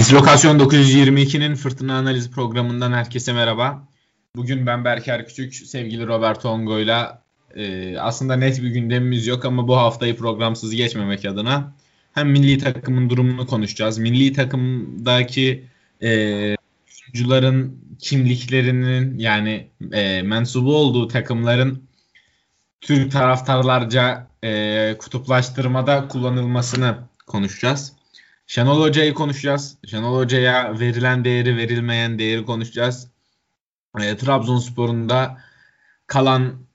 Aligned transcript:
Dislokasyon 0.00 0.58
922'nin 0.58 1.54
fırtına 1.54 1.98
analiz 1.98 2.30
programından 2.30 2.92
herkese 2.92 3.32
merhaba. 3.32 3.88
Bugün 4.36 4.66
ben 4.66 4.84
Berker 4.84 5.26
Küçük, 5.26 5.54
sevgili 5.54 6.06
Roberto 6.06 6.48
Ongo'yla 6.48 7.22
e, 7.54 7.98
aslında 7.98 8.36
net 8.36 8.62
bir 8.62 8.68
gündemimiz 8.68 9.26
yok 9.26 9.44
ama 9.44 9.68
bu 9.68 9.76
haftayı 9.76 10.16
programsız 10.16 10.74
geçmemek 10.74 11.24
adına 11.24 11.72
hem 12.12 12.30
milli 12.30 12.58
takımın 12.58 13.10
durumunu 13.10 13.46
konuşacağız. 13.46 13.98
Milli 13.98 14.32
takımdaki 14.32 15.64
e, 16.02 16.10
oyuncuların 17.06 17.78
kimliklerinin 17.98 19.18
yani 19.18 19.66
e, 19.92 20.22
mensubu 20.22 20.76
olduğu 20.76 21.08
takımların 21.08 21.82
Türk 22.80 23.12
taraftarlarca 23.12 24.26
e, 24.44 24.94
kutuplaştırmada 24.98 26.08
kullanılmasını 26.08 26.98
konuşacağız. 27.26 27.99
Şenol 28.50 28.80
Hoca'yı 28.80 29.14
konuşacağız. 29.14 29.76
Şenol 29.86 30.16
Hoca'ya 30.16 30.80
verilen 30.80 31.24
değeri 31.24 31.56
verilmeyen 31.56 32.18
değeri 32.18 32.44
konuşacağız. 32.44 33.08
E, 34.00 34.16
Trabzonspor'un 34.16 35.08
da 35.08 35.38
kalan 36.06 36.66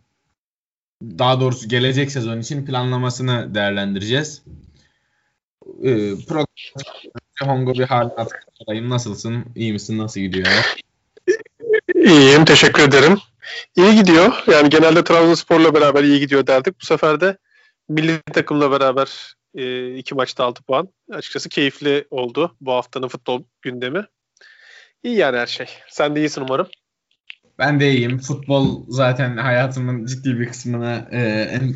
daha 1.03 1.41
doğrusu 1.41 1.70
gelecek 1.70 2.11
sezon 2.11 2.39
için 2.39 2.65
planlamasını 2.65 3.55
değerlendireceğiz. 3.55 4.43
E, 5.84 5.91
program 6.27 6.45
Hongo 7.41 7.73
bir 7.73 7.84
hal 7.84 8.09
sorayım. 8.53 8.89
Nasılsın? 8.89 9.45
İyi 9.55 9.73
misin? 9.73 9.98
Nasıl 9.98 10.20
gidiyor? 10.20 10.48
İyiyim. 11.95 12.45
Teşekkür 12.45 12.84
ederim. 12.84 13.17
İyi 13.76 13.95
gidiyor. 13.95 14.43
Yani 14.48 14.70
genelde 14.70 15.03
Trabzonspor'la 15.03 15.73
beraber 15.73 16.03
iyi 16.03 16.20
gidiyor 16.20 16.48
derdik. 16.48 16.81
Bu 16.81 16.85
sefer 16.85 17.21
de 17.21 17.37
milli 17.89 18.21
takımla 18.21 18.71
beraber 18.71 19.34
e, 19.55 19.95
iki 19.95 20.16
maçta 20.16 20.44
6 20.44 20.63
puan. 20.63 20.90
Açıkçası 21.12 21.49
keyifli 21.49 22.07
oldu 22.12 22.55
bu 22.62 22.71
haftanın 22.71 23.07
futbol 23.07 23.43
gündemi. 23.62 24.05
İyi 25.04 25.18
yani 25.18 25.38
her 25.38 25.48
şey. 25.48 25.68
Sen 25.90 26.16
de 26.16 26.20
iyisin 26.20 26.41
umarım. 26.41 26.68
Ben 27.60 27.79
de 27.79 27.91
iyiyim. 27.91 28.18
Futbol 28.18 28.85
zaten 28.90 29.38
hayatımın 29.38 30.05
ciddi 30.05 30.40
bir 30.40 30.48
kısmını 30.48 31.07
e, 31.12 31.20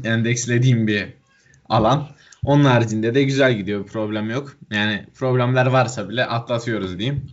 endekslediğim 0.09 0.88
bir 0.88 1.08
alan. 1.70 2.08
Onun 2.45 2.66
haricinde 2.66 3.16
de 3.16 3.23
güzel 3.23 3.58
gidiyor. 3.58 3.86
Problem 3.88 4.30
yok. 4.30 4.58
Yani 4.72 5.06
problemler 5.16 5.66
varsa 5.66 6.09
bile 6.09 6.25
atlatıyoruz 6.25 7.00
diyeyim. 7.00 7.31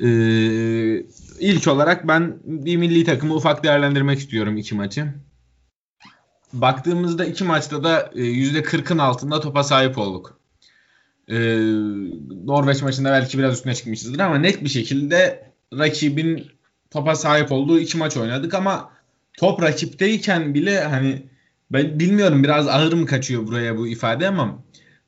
Ee, 0.00 1.04
ilk 1.40 1.68
olarak 1.68 2.08
ben 2.08 2.38
bir 2.44 2.76
milli 2.76 3.04
takımı 3.04 3.34
ufak 3.34 3.64
değerlendirmek 3.64 4.18
istiyorum 4.18 4.56
iki 4.56 4.74
maçı 4.74 5.06
baktığımızda 6.60 7.24
iki 7.24 7.44
maçta 7.44 7.84
da 7.84 8.10
%40'ın 8.14 8.98
e, 8.98 9.02
altında 9.02 9.40
topa 9.40 9.64
sahip 9.64 9.98
olduk. 9.98 10.38
Ee, 11.28 11.34
Norveç 12.44 12.82
maçında 12.82 13.10
belki 13.10 13.38
biraz 13.38 13.54
üstüne 13.54 13.74
çıkmışızdır 13.74 14.18
ama 14.18 14.38
net 14.38 14.64
bir 14.64 14.68
şekilde 14.68 15.50
rakibin 15.78 16.46
topa 16.90 17.14
sahip 17.14 17.52
olduğu 17.52 17.78
iki 17.78 17.98
maç 17.98 18.16
oynadık 18.16 18.54
ama 18.54 18.90
top 19.38 19.62
rakipteyken 19.62 20.54
bile 20.54 20.84
hani 20.84 21.22
ben 21.70 21.98
bilmiyorum 21.98 22.44
biraz 22.44 22.68
ağır 22.68 22.92
mı 22.92 23.06
kaçıyor 23.06 23.46
buraya 23.46 23.78
bu 23.78 23.88
ifade 23.88 24.28
ama 24.28 24.58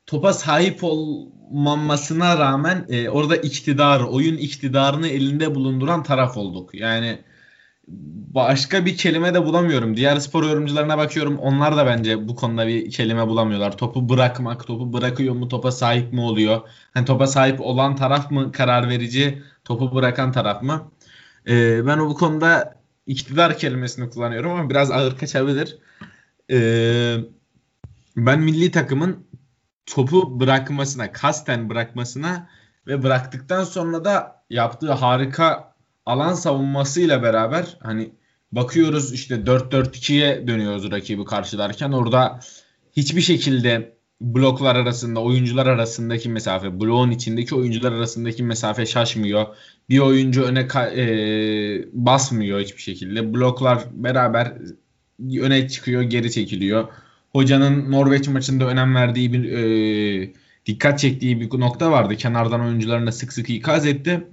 topa 0.05 0.33
sahip 0.33 0.79
olmamasına 0.81 2.37
rağmen 2.37 2.85
e, 2.89 3.09
orada 3.09 3.35
iktidar, 3.35 4.01
oyun 4.01 4.37
iktidarını 4.37 5.07
elinde 5.07 5.55
bulunduran 5.55 6.03
taraf 6.03 6.37
olduk. 6.37 6.75
Yani 6.75 7.19
başka 7.87 8.85
bir 8.85 8.97
kelime 8.97 9.33
de 9.33 9.45
bulamıyorum. 9.45 9.97
Diğer 9.97 10.19
spor 10.19 10.43
yorumcularına 10.43 10.97
bakıyorum. 10.97 11.37
Onlar 11.37 11.77
da 11.77 11.85
bence 11.85 12.27
bu 12.27 12.35
konuda 12.35 12.67
bir 12.67 12.91
kelime 12.91 13.27
bulamıyorlar. 13.27 13.77
Topu 13.77 14.09
bırakmak, 14.09 14.67
topu 14.67 14.93
bırakıyor 14.93 15.35
mu, 15.35 15.47
topa 15.47 15.71
sahip 15.71 16.13
mi 16.13 16.21
oluyor? 16.21 16.61
Hani 16.93 17.05
topa 17.05 17.27
sahip 17.27 17.61
olan 17.61 17.95
taraf 17.95 18.31
mı 18.31 18.51
karar 18.51 18.89
verici, 18.89 19.43
topu 19.65 19.95
bırakan 19.95 20.31
taraf 20.31 20.63
mı? 20.63 20.91
Ee, 21.47 21.87
ben 21.87 21.99
bu 21.99 22.13
konuda 22.13 22.75
iktidar 23.07 23.57
kelimesini 23.57 24.09
kullanıyorum 24.09 24.51
ama 24.51 24.69
biraz 24.69 24.91
ağır 24.91 25.17
kaçabilir. 25.17 25.77
Ee, 26.51 27.17
ben 28.17 28.39
milli 28.39 28.71
takımın 28.71 29.27
topu 29.85 30.39
bırakmasına, 30.39 31.11
kasten 31.11 31.69
bırakmasına 31.69 32.49
ve 32.87 33.03
bıraktıktan 33.03 33.63
sonra 33.63 34.05
da 34.05 34.43
yaptığı 34.49 34.91
harika 34.91 35.66
alan 36.07 36.33
savunmasıyla 36.33 37.23
beraber 37.23 37.77
hani 37.79 38.11
bakıyoruz 38.51 39.13
işte 39.13 39.35
4-4-2'ye 39.35 40.47
dönüyoruz 40.47 40.91
rakibi 40.91 41.25
karşılarken 41.25 41.91
orada 41.91 42.39
hiçbir 42.97 43.21
şekilde 43.21 43.97
bloklar 44.21 44.75
arasında 44.75 45.19
oyuncular 45.19 45.65
arasındaki 45.65 46.29
mesafe 46.29 46.79
bloğun 46.79 47.11
içindeki 47.11 47.55
oyuncular 47.55 47.91
arasındaki 47.91 48.43
mesafe 48.43 48.85
şaşmıyor. 48.85 49.45
Bir 49.89 49.99
oyuncu 49.99 50.43
öne 50.43 50.67
e, 50.95 51.05
basmıyor 51.93 52.59
hiçbir 52.59 52.81
şekilde. 52.81 53.33
Bloklar 53.33 53.83
beraber 53.91 54.53
öne 55.41 55.69
çıkıyor 55.69 56.01
geri 56.01 56.31
çekiliyor. 56.31 56.87
Hocanın 57.31 57.91
Norveç 57.91 58.27
maçında 58.27 58.67
önem 58.67 58.95
verdiği 58.95 59.33
bir 59.33 59.51
e, 59.51 60.33
dikkat 60.65 60.99
çektiği 60.99 61.41
bir 61.41 61.59
nokta 61.59 61.91
vardı. 61.91 62.15
Kenardan 62.15 62.61
oyuncularına 62.61 63.11
sık 63.11 63.33
sık 63.33 63.49
ikaz 63.49 63.85
etti 63.85 64.27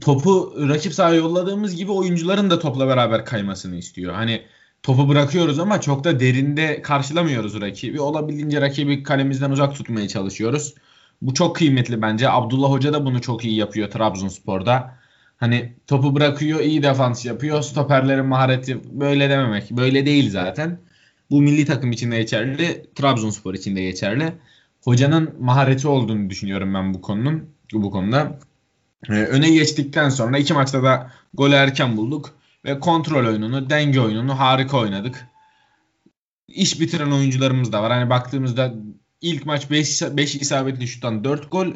topu 0.00 0.54
rakip 0.68 0.94
sahaya 0.94 1.16
yolladığımız 1.16 1.76
gibi 1.76 1.92
oyuncuların 1.92 2.50
da 2.50 2.58
topla 2.58 2.88
beraber 2.88 3.24
kaymasını 3.24 3.76
istiyor. 3.76 4.14
Hani 4.14 4.42
topu 4.82 5.08
bırakıyoruz 5.08 5.58
ama 5.58 5.80
çok 5.80 6.04
da 6.04 6.20
derinde 6.20 6.82
karşılamıyoruz 6.82 7.60
rakibi. 7.60 8.00
Olabildiğince 8.00 8.60
rakibi 8.60 9.02
kalemizden 9.02 9.50
uzak 9.50 9.74
tutmaya 9.74 10.08
çalışıyoruz. 10.08 10.74
Bu 11.22 11.34
çok 11.34 11.56
kıymetli 11.56 12.02
bence. 12.02 12.30
Abdullah 12.30 12.70
Hoca 12.70 12.92
da 12.92 13.04
bunu 13.04 13.20
çok 13.20 13.44
iyi 13.44 13.56
yapıyor 13.56 13.90
Trabzonspor'da. 13.90 14.98
Hani 15.36 15.74
topu 15.86 16.14
bırakıyor, 16.14 16.60
iyi 16.60 16.82
defans 16.82 17.26
yapıyor. 17.26 17.62
Stoperlerin 17.62 18.26
mahareti 18.26 19.00
böyle 19.00 19.30
dememek. 19.30 19.70
Böyle 19.70 20.06
değil 20.06 20.30
zaten. 20.30 20.80
Bu 21.30 21.42
milli 21.42 21.64
takım 21.64 21.92
için 21.92 22.10
de 22.10 22.16
geçerli, 22.16 22.86
Trabzonspor 22.94 23.54
için 23.54 23.76
de 23.76 23.82
geçerli. 23.82 24.32
Hocanın 24.84 25.34
mahareti 25.40 25.88
olduğunu 25.88 26.30
düşünüyorum 26.30 26.74
ben 26.74 26.94
bu 26.94 27.00
konunun 27.00 27.44
bu 27.72 27.90
konuda. 27.90 28.38
Ee, 29.08 29.12
öne 29.12 29.50
geçtikten 29.50 30.08
sonra 30.08 30.38
iki 30.38 30.54
maçta 30.54 30.82
da 30.82 31.12
golü 31.34 31.54
erken 31.54 31.96
bulduk 31.96 32.38
ve 32.64 32.80
kontrol 32.80 33.26
oyununu, 33.26 33.70
denge 33.70 34.00
oyununu 34.00 34.38
harika 34.38 34.78
oynadık. 34.78 35.26
İş 36.48 36.80
bitiren 36.80 37.10
oyuncularımız 37.10 37.72
da 37.72 37.82
var. 37.82 37.92
Hani 37.92 38.10
baktığımızda 38.10 38.74
ilk 39.20 39.46
maç 39.46 39.70
5 39.70 40.02
5 40.02 40.34
isabetli 40.34 40.88
şuttan 40.88 41.24
4 41.24 41.52
gol, 41.52 41.66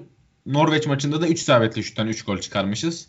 Norveç 0.46 0.86
maçında 0.86 1.20
da 1.20 1.28
3 1.28 1.40
isabetli 1.40 1.84
şuttan 1.84 2.08
3 2.08 2.24
gol 2.24 2.38
çıkarmışız. 2.38 3.06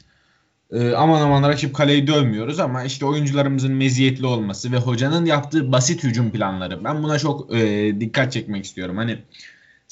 Ee, 0.72 0.92
aman 0.92 1.22
aman 1.22 1.50
rakip 1.50 1.76
kaleyi 1.76 2.08
dövmüyoruz 2.08 2.60
ama 2.60 2.84
işte 2.84 3.06
oyuncularımızın 3.06 3.74
meziyetli 3.74 4.26
olması 4.26 4.72
ve 4.72 4.78
hocanın 4.78 5.26
yaptığı 5.26 5.72
basit 5.72 6.04
hücum 6.04 6.32
planları. 6.32 6.84
Ben 6.84 7.04
buna 7.04 7.20
çok 7.20 7.56
e, 7.56 7.92
dikkat 8.00 8.32
çekmek 8.32 8.66
istiyorum. 8.66 8.98
Hani 8.98 9.20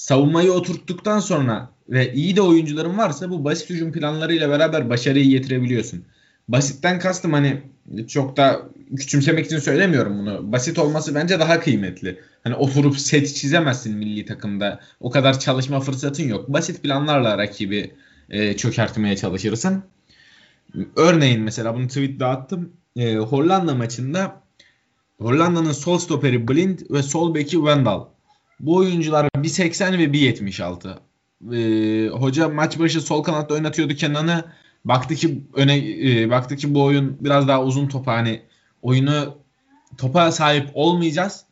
savunmayı 0.02 0.52
oturttuktan 0.52 1.20
sonra 1.20 1.70
ve 1.90 2.14
iyi 2.14 2.36
de 2.36 2.42
oyuncuların 2.42 2.98
varsa 2.98 3.30
bu 3.30 3.44
basit 3.44 3.70
hücum 3.70 3.92
planlarıyla 3.92 4.50
beraber 4.50 4.90
başarıyı 4.90 5.30
getirebiliyorsun. 5.30 6.06
Basitten 6.48 7.00
kastım 7.00 7.34
hani 7.34 7.62
çok 8.08 8.38
da 8.38 8.62
küçümsemek 8.98 9.46
için 9.46 9.60
söylemiyorum 9.60 10.20
bunu. 10.20 10.52
Basit 10.52 10.80
olması 10.80 11.16
bence 11.16 11.40
daha 11.40 11.60
kıymetli. 11.60 12.20
Hani 12.44 12.56
oturup 12.56 12.98
set 13.00 13.36
çizemezsin 13.36 13.98
milli 13.98 14.26
takımda. 14.26 14.80
O 15.00 15.10
kadar 15.10 15.40
çalışma 15.40 15.80
fırsatın 15.80 16.28
yok. 16.28 16.50
Basit 16.50 16.84
planlarla 16.84 17.38
rakibi 17.38 17.94
e, 18.30 18.58
çökertmeye 18.58 19.18
çalışırsın. 19.18 19.84
Örneğin 20.96 21.42
mesela 21.42 21.76
bunu 21.76 21.88
tweette 21.88 22.26
attım. 22.26 22.74
E, 22.96 23.16
Hollanda 23.16 23.76
maçında 23.76 24.42
Hollanda'nın 25.20 25.72
sol 25.72 25.98
stoperi 25.98 26.48
Blind 26.48 26.80
ve 26.90 27.04
sol 27.04 27.36
beki 27.36 27.56
Wendell. 27.56 28.11
Bu 28.62 28.76
oyuncular 28.76 29.26
1.80 29.26 29.98
ve 29.98 30.04
1.76 30.04 30.98
e, 31.54 32.10
hoca 32.10 32.50
maç 32.50 32.80
başı 32.80 33.02
sol 33.02 33.24
kanatta 33.24 33.54
oynatıyordu 33.54 33.94
Kenan'ı. 33.94 34.46
Baktı 34.86 35.16
ki 35.16 35.44
öne 35.54 35.78
e, 36.22 36.30
baktı 36.30 36.56
ki 36.56 36.74
bu 36.74 36.84
oyun 36.84 37.18
biraz 37.22 37.48
daha 37.48 37.64
uzun 37.64 37.88
topa 37.88 38.14
hani 38.14 38.42
oyunu 38.82 39.38
topa 39.98 40.32
sahip 40.32 40.70
olmayacağız. 40.74 41.46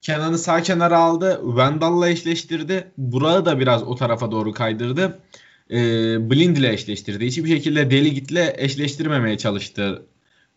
Kenan'ı 0.00 0.38
sağ 0.38 0.62
kenara 0.62 0.98
aldı. 0.98 1.40
Wendell'la 1.44 2.08
eşleştirdi. 2.08 2.92
Burak'ı 2.98 3.46
da 3.46 3.60
biraz 3.60 3.82
o 3.82 3.94
tarafa 3.94 4.30
doğru 4.30 4.52
kaydırdı. 4.52 5.20
E, 5.70 5.76
Blind 6.30 6.56
ile 6.56 6.72
eşleştirdi. 6.72 7.26
Hiçbir 7.26 7.48
şekilde 7.48 7.90
Deli 7.90 8.14
Git'le 8.14 8.54
eşleştirmemeye 8.58 9.38
çalıştı 9.38 10.06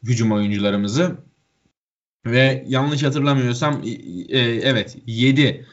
hücum 0.04 0.32
oyuncularımızı. 0.32 1.18
Ve 2.32 2.66
yanlış 2.68 3.04
hatırlamıyorsam 3.04 3.82
e, 4.30 4.40
evet 4.40 4.98
7 5.08 5.66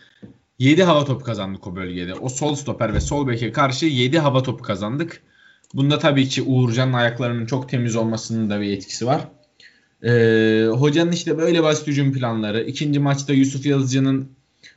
7 0.58 0.82
hava 0.82 1.04
topu 1.04 1.24
kazandık 1.24 1.66
o 1.66 1.76
bölgede. 1.76 2.14
O 2.14 2.28
sol 2.28 2.54
stoper 2.54 2.94
ve 2.94 3.00
sol 3.00 3.28
beke 3.28 3.52
karşı 3.52 3.86
7 3.86 4.18
hava 4.18 4.42
topu 4.42 4.62
kazandık. 4.62 5.22
Bunda 5.74 5.98
tabii 5.98 6.28
ki 6.28 6.42
Uğurcan'ın 6.42 6.92
ayaklarının 6.92 7.46
çok 7.46 7.68
temiz 7.68 7.96
olmasının 7.96 8.50
da 8.50 8.60
bir 8.60 8.72
etkisi 8.72 9.06
var. 9.06 9.28
Ee, 10.04 10.66
hocanın 10.70 11.12
işte 11.12 11.38
böyle 11.38 11.62
basit 11.62 11.86
hücum 11.86 12.12
planları. 12.12 12.62
İkinci 12.62 13.00
maçta 13.00 13.32
Yusuf 13.32 13.66
Yazıcı'nın 13.66 14.28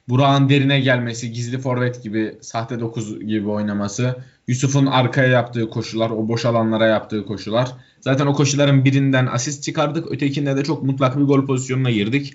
Burak'ın 0.09 0.49
derine 0.49 0.79
gelmesi, 0.79 1.31
gizli 1.31 1.57
forvet 1.57 2.03
gibi, 2.03 2.37
sahte 2.41 2.79
9 2.79 3.19
gibi 3.19 3.47
oynaması, 3.49 4.15
Yusuf'un 4.47 4.85
arkaya 4.85 5.27
yaptığı 5.27 5.69
koşular, 5.69 6.09
o 6.09 6.27
boş 6.27 6.45
alanlara 6.45 6.87
yaptığı 6.87 7.25
koşular. 7.25 7.69
Zaten 8.01 8.25
o 8.25 8.33
koşuların 8.33 8.85
birinden 8.85 9.25
asist 9.25 9.63
çıkardık. 9.63 10.11
Ötekinde 10.11 10.57
de 10.57 10.63
çok 10.63 10.83
mutlak 10.83 11.17
bir 11.17 11.23
gol 11.23 11.45
pozisyonuna 11.45 11.91
girdik. 11.91 12.33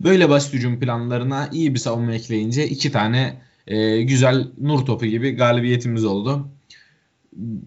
Böyle 0.00 0.28
basit 0.28 0.54
hücum 0.54 0.80
planlarına 0.80 1.48
iyi 1.52 1.74
bir 1.74 1.78
savunma 1.78 2.14
ekleyince 2.14 2.68
iki 2.68 2.92
tane 2.92 3.40
e, 3.66 4.02
güzel 4.02 4.48
nur 4.60 4.86
topu 4.86 5.06
gibi 5.06 5.30
galibiyetimiz 5.30 6.04
oldu. 6.04 6.48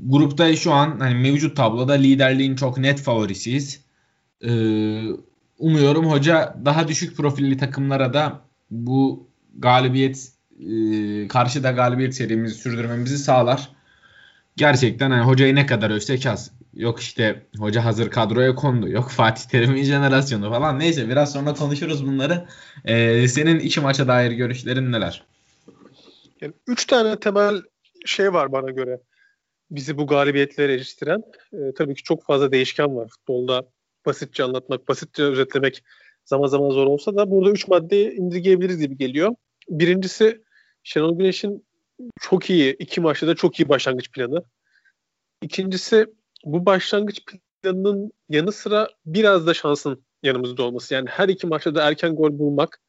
Grupta 0.05 0.55
şu 0.55 0.73
an 0.73 0.99
hani 0.99 1.15
mevcut 1.15 1.57
tabloda 1.57 1.93
liderliğin 1.93 2.55
çok 2.55 2.77
net 2.77 3.01
favorisiyiz. 3.01 3.81
E, 4.43 4.51
umuyorum 5.57 6.05
hoca 6.05 6.57
daha 6.65 6.87
düşük 6.87 7.17
profilli 7.17 7.57
takımlara 7.57 8.13
da 8.13 8.46
bu 8.71 9.29
galibiyet 9.57 10.31
e, 10.59 11.27
karşıda 11.27 11.71
galibiyet 11.71 12.15
serimizi 12.15 12.55
sürdürmemizi 12.55 13.17
sağlar. 13.17 13.69
Gerçekten 14.57 15.11
hani 15.11 15.23
hocayı 15.23 15.55
ne 15.55 15.65
kadar 15.65 15.89
övsek 15.89 16.25
az. 16.25 16.51
Yok 16.73 16.99
işte 16.99 17.45
hoca 17.57 17.85
hazır 17.85 18.09
kadroya 18.09 18.55
kondu. 18.55 18.89
Yok 18.89 19.09
Fatih 19.09 19.43
Terim'in 19.43 19.83
jenerasyonu 19.83 20.49
falan. 20.49 20.79
Neyse 20.79 21.09
biraz 21.09 21.33
sonra 21.33 21.53
konuşuruz 21.53 22.07
bunları. 22.07 22.47
Ee, 22.85 23.27
senin 23.27 23.59
iki 23.59 23.79
maça 23.79 24.07
dair 24.07 24.31
görüşlerin 24.31 24.91
neler? 24.91 25.23
Yani 26.41 26.53
üç 26.67 26.85
tane 26.85 27.19
temel 27.19 27.61
şey 28.05 28.33
var 28.33 28.51
bana 28.51 28.71
göre. 28.71 28.99
Bizi 29.71 29.97
bu 29.97 30.07
galibiyetlere 30.07 30.73
eriştiren. 30.73 31.23
Ee, 31.53 31.57
tabii 31.77 31.95
ki 31.95 32.03
çok 32.03 32.25
fazla 32.25 32.51
değişken 32.51 32.95
var 32.95 33.07
futbolda. 33.07 33.67
Basitçe 34.05 34.43
anlatmak, 34.43 34.87
basitçe 34.87 35.23
özetlemek 35.23 35.83
zaman 36.27 36.47
zaman 36.47 36.69
zor 36.69 36.87
olsa 36.87 37.15
da 37.15 37.31
burada 37.31 37.51
üç 37.51 37.67
maddeyi 37.67 38.11
indirgeyebiliriz 38.11 38.77
gibi 38.77 38.97
geliyor. 38.97 39.35
Birincisi 39.69 40.43
Şenol 40.83 41.17
Güneş'in 41.17 41.65
çok 42.19 42.49
iyi, 42.49 42.75
iki 42.79 43.01
maçta 43.01 43.27
da 43.27 43.35
çok 43.35 43.59
iyi 43.59 43.69
başlangıç 43.69 44.11
planı. 44.11 44.43
İkincisi 45.41 46.07
bu 46.45 46.65
başlangıç 46.65 47.21
planının 47.63 48.11
yanı 48.29 48.51
sıra 48.51 48.89
biraz 49.05 49.47
da 49.47 49.53
şansın 49.53 50.03
yanımızda 50.23 50.63
olması. 50.63 50.93
Yani 50.93 51.09
her 51.09 51.29
iki 51.29 51.47
maçta 51.47 51.75
da 51.75 51.87
erken 51.87 52.15
gol 52.15 52.39
bulmak 52.39 52.81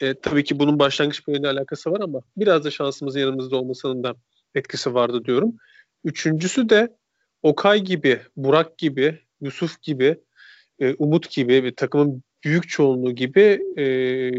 e, 0.00 0.14
tabii 0.14 0.44
ki 0.44 0.58
bunun 0.58 0.78
başlangıç 0.78 1.24
planıyla 1.24 1.52
alakası 1.52 1.90
var 1.90 2.00
ama 2.00 2.20
biraz 2.36 2.64
da 2.64 2.70
şansımızın 2.70 3.20
yanımızda 3.20 3.56
olmasının 3.56 4.04
da 4.04 4.14
etkisi 4.54 4.94
vardı 4.94 5.24
diyorum. 5.24 5.56
Üçüncüsü 6.04 6.68
de 6.68 6.96
Okay 7.42 7.80
gibi, 7.80 8.20
Burak 8.36 8.78
gibi, 8.78 9.18
Yusuf 9.40 9.82
gibi, 9.82 10.20
e, 10.78 10.94
Umut 10.94 11.30
gibi 11.30 11.64
bir 11.64 11.76
takımın 11.76 12.22
büyük 12.44 12.68
çoğunluğu 12.68 13.14
gibi 13.14 13.60
e, 13.76 13.84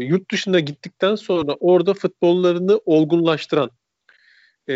yurt 0.04 0.30
dışına 0.32 0.60
gittikten 0.60 1.14
sonra 1.14 1.54
orada 1.60 1.94
futbollarını 1.94 2.80
olgunlaştıran 2.84 3.70
e, 4.68 4.74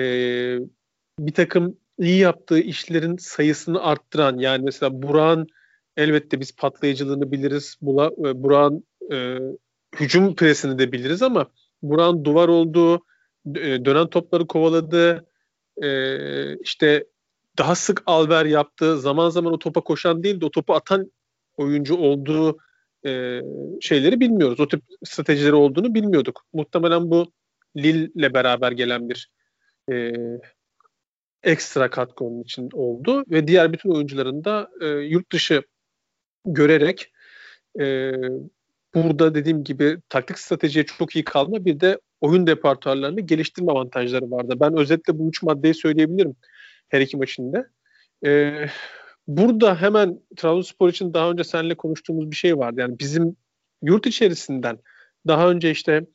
bir 1.18 1.34
takım 1.34 1.76
iyi 1.98 2.18
yaptığı 2.18 2.58
işlerin 2.58 3.16
sayısını 3.16 3.82
arttıran 3.82 4.38
yani 4.38 4.64
mesela 4.64 5.02
Burak'ın 5.02 5.46
elbette 5.96 6.40
biz 6.40 6.56
patlayıcılığını 6.56 7.32
biliriz. 7.32 7.76
Burak'ın 7.80 8.84
e, 9.12 9.38
hücum 10.00 10.34
presini 10.34 10.78
de 10.78 10.92
biliriz 10.92 11.22
ama 11.22 11.50
Burak'ın 11.82 12.24
duvar 12.24 12.48
olduğu, 12.48 13.04
dönen 13.56 14.06
topları 14.06 14.46
kovaladığı, 14.46 15.26
e, 15.82 16.56
işte 16.56 17.04
daha 17.58 17.74
sık 17.74 18.02
alver 18.06 18.44
yaptığı, 18.44 19.00
zaman 19.00 19.30
zaman 19.30 19.52
o 19.52 19.58
topa 19.58 19.80
koşan 19.80 20.22
değil 20.22 20.40
de 20.40 20.44
o 20.44 20.50
topu 20.50 20.74
atan 20.74 21.12
oyuncu 21.56 21.96
olduğu 21.96 22.58
e, 23.06 23.40
şeyleri 23.80 24.20
bilmiyoruz. 24.20 24.60
O 24.60 24.68
tip 24.68 24.82
stratejileri 25.04 25.54
olduğunu 25.54 25.94
bilmiyorduk. 25.94 26.44
Muhtemelen 26.52 27.10
bu 27.10 27.32
Lille'le 27.76 28.34
beraber 28.34 28.72
gelen 28.72 29.08
bir 29.08 29.30
e, 29.92 30.12
ekstra 31.42 31.90
katkı 31.90 32.24
onun 32.24 32.42
için 32.42 32.68
oldu 32.72 33.24
ve 33.30 33.48
diğer 33.48 33.72
bütün 33.72 33.90
oyuncuların 33.90 34.44
da 34.44 34.70
e, 34.80 34.86
yurt 34.86 35.32
dışı 35.32 35.62
görerek 36.46 37.12
e, 37.80 38.12
burada 38.94 39.34
dediğim 39.34 39.64
gibi 39.64 39.98
taktik 40.08 40.38
stratejiye 40.38 40.86
çok 40.86 41.16
iyi 41.16 41.24
kalma 41.24 41.64
bir 41.64 41.80
de 41.80 42.00
oyun 42.20 42.46
departuarlarını 42.46 43.20
geliştirme 43.20 43.72
avantajları 43.72 44.30
vardı. 44.30 44.54
Ben 44.60 44.78
özetle 44.78 45.18
bu 45.18 45.28
üç 45.28 45.42
maddeyi 45.42 45.74
söyleyebilirim 45.74 46.36
her 46.88 47.00
iki 47.00 47.16
maçında. 47.16 47.66
E, 48.26 48.52
burada 49.36 49.80
hemen 49.82 50.20
Trabzonspor 50.36 50.88
için 50.88 51.14
daha 51.14 51.30
önce 51.30 51.44
seninle 51.44 51.74
konuştuğumuz 51.74 52.30
bir 52.30 52.36
şey 52.36 52.58
vardı. 52.58 52.80
Yani 52.80 52.98
bizim 52.98 53.36
yurt 53.82 54.06
içerisinden 54.06 54.78
daha 55.26 55.50
önce 55.50 55.70
işte 55.70 56.06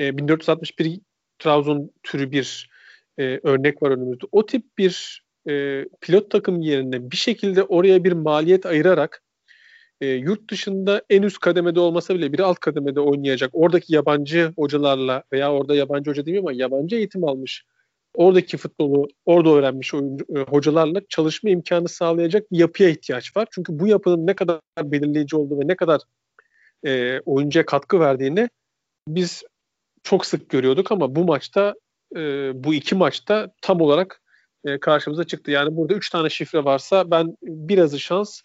e, 0.00 0.18
1461 0.18 1.00
Trabzon 1.38 1.90
türü 2.02 2.30
bir 2.30 2.70
e, 3.18 3.40
örnek 3.42 3.82
var 3.82 3.90
önümüzde. 3.90 4.26
O 4.32 4.46
tip 4.46 4.78
bir 4.78 5.22
e, 5.48 5.84
pilot 6.00 6.30
takım 6.30 6.60
yerine 6.60 7.10
bir 7.10 7.16
şekilde 7.16 7.62
oraya 7.62 8.04
bir 8.04 8.12
maliyet 8.12 8.66
ayırarak 8.66 9.22
e, 10.00 10.06
yurt 10.06 10.50
dışında 10.50 11.02
en 11.10 11.22
üst 11.22 11.38
kademede 11.38 11.80
olmasa 11.80 12.14
bile 12.14 12.32
bir 12.32 12.38
alt 12.38 12.58
kademede 12.58 13.00
oynayacak 13.00 13.50
oradaki 13.52 13.94
yabancı 13.94 14.52
hocalarla 14.56 15.22
veya 15.32 15.52
orada 15.52 15.74
yabancı 15.74 16.10
hoca 16.10 16.26
değil 16.26 16.38
ama 16.38 16.52
yabancı 16.52 16.96
eğitim 16.96 17.24
almış 17.24 17.64
oradaki 18.14 18.56
futbolu 18.56 19.08
orada 19.26 19.50
öğrenmiş 19.50 19.94
oyuncu, 19.94 20.24
e, 20.36 20.38
hocalarla 20.38 21.00
çalışma 21.08 21.50
imkanı 21.50 21.88
sağlayacak 21.88 22.52
bir 22.52 22.58
yapıya 22.58 22.88
ihtiyaç 22.88 23.36
var. 23.36 23.48
Çünkü 23.50 23.78
bu 23.78 23.86
yapının 23.86 24.26
ne 24.26 24.34
kadar 24.34 24.60
belirleyici 24.82 25.36
olduğu 25.36 25.60
ve 25.60 25.68
ne 25.68 25.76
kadar 25.76 26.00
e, 26.86 27.20
oyuncuya 27.20 27.66
katkı 27.66 28.00
verdiğini 28.00 28.48
biz 29.08 29.42
çok 30.02 30.26
sık 30.26 30.50
görüyorduk 30.50 30.92
ama 30.92 31.14
bu 31.16 31.24
maçta 31.24 31.74
e, 32.16 32.20
bu 32.64 32.74
iki 32.74 32.94
maçta 32.94 33.52
tam 33.62 33.80
olarak 33.80 34.22
e, 34.64 34.80
karşımıza 34.80 35.24
çıktı. 35.24 35.50
Yani 35.50 35.76
burada 35.76 35.94
üç 35.94 36.10
tane 36.10 36.30
şifre 36.30 36.64
varsa 36.64 37.10
ben 37.10 37.36
birazı 37.42 38.00
şans, 38.00 38.40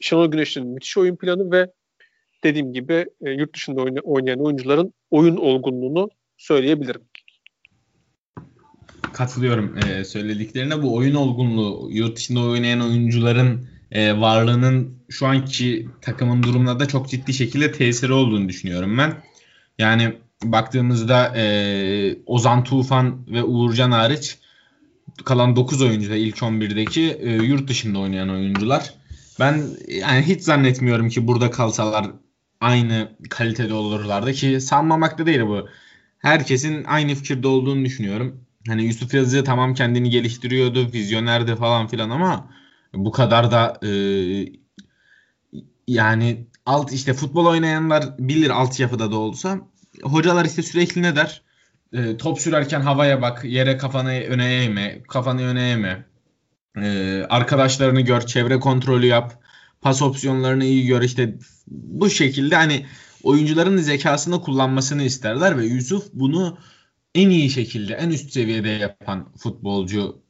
Şenol 0.00 0.26
Güneş'in 0.26 0.66
müthiş 0.66 0.98
oyun 0.98 1.16
planı 1.16 1.52
ve 1.52 1.72
dediğim 2.44 2.72
gibi 2.72 3.06
e, 3.24 3.30
yurt 3.30 3.54
dışında 3.54 3.82
oynayan 4.02 4.44
oyuncuların 4.44 4.94
oyun 5.10 5.36
olgunluğunu 5.36 6.10
söyleyebilirim. 6.36 7.02
Katılıyorum 9.12 9.78
e, 9.78 10.04
söylediklerine. 10.04 10.82
Bu 10.82 10.94
oyun 10.94 11.14
olgunluğu, 11.14 11.88
yurt 11.90 12.16
dışında 12.16 12.40
oynayan 12.40 12.80
oyuncuların 12.80 13.68
e, 13.90 14.20
varlığının 14.20 14.98
şu 15.08 15.26
anki 15.26 15.88
takımın 16.00 16.42
durumuna 16.42 16.80
da 16.80 16.88
çok 16.88 17.08
ciddi 17.08 17.34
şekilde 17.34 17.72
tesiri 17.72 18.12
olduğunu 18.12 18.48
düşünüyorum 18.48 18.98
ben. 18.98 19.14
Yani 19.78 20.14
baktığımızda 20.44 21.36
e, 21.36 22.16
Ozan 22.26 22.64
Tufan 22.64 23.26
ve 23.28 23.44
Uğurcan 23.44 23.90
hariç 23.90 24.38
kalan 25.24 25.56
9 25.56 25.82
oyuncu 25.82 26.10
da 26.10 26.16
ilk 26.16 26.36
11'deki 26.36 27.18
e, 27.20 27.32
yurt 27.32 27.68
dışında 27.68 27.98
oynayan 27.98 28.28
oyuncular. 28.28 28.94
Ben 29.40 29.62
yani 29.88 30.22
hiç 30.22 30.42
zannetmiyorum 30.42 31.08
ki 31.08 31.26
burada 31.26 31.50
kalsalar 31.50 32.06
aynı 32.60 33.08
kalitede 33.30 33.74
olurlardı 33.74 34.32
ki 34.32 34.60
sanmamakta 34.60 35.26
değil 35.26 35.40
bu. 35.40 35.68
Herkesin 36.18 36.84
aynı 36.84 37.14
fikirde 37.14 37.48
olduğunu 37.48 37.84
düşünüyorum. 37.84 38.44
Hani 38.68 38.84
Yusuf 38.84 39.14
Yazıcı 39.14 39.44
tamam 39.44 39.74
kendini 39.74 40.10
geliştiriyordu, 40.10 40.92
vizyonerdi 40.92 41.56
falan 41.56 41.86
filan 41.86 42.10
ama 42.10 42.50
bu 42.94 43.10
kadar 43.10 43.50
da 43.50 43.80
e, 43.86 43.90
yani 45.88 46.46
alt 46.66 46.92
işte 46.92 47.14
futbol 47.14 47.46
oynayanlar 47.46 48.04
bilir 48.18 48.50
altyapıda 48.50 49.12
da 49.12 49.16
olsa 49.16 49.58
hocalar 50.02 50.44
işte 50.44 50.62
sürekli 50.62 51.02
ne 51.02 51.16
der? 51.16 51.42
E, 51.92 52.16
top 52.16 52.40
sürerken 52.40 52.80
havaya 52.80 53.22
bak, 53.22 53.44
yere 53.44 53.76
kafanı 53.76 54.10
öne 54.10 54.54
eğme, 54.54 55.02
kafanı 55.08 55.42
öne 55.42 55.70
eğme. 55.70 56.04
E, 56.76 57.20
arkadaşlarını 57.30 58.00
gör, 58.00 58.20
çevre 58.20 58.60
kontrolü 58.60 59.06
yap, 59.06 59.42
pas 59.80 60.02
opsiyonlarını 60.02 60.64
iyi 60.64 60.86
gör. 60.86 61.02
İşte 61.02 61.34
bu 61.66 62.10
şekilde 62.10 62.56
hani 62.56 62.86
oyuncuların 63.22 63.76
zekasını 63.76 64.40
kullanmasını 64.40 65.02
isterler 65.02 65.58
ve 65.58 65.66
Yusuf 65.66 66.04
bunu 66.12 66.58
en 67.14 67.30
iyi 67.30 67.50
şekilde, 67.50 67.94
en 67.94 68.10
üst 68.10 68.30
seviyede 68.30 68.68
yapan 68.68 69.32
futbolcu 69.36 70.22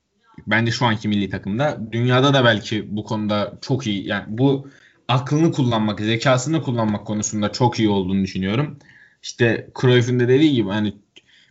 bence 0.47 0.73
şu 0.73 0.87
anki 0.87 1.09
milli 1.09 1.31
takımda. 1.31 1.81
Dünyada 1.93 2.35
da 2.35 2.45
belki 2.45 2.97
bu 2.97 3.05
konuda 3.05 3.59
çok 3.61 3.87
iyi. 3.87 4.07
Yani 4.09 4.25
bu 4.29 4.69
aklını 5.09 5.53
kullanmak, 5.53 6.01
zekasını 6.01 6.63
kullanmak 6.63 7.07
konusunda 7.07 7.53
çok 7.53 7.79
iyi 7.79 7.89
olduğunu 7.89 8.23
düşünüyorum 8.23 8.79
işte 9.23 9.71
Cruyff'un 9.81 10.21
da 10.21 10.29
dediği 10.29 10.53
gibi 10.55 10.69
hani 10.69 10.95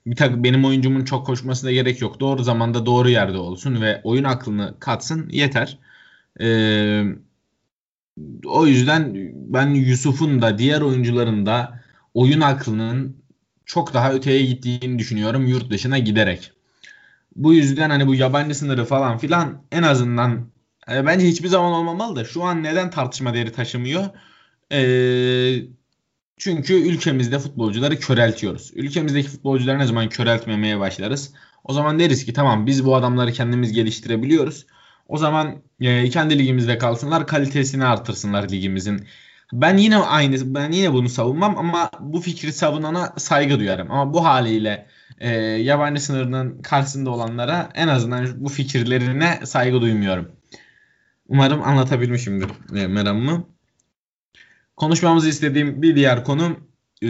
bir 0.08 0.16
tak 0.16 0.44
benim 0.44 0.66
oyuncumun 0.66 1.06
çok 1.06 1.26
koşmasına 1.26 1.72
gerek 1.72 2.02
yok. 2.02 2.20
Doğru 2.20 2.44
zamanda 2.44 2.86
doğru 2.86 3.10
yerde 3.10 3.38
olsun 3.38 3.82
ve 3.82 4.02
oyun 4.04 4.24
aklını 4.24 4.76
katsın 4.80 5.30
yeter. 5.30 5.80
Ee, 6.42 7.04
o 8.46 8.68
yüzden 8.68 9.14
ben 9.34 9.68
Yusuf'un 9.70 10.42
da 10.42 10.58
diğer 10.58 10.82
oyuncuların 10.82 11.46
da 11.46 11.84
oyun 12.14 12.42
aklının 12.42 13.21
çok 13.72 13.94
daha 13.94 14.13
öteye 14.13 14.46
gittiğini 14.46 15.00
düşünüyorum 15.00 15.48
yurt 15.48 15.70
dışına 15.72 15.98
giderek. 16.00 16.51
Bu 17.36 17.54
yüzden 17.54 17.90
hani 17.90 18.08
bu 18.08 18.16
yabancı 18.16 18.56
sınırı 18.56 18.86
falan 18.86 19.18
filan 19.18 19.68
en 19.72 19.84
azından 19.84 20.51
e, 20.92 21.06
bence 21.06 21.28
hiçbir 21.28 21.48
zaman 21.48 21.72
olmamalı 21.74 22.16
da 22.16 22.25
şu 22.25 22.44
an 22.44 22.63
neden 22.63 22.90
tartışma 22.90 23.34
değeri 23.34 23.51
taşımıyor? 23.51 24.06
Ee, 24.72 25.63
Çünkü 26.38 26.74
ülkemizde 26.74 27.40
futbolcuları 27.40 28.00
köreltiyoruz. 28.00 28.72
Ülkemizdeki 28.75 29.30
futbolcuları 29.30 29.80
ne 29.80 29.86
zaman 29.86 30.10
köreltmemeye 30.10 30.80
başlarız? 30.80 31.34
O 31.63 31.74
zaman 31.74 32.00
deriz 32.00 32.25
ki 32.25 32.34
tamam 32.34 32.68
biz 32.68 32.86
bu 32.86 32.96
adamları 32.96 33.32
kendimiz 33.34 33.74
geliştirebiliyoruz. 33.74 34.66
O 35.08 35.18
zaman 35.18 35.63
e, 35.82 36.10
kendi 36.10 36.40
ligimizde 36.40 36.78
kalsınlar, 36.78 37.28
kalitesini 37.28 37.86
artırsınlar 37.86 38.50
ligimizin. 38.50 39.08
Ben 39.53 39.77
yine 39.77 39.98
aynı 39.98 40.55
ben 40.55 40.72
yine 40.72 40.93
bunu 40.93 41.10
savunmam 41.10 41.58
ama 41.58 41.89
bu 42.00 42.22
fikri 42.22 42.53
savunana 42.53 43.13
saygı 43.17 43.60
duyarım. 43.60 43.91
Ama 43.91 44.13
bu 44.13 44.25
haliyle 44.25 44.88
e, 45.20 45.29
yabancı 45.39 46.03
sınırının 46.03 46.62
karşısında 46.62 47.10
olanlara 47.10 47.70
en 47.75 47.88
azından 47.88 48.46
bu 48.46 48.50
fikirlerine 48.50 49.39
saygı 49.43 49.81
duymuyorum. 49.81 50.31
Umarım 51.27 51.63
anlatabilmişimdir 51.63 52.50
e, 52.75 52.88
meramımı. 52.88 53.43
Konuşmamızı 54.75 55.29
istediğim 55.29 55.81
bir 55.81 55.96
diğer 55.96 56.24
konu 56.24 56.58
e, 57.01 57.08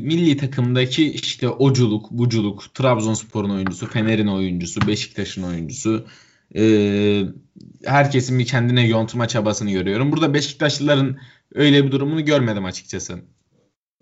milli 0.00 0.36
takımdaki 0.36 1.12
işte 1.12 1.48
oculuk, 1.48 2.10
buculuk, 2.10 2.74
Trabzonspor'un 2.74 3.50
oyuncusu, 3.50 3.86
Fener'in 3.86 4.26
oyuncusu, 4.26 4.86
Beşiktaş'ın 4.86 5.42
oyuncusu, 5.42 6.06
e, 6.56 7.22
herkesin 7.84 8.38
bir 8.38 8.46
kendine 8.46 8.86
yontma 8.86 9.28
çabasını 9.28 9.70
görüyorum. 9.70 10.12
Burada 10.12 10.34
Beşiktaşlıların 10.34 11.18
öyle 11.54 11.84
bir 11.84 11.90
durumunu 11.90 12.24
görmedim 12.24 12.64
açıkçası. 12.64 13.20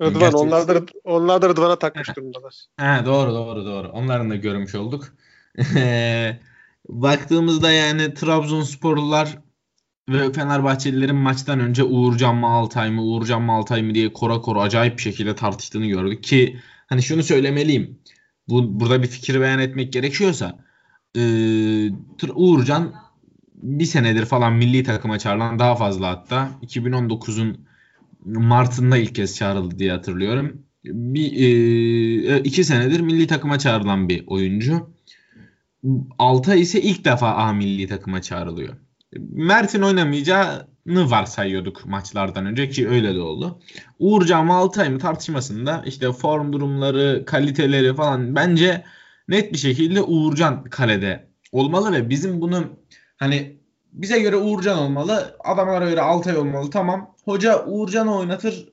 Rıdvan 0.01 0.21
Gerçi... 0.21 0.37
onlar 0.37 0.69
da, 0.69 0.87
onlar 1.05 1.43
da 1.43 1.49
Rıdvan'a 1.49 1.79
takmış 1.79 2.17
durumdalar. 2.17 2.55
Ha, 2.77 3.03
doğru 3.07 3.35
doğru 3.35 3.67
doğru. 3.67 3.89
Onların 3.89 4.31
da 4.31 4.37
görmüş 4.37 4.75
olduk. 4.75 5.09
Baktığımızda 6.89 7.73
yani 7.73 8.15
Trabzonsporlular 8.15 9.39
ve 10.09 10.33
Fenerbahçelilerin 10.33 11.17
maçtan 11.17 11.61
önce 11.61 11.85
Uğurcan 11.85 12.37
mı 12.37 12.47
Altay 12.47 12.91
mı 12.91 13.03
Uğurcan 13.03 13.43
mı 13.43 13.53
Altay 13.53 13.83
mı 13.83 13.95
diye 13.95 14.13
kora 14.13 14.41
kora 14.41 14.61
acayip 14.61 14.97
bir 14.97 15.03
şekilde 15.03 15.35
tartıştığını 15.35 15.87
gördük 15.87 16.25
ki 16.25 16.61
hani 16.87 17.03
şunu 17.03 17.23
söylemeliyim. 17.23 17.99
Bu, 18.49 18.81
burada 18.81 19.03
bir 19.03 19.09
fikir 19.09 19.41
beyan 19.41 19.59
etmek 19.59 19.93
gerekiyorsa 19.93 20.59
e, 21.17 21.23
Uğurcan 22.35 22.95
bir 23.67 23.85
senedir 23.85 24.25
falan 24.25 24.53
milli 24.53 24.83
takıma 24.83 25.19
çağrılan 25.19 25.59
daha 25.59 25.77
fazla 25.77 26.09
hatta 26.09 26.51
2019'un 26.63 27.67
Mart'ında 28.25 28.97
ilk 28.97 29.15
kez 29.15 29.37
çağrıldı 29.37 29.79
diye 29.79 29.93
hatırlıyorum. 29.93 30.63
Bir 30.85 31.33
e, 31.33 32.41
iki 32.41 32.65
senedir 32.65 33.01
milli 33.01 33.27
takıma 33.27 33.59
çağrılan 33.59 34.09
bir 34.09 34.25
oyuncu. 34.27 34.91
Altay 36.19 36.61
ise 36.61 36.83
ilk 36.83 37.05
defa 37.05 37.35
A 37.35 37.53
milli 37.53 37.89
takıma 37.89 38.23
çağrılıyor. 38.23 38.77
Mert'in 39.19 39.83
oynamayacağını 39.83 41.11
varsayıyorduk 41.11 41.87
maçlardan 41.87 42.47
önce 42.47 42.69
ki 42.69 42.89
öyle 42.89 43.15
de 43.15 43.21
oldu. 43.21 43.61
Uğurcan 43.99 44.47
mı 44.47 44.55
Altay 44.55 44.91
mı 44.91 44.99
tartışmasında 44.99 45.83
işte 45.87 46.13
form 46.13 46.53
durumları, 46.53 47.23
kaliteleri 47.27 47.95
falan 47.95 48.37
bence 48.37 48.85
net 49.29 49.53
bir 49.53 49.59
şekilde 49.59 50.03
Uğurcan 50.03 50.65
kalede 50.65 51.29
olmalı 51.53 51.93
ve 51.93 52.11
bizim 52.11 52.41
bunu 52.41 52.65
hani 53.17 53.57
bize 53.93 54.21
göre 54.21 54.37
Uğurcan 54.37 54.79
olmalı, 54.79 55.37
adamlara 55.45 55.91
göre 55.91 56.01
Altay 56.01 56.37
olmalı 56.37 56.71
tamam. 56.71 57.15
Hoca 57.25 57.65
Uğurcan'ı 57.67 58.17
oynatır 58.17 58.69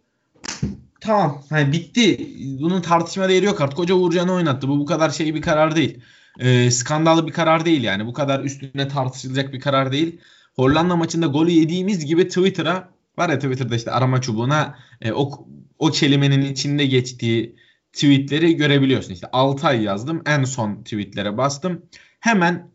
tamam 1.02 1.44
hani 1.50 1.72
bitti. 1.72 2.30
Bunun 2.62 2.82
tartışma 2.82 3.30
değeri 3.30 3.46
yok 3.46 3.62
artık. 3.62 3.80
Hoca 3.80 3.96
Uğurcan'ı 3.96 4.34
oynattı. 4.34 4.68
Bu 4.68 4.80
bu 4.80 4.86
kadar 4.86 5.10
şey 5.10 5.36
bir 5.36 5.42
karar 5.42 5.76
değil 5.76 6.00
e, 6.40 6.72
skandallı 6.72 7.28
bir 7.28 7.32
karar 7.32 7.66
değil 7.66 7.84
yani. 7.84 8.06
Bu 8.06 8.14
kadar 8.14 8.40
üstüne 8.40 8.88
tartışılacak 8.88 9.54
bir 9.54 9.60
karar 9.60 9.92
değil. 9.92 10.20
Hollanda 10.56 10.96
maçında 10.96 11.28
golü 11.28 11.52
yediğimiz 11.52 12.06
gibi 12.06 12.28
Twitter'a 12.28 12.90
var 13.18 13.30
ya 13.30 13.40
Twitter'da 13.40 13.76
işte 13.76 13.92
arama 13.92 14.22
çubuğuna 14.22 14.78
e, 15.02 15.12
o, 15.12 15.48
o 15.80 15.92
kelimenin 15.92 16.42
içinde 16.42 16.86
geçtiği 16.86 17.56
tweetleri 17.94 18.56
görebiliyorsun. 18.56 19.14
İşte 19.14 19.28
6 19.32 19.68
ay 19.68 19.84
yazdım. 19.84 20.22
En 20.26 20.44
son 20.44 20.84
tweetlere 20.84 21.38
bastım. 21.38 21.86
Hemen 22.20 22.72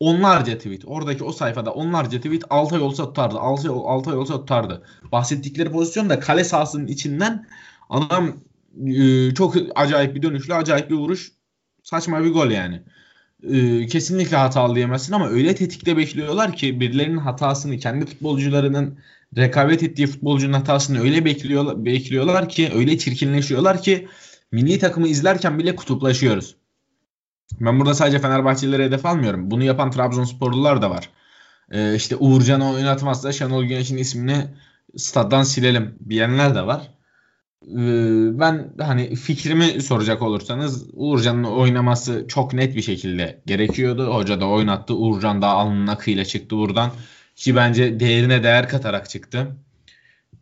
onlarca 0.00 0.58
tweet. 0.58 0.82
Oradaki 0.86 1.24
o 1.24 1.32
sayfada 1.32 1.72
onlarca 1.72 2.18
tweet 2.18 2.44
6 2.50 2.74
ay 2.74 2.80
olsa 2.80 3.04
tutardı. 3.04 3.38
6 3.38 3.72
ay, 3.72 3.80
6 3.84 4.10
ay 4.10 4.16
olsa 4.16 4.34
tutardı. 4.34 4.82
Bahsettikleri 5.12 5.72
pozisyon 5.72 6.10
da 6.10 6.20
kale 6.20 6.44
sahasının 6.44 6.86
içinden 6.86 7.46
adam 7.90 8.36
e, 8.86 9.34
çok 9.34 9.56
acayip 9.74 10.14
bir 10.14 10.22
dönüşlü 10.22 10.54
acayip 10.54 10.90
bir 10.90 10.94
vuruş. 10.94 11.32
Saçma 11.82 12.24
bir 12.24 12.32
gol 12.32 12.50
yani 12.50 12.82
e, 13.42 13.86
kesinlikle 13.86 14.36
hatalı 14.36 14.74
diyemezsin 14.74 15.12
ama 15.12 15.28
öyle 15.28 15.54
tetikte 15.54 15.96
bekliyorlar 15.96 16.56
ki 16.56 16.80
birilerinin 16.80 17.18
hatasını 17.18 17.78
kendi 17.78 18.06
futbolcularının 18.06 18.98
rekabet 19.36 19.82
ettiği 19.82 20.06
futbolcunun 20.06 20.52
hatasını 20.52 21.00
öyle 21.00 21.24
bekliyorlar, 21.24 21.84
bekliyorlar 21.84 22.48
ki 22.48 22.70
öyle 22.74 22.98
çirkinleşiyorlar 22.98 23.82
ki 23.82 24.08
milli 24.52 24.78
takımı 24.78 25.08
izlerken 25.08 25.58
bile 25.58 25.76
kutuplaşıyoruz. 25.76 26.56
Ben 27.60 27.80
burada 27.80 27.94
sadece 27.94 28.18
Fenerbahçelilere 28.18 28.84
hedef 28.84 29.06
almıyorum. 29.06 29.50
Bunu 29.50 29.64
yapan 29.64 29.90
Trabzonsporlular 29.90 30.82
da 30.82 30.90
var. 30.90 31.10
Ee, 31.70 31.94
işte 31.94 32.16
Uğurcan'ı 32.16 32.72
oynatmazsa 32.72 33.32
Şenol 33.32 33.64
Güneş'in 33.64 33.96
ismini 33.96 34.46
staddan 34.96 35.42
silelim 35.42 35.98
diyenler 36.08 36.54
de 36.54 36.66
var. 36.66 36.90
Ee, 37.62 38.38
ben 38.38 38.74
hani 38.80 39.14
fikrimi 39.16 39.82
soracak 39.82 40.22
olursanız 40.22 40.86
Uğurcan'ın 40.92 41.44
oynaması 41.44 42.24
çok 42.28 42.52
net 42.52 42.76
bir 42.76 42.82
şekilde 42.82 43.42
gerekiyordu. 43.46 44.14
Hoca 44.14 44.40
da 44.40 44.48
oynattı. 44.48 44.94
Uğurcan 44.94 45.42
da 45.42 45.48
alnının 45.48 45.86
akıyla 45.86 46.24
çıktı 46.24 46.56
buradan. 46.56 46.90
Ki 47.36 47.56
bence 47.56 48.00
değerine 48.00 48.42
değer 48.42 48.68
katarak 48.68 49.10
çıktı. 49.10 49.56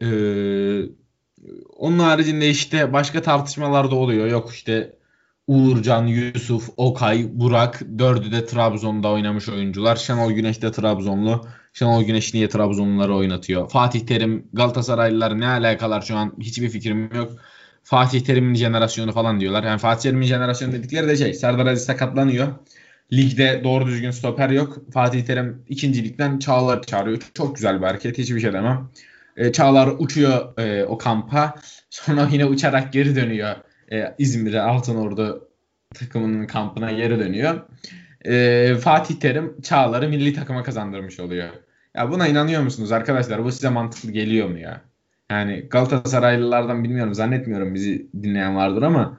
Ee, 0.02 0.82
onun 1.76 1.99
haricinde 1.99 2.50
işte 2.50 2.92
başka 2.92 3.23
tartışmalar 3.23 3.90
da 3.90 3.94
oluyor. 3.94 4.26
Yok 4.26 4.54
işte 4.54 4.96
Uğurcan, 5.46 6.06
Yusuf, 6.06 6.68
Okay, 6.76 7.28
Burak 7.32 7.80
dördü 7.98 8.32
de 8.32 8.46
Trabzon'da 8.46 9.10
oynamış 9.10 9.48
oyuncular. 9.48 9.96
Şenol 9.96 10.32
Güneş 10.32 10.62
de 10.62 10.72
Trabzonlu. 10.72 11.46
Şenol 11.72 12.02
Güneş 12.04 12.34
niye 12.34 12.48
Trabzonluları 12.48 13.14
oynatıyor? 13.14 13.70
Fatih 13.70 14.00
Terim, 14.00 14.48
Galatasaraylılar 14.52 15.40
ne 15.40 15.46
alakalar 15.46 16.02
şu 16.02 16.16
an 16.16 16.34
hiçbir 16.40 16.68
fikrim 16.68 17.14
yok. 17.14 17.32
Fatih 17.82 18.20
Terim'in 18.20 18.54
jenerasyonu 18.54 19.12
falan 19.12 19.40
diyorlar. 19.40 19.64
Yani 19.64 19.78
Fatih 19.78 20.02
Terim'in 20.02 20.26
jenerasyonu 20.26 20.72
dedikleri 20.72 21.08
de 21.08 21.16
şey 21.16 21.34
Serdar 21.34 21.66
Aziz 21.66 21.86
sakatlanıyor. 21.86 22.48
Ligde 23.12 23.60
doğru 23.64 23.86
düzgün 23.86 24.10
stoper 24.10 24.50
yok. 24.50 24.78
Fatih 24.92 25.24
Terim 25.24 25.64
ikinci 25.68 26.04
ligden 26.04 26.38
Çağlar 26.38 26.82
çağırıyor. 26.82 27.22
Çok 27.34 27.56
güzel 27.56 27.80
bir 27.80 27.86
hareket. 27.86 28.18
Hiçbir 28.18 28.40
şey 28.40 28.52
demem. 28.52 28.90
E, 29.36 29.52
Çağlar 29.52 29.88
uçuyor 29.98 30.58
e, 30.58 30.84
o 30.84 30.98
kampa. 30.98 31.54
Sonra 31.90 32.28
yine 32.32 32.44
uçarak 32.46 32.92
geri 32.92 33.16
dönüyor. 33.16 33.56
E, 33.92 34.14
İzmir'e 34.18 34.60
Altınordu 34.60 35.48
takımının 35.94 36.46
kampına 36.46 36.92
geri 36.92 37.18
dönüyor. 37.18 37.60
E, 38.24 38.74
Fatih 38.80 39.14
Terim 39.14 39.60
Çağlar'ı 39.62 40.08
milli 40.08 40.32
takıma 40.32 40.62
kazandırmış 40.62 41.20
oluyor. 41.20 41.48
Ya 41.94 42.10
buna 42.10 42.28
inanıyor 42.28 42.62
musunuz 42.62 42.92
arkadaşlar? 42.92 43.44
Bu 43.44 43.52
size 43.52 43.68
mantıklı 43.68 44.12
geliyor 44.12 44.48
mu 44.48 44.58
ya? 44.58 44.80
Yani 45.30 45.66
Galatasaraylılardan 45.70 46.84
bilmiyorum 46.84 47.14
zannetmiyorum 47.14 47.74
bizi 47.74 48.06
dinleyen 48.22 48.56
vardır 48.56 48.82
ama 48.82 49.18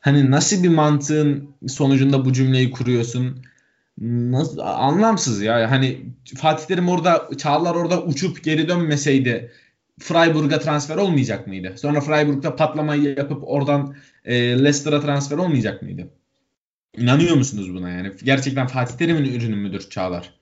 hani 0.00 0.30
nasıl 0.30 0.62
bir 0.62 0.68
mantığın 0.68 1.50
sonucunda 1.68 2.24
bu 2.24 2.32
cümleyi 2.32 2.70
kuruyorsun? 2.70 3.44
Nasıl, 4.00 4.58
anlamsız 4.58 5.42
ya. 5.42 5.70
Hani 5.70 6.00
Fatih 6.36 6.66
Terim 6.66 6.88
orada 6.88 7.28
Çağlar 7.38 7.74
orada 7.74 8.02
uçup 8.02 8.44
geri 8.44 8.68
dönmeseydi 8.68 9.52
Freiburg'a 10.00 10.58
transfer 10.58 10.96
olmayacak 10.96 11.46
mıydı? 11.46 11.74
Sonra 11.76 12.00
Freiburg'da 12.00 12.56
patlamayı 12.56 13.14
yapıp 13.18 13.42
oradan 13.46 13.94
e, 14.24 14.34
Leicester'a 14.34 15.00
transfer 15.00 15.36
olmayacak 15.36 15.82
mıydı? 15.82 16.08
İnanıyor 16.96 17.36
musunuz 17.36 17.74
buna 17.74 17.90
yani? 17.90 18.12
Gerçekten 18.24 18.66
Fatih 18.66 18.94
Terim'in 18.94 19.34
ürünü 19.34 19.56
müdür 19.56 19.90
Çağlar? 19.90 20.34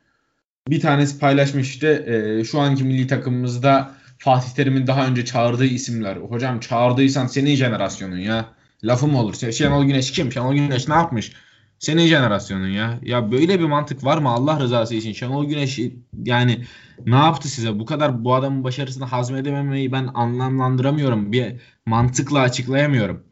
Bir 0.68 0.80
tanesi 0.80 1.18
paylaşmış 1.18 1.68
işte 1.68 2.04
e, 2.06 2.44
şu 2.44 2.60
anki 2.60 2.84
milli 2.84 3.06
takımımızda 3.06 3.94
Fatih 4.18 4.50
Terim'in 4.50 4.86
daha 4.86 5.06
önce 5.06 5.24
çağırdığı 5.24 5.64
isimler. 5.64 6.16
Hocam 6.16 6.60
çağırdıysan 6.60 7.26
senin 7.26 7.54
jenerasyonun 7.54 8.18
ya. 8.18 8.54
Lafım 8.84 9.14
olur. 9.14 9.34
Şenol 9.52 9.84
Güneş 9.84 10.12
kim? 10.12 10.32
Şenol 10.32 10.54
Güneş 10.54 10.88
ne 10.88 10.94
yapmış? 10.94 11.32
Senin 11.80 12.06
jenerasyonun 12.06 12.68
ya. 12.68 12.98
Ya 13.02 13.32
böyle 13.32 13.60
bir 13.60 13.64
mantık 13.64 14.04
var 14.04 14.18
mı 14.18 14.28
Allah 14.28 14.60
rızası 14.60 14.94
için? 14.94 15.12
Şenol 15.12 15.44
Güneş 15.44 15.80
yani 16.24 16.64
ne 17.06 17.16
yaptı 17.16 17.48
size? 17.48 17.78
Bu 17.78 17.86
kadar 17.86 18.24
bu 18.24 18.34
adamın 18.34 18.64
başarısını 18.64 19.04
hazmedememeyi 19.04 19.92
ben 19.92 20.10
anlamlandıramıyorum. 20.14 21.32
Bir 21.32 21.60
mantıkla 21.86 22.40
açıklayamıyorum. 22.40 23.24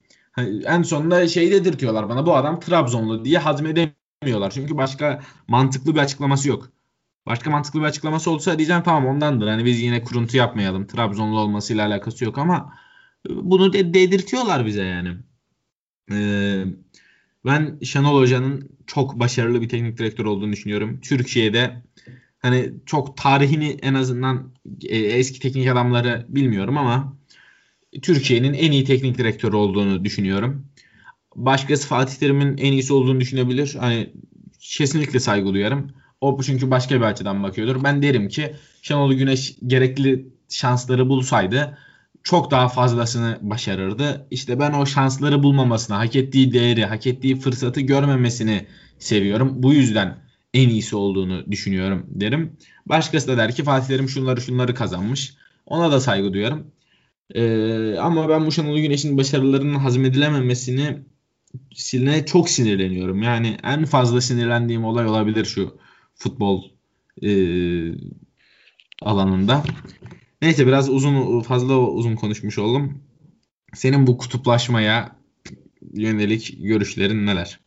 En 0.67 0.83
sonunda 0.83 1.29
şey 1.29 1.53
dedirtiyorlar 1.53 2.09
bana 2.09 2.27
bu 2.27 2.37
adam 2.37 2.61
Trabzonlu 2.61 3.25
diye 3.25 3.39
hazmedemiyorlar. 3.39 4.51
Çünkü 4.51 4.77
başka 4.77 5.21
mantıklı 5.49 5.95
bir 5.95 6.01
açıklaması 6.01 6.49
yok. 6.49 6.69
Başka 7.27 7.51
mantıklı 7.51 7.81
bir 7.81 7.85
açıklaması 7.85 8.31
olsa 8.31 8.59
diyeceğim 8.59 8.83
tamam 8.83 9.07
ondandır. 9.07 9.49
Hani 9.49 9.65
biz 9.65 9.81
yine 9.81 10.05
kuruntu 10.05 10.37
yapmayalım. 10.37 10.87
Trabzonlu 10.87 11.41
olmasıyla 11.41 11.87
alakası 11.87 12.25
yok 12.25 12.39
ama 12.39 12.75
bunu 13.31 13.73
de 13.73 13.95
dedirtiyorlar 13.95 14.67
bize 14.67 14.83
yani. 14.85 15.17
Ee, 16.13 16.65
ben 17.45 17.79
Şenol 17.83 18.21
Hoca'nın 18.21 18.71
çok 18.87 19.21
başarılı 19.21 19.63
bir 19.63 19.69
teknik 19.69 19.99
direktör 19.99 20.25
olduğunu 20.25 20.53
düşünüyorum. 20.53 21.01
Türkiye'de 21.01 21.83
hani 22.39 22.73
çok 22.87 23.17
tarihini 23.17 23.77
en 23.83 23.95
azından 23.95 24.53
e, 24.83 24.97
eski 24.97 25.41
teknik 25.41 25.69
adamları 25.69 26.27
bilmiyorum 26.29 26.79
ama 26.79 27.17
Türkiye'nin 28.03 28.55
en 28.55 28.73
iyi 28.73 28.85
teknik 28.85 29.19
direktörü 29.19 29.57
olduğunu 29.57 30.05
düşünüyorum. 30.05 30.67
Başkası 31.37 31.89
Fatih 31.89 32.15
Terim'in 32.15 32.57
en 32.57 32.73
iyisi 32.73 32.93
olduğunu 32.93 33.21
düşünebilir. 33.21 33.77
Hani 33.81 34.13
kesinlikle 34.61 35.21
saygı 35.21 35.55
duyarım. 35.55 35.91
O 36.21 36.43
çünkü 36.43 36.71
başka 36.71 36.95
bir 36.95 37.05
açıdan 37.05 37.43
bakıyordur. 37.43 37.85
Ben 37.85 38.03
derim 38.03 38.29
ki 38.29 38.55
Şenol 38.83 39.13
Güneş 39.13 39.57
gerekli 39.67 40.29
şansları 40.49 41.09
bulsaydı 41.09 41.79
çok 42.23 42.51
daha 42.51 42.69
fazlasını 42.69 43.39
başarırdı. 43.43 44.27
İşte 44.31 44.61
ben 44.61 44.73
o 44.73 44.87
şansları 44.87 45.43
bulmamasını, 45.43 45.97
hak 45.97 46.17
ettiği 46.17 46.53
değeri, 46.53 46.85
hak 46.85 47.07
ettiği 47.07 47.41
fırsatı 47.41 47.81
görmemesini 47.81 48.67
seviyorum. 48.99 49.63
Bu 49.63 49.75
yüzden 49.75 50.19
en 50.55 50.69
iyisi 50.69 50.97
olduğunu 50.97 51.51
düşünüyorum 51.51 52.07
derim. 52.09 52.57
Başkası 52.87 53.29
da 53.29 53.37
der 53.37 53.55
ki 53.55 53.65
Fatih 53.65 53.89
Terim 53.89 54.09
şunları 54.09 54.41
şunları 54.41 54.75
kazanmış. 54.75 55.35
Ona 55.67 55.93
da 55.93 56.01
saygı 56.01 56.33
duyarım. 56.33 56.67
Ee, 57.35 57.97
ama 57.99 58.29
ben 58.29 58.47
bu 58.47 58.53
Şenol 58.53 58.79
Güneş'in 58.79 59.19
başarılarının 59.19 59.75
hazmedilememesini 59.75 60.99
siline 61.75 62.27
çok 62.27 62.49
sinirleniyorum. 62.49 63.23
Yani 63.23 63.57
en 63.65 63.85
fazla 63.85 64.21
sinirlendiğim 64.21 64.85
olay 64.85 65.07
olabilir 65.07 65.45
şu 65.45 65.79
futbol 66.15 66.65
e, 67.23 67.31
alanında. 69.03 69.65
Neyse 70.43 70.67
biraz 70.67 70.91
uzun 70.91 71.41
fazla 71.41 71.79
uzun 71.79 72.17
konuşmuş 72.17 72.59
oldum. 72.59 73.03
Senin 73.75 74.07
bu 74.07 74.19
kutuplaşmaya 74.19 75.17
yönelik 75.93 76.55
görüşlerin 76.59 77.27
neler? 77.27 77.61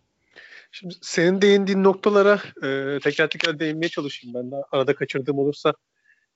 Şimdi 0.71 0.95
senin 1.01 1.41
değindiğin 1.41 1.83
noktalara 1.83 2.41
e, 2.63 2.99
teker 2.99 3.29
teker 3.29 3.59
değinmeye 3.59 3.89
çalışayım. 3.89 4.33
Ben 4.35 4.51
de 4.51 4.55
arada 4.71 4.95
kaçırdığım 4.95 5.39
olursa 5.39 5.73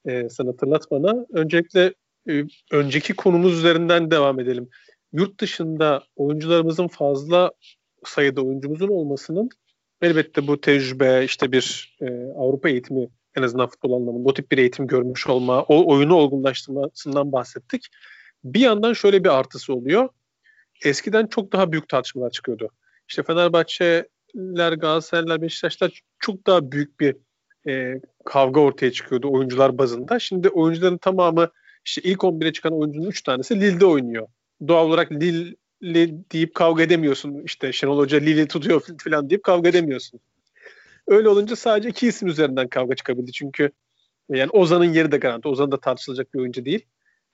e, 0.06 0.30
sen 0.30 0.46
hatırlat 0.46 0.92
bana. 0.92 1.26
Öncelikle 1.34 1.94
e, 2.30 2.44
önceki 2.72 3.14
konumuz 3.14 3.58
üzerinden 3.58 4.12
devam 4.12 4.40
edelim. 4.40 4.70
Yurt 5.14 5.40
dışında 5.40 6.04
oyuncularımızın 6.16 6.88
fazla 6.88 7.52
sayıda 8.06 8.42
oyuncumuzun 8.42 8.88
olmasının 8.88 9.50
elbette 10.02 10.48
bu 10.48 10.62
tecrübe 10.62 11.26
işte 11.26 11.52
bir 11.52 11.98
e, 12.02 12.06
Avrupa 12.38 12.70
eğitimi 12.70 13.08
en 13.38 13.44
azından 13.44 13.68
futbol 13.68 13.94
anlamında 13.94 14.30
o 14.30 14.34
tip 14.34 14.52
bir 14.52 14.58
eğitim 14.58 14.88
görmüş 14.88 15.28
olma, 15.28 15.64
o 15.64 15.94
oyunu 15.94 16.16
olgunlaştırmasından 16.16 17.32
bahsettik. 17.32 17.88
Bir 18.44 18.60
yandan 18.60 18.94
şöyle 18.94 19.24
bir 19.24 19.40
artısı 19.40 19.74
oluyor. 19.74 20.10
Eskiden 20.86 21.28
çok 21.28 21.54
daha 21.54 21.72
büyük 21.72 21.90
tartışmalar 21.90 22.30
çıkıyordu. 22.30 22.70
İşte 23.08 23.24
Fenerbahçeler, 23.24 24.74
Galatasaraylar, 24.74 25.42
Beşiktaşlar 25.42 26.02
çok 26.20 26.48
daha 26.48 26.72
büyük 26.72 27.00
bir 27.00 27.16
e, 27.68 28.02
kavga 28.26 28.62
ortaya 28.62 28.92
çıkıyordu 28.92 29.32
oyuncular 29.32 29.78
bazında. 29.78 30.20
Şimdi 30.20 30.50
oyuncuların 30.50 30.98
tamamı 30.98 31.50
işte 31.86 32.02
ilk 32.02 32.20
11'e 32.20 32.54
çıkan 32.54 32.74
oyuncunun 32.74 33.08
3 33.08 33.22
tanesi 33.22 33.62
Lille'de 33.62 33.86
oynuyor. 33.86 34.28
Doğal 34.68 34.88
olarak 34.88 35.12
Lille 35.12 35.56
deyip 36.32 36.56
kavga 36.56 36.84
edemiyorsun. 36.84 37.44
İşte 37.46 37.74
Şenol 37.74 37.98
Hoca 37.98 38.18
Lille'i 38.18 38.48
tutuyor 38.48 38.82
falan 39.04 39.30
deyip 39.30 39.44
kavga 39.44 39.70
edemiyorsun. 39.70 40.20
Öyle 41.08 41.30
olunca 41.30 41.56
sadece 41.56 41.90
iki 41.90 42.08
isim 42.08 42.28
üzerinden 42.28 42.68
kavga 42.68 42.96
çıkabildi. 42.96 43.32
Çünkü 43.32 43.72
yani 44.30 44.50
Ozan'ın 44.50 44.94
yeri 44.94 45.12
de 45.12 45.18
garanti. 45.18 45.48
Ozan 45.48 45.72
da 45.72 45.80
tartışılacak 45.80 46.34
bir 46.34 46.40
oyuncu 46.40 46.66
değil. 46.66 46.86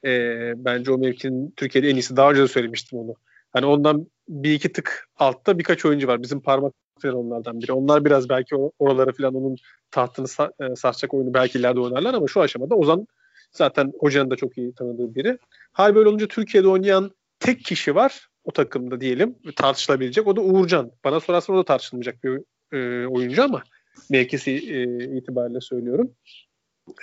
Ee, 0.06 0.54
bence 0.58 0.92
o 0.92 0.98
mevkinin 0.98 1.54
Türkiye'de 1.58 1.90
en 1.90 1.96
iyisi. 1.96 2.18
Daha 2.18 2.32
önce 2.32 2.42
de 2.42 2.48
söylemiştim 2.48 3.00
onu. 3.00 3.16
Hani 3.52 3.66
ondan 3.66 4.08
bir 4.30 4.54
iki 4.54 4.72
tık 4.72 5.10
altta 5.16 5.60
birkaç 5.60 5.86
oyuncu 5.86 6.08
var. 6.08 6.24
Bizim 6.24 6.42
parmak 6.42 6.74
falan 7.02 7.16
onlardan 7.16 7.62
biri. 7.62 7.74
Onlar 7.74 8.06
biraz 8.06 8.30
belki 8.30 8.56
oraları 8.80 9.14
falan 9.14 9.36
onun 9.36 9.56
tahtını 9.92 10.26
e, 10.60 10.76
sarsacak 10.76 11.14
oyunu 11.14 11.34
belki 11.34 11.60
ileride 11.60 11.80
oynarlar 11.80 12.14
ama 12.14 12.28
şu 12.28 12.42
aşamada 12.42 12.76
Ozan 12.76 13.08
zaten 13.52 13.94
hocanın 14.00 14.30
da 14.30 14.36
çok 14.36 14.58
iyi 14.58 14.74
tanıdığı 14.74 15.16
biri. 15.16 15.38
Hal 15.72 15.96
böyle 15.96 16.10
olunca 16.10 16.28
Türkiye'de 16.28 16.68
oynayan 16.68 17.12
tek 17.40 17.66
kişi 17.66 17.96
var 17.96 18.28
o 18.44 18.52
takımda 18.52 19.02
diyelim 19.02 19.36
tartışılabilecek. 19.56 20.28
O 20.28 20.36
da 20.36 20.42
Uğurcan. 20.42 20.92
Bana 21.04 21.20
sorarsan 21.20 21.56
o 21.56 21.60
da 21.60 21.64
tartışılmayacak 21.64 22.24
bir 22.24 22.42
e, 22.72 23.06
oyuncu 23.06 23.44
ama 23.44 23.64
mevkisi 24.10 24.52
e, 24.52 25.04
itibariyle 25.18 25.62
söylüyorum. 25.62 26.12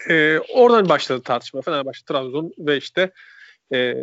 E, 0.09 0.39
oradan 0.39 0.89
başladı 0.89 1.23
tartışma. 1.23 1.61
Fenerbahçe, 1.61 2.05
Trabzon 2.05 2.53
ve 2.59 2.77
işte 2.77 3.11
e, 3.75 3.95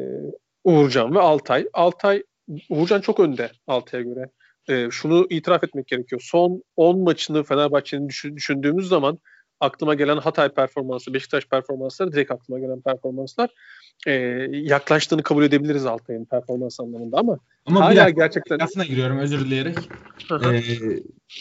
Uğurcan 0.63 1.15
ve 1.15 1.19
Altay. 1.19 1.67
Altay, 1.73 2.23
Uğurcan 2.69 3.01
çok 3.01 3.19
önde 3.19 3.51
Altay'a 3.67 4.03
göre. 4.03 4.29
E, 4.69 4.91
şunu 4.91 5.27
itiraf 5.29 5.63
etmek 5.63 5.87
gerekiyor. 5.87 6.21
Son 6.25 6.63
10 6.75 6.99
maçını 6.99 7.43
Fenerbahçe'nin 7.43 8.09
düşündüğümüz 8.35 8.87
zaman 8.87 9.19
aklıma 9.59 9.93
gelen 9.93 10.17
Hatay 10.17 10.49
performansı, 10.49 11.13
Beşiktaş 11.13 11.45
performansları 11.45 12.11
direkt 12.11 12.31
aklıma 12.31 12.59
gelen 12.59 12.81
performanslar 12.81 13.49
e, 14.07 14.11
yaklaştığını 14.51 15.23
kabul 15.23 15.43
edebiliriz 15.43 15.85
Altay'ın 15.85 16.25
performans 16.25 16.79
anlamında 16.79 17.17
ama, 17.17 17.39
ama 17.65 17.79
hala 17.79 17.91
bir 17.91 17.97
dakika, 17.97 18.21
gerçekten 18.21 18.59
aslında 18.59 18.85
giriyorum 18.85 19.17
özür 19.17 19.45
dileyerek. 19.45 19.77
ee, 20.31 20.61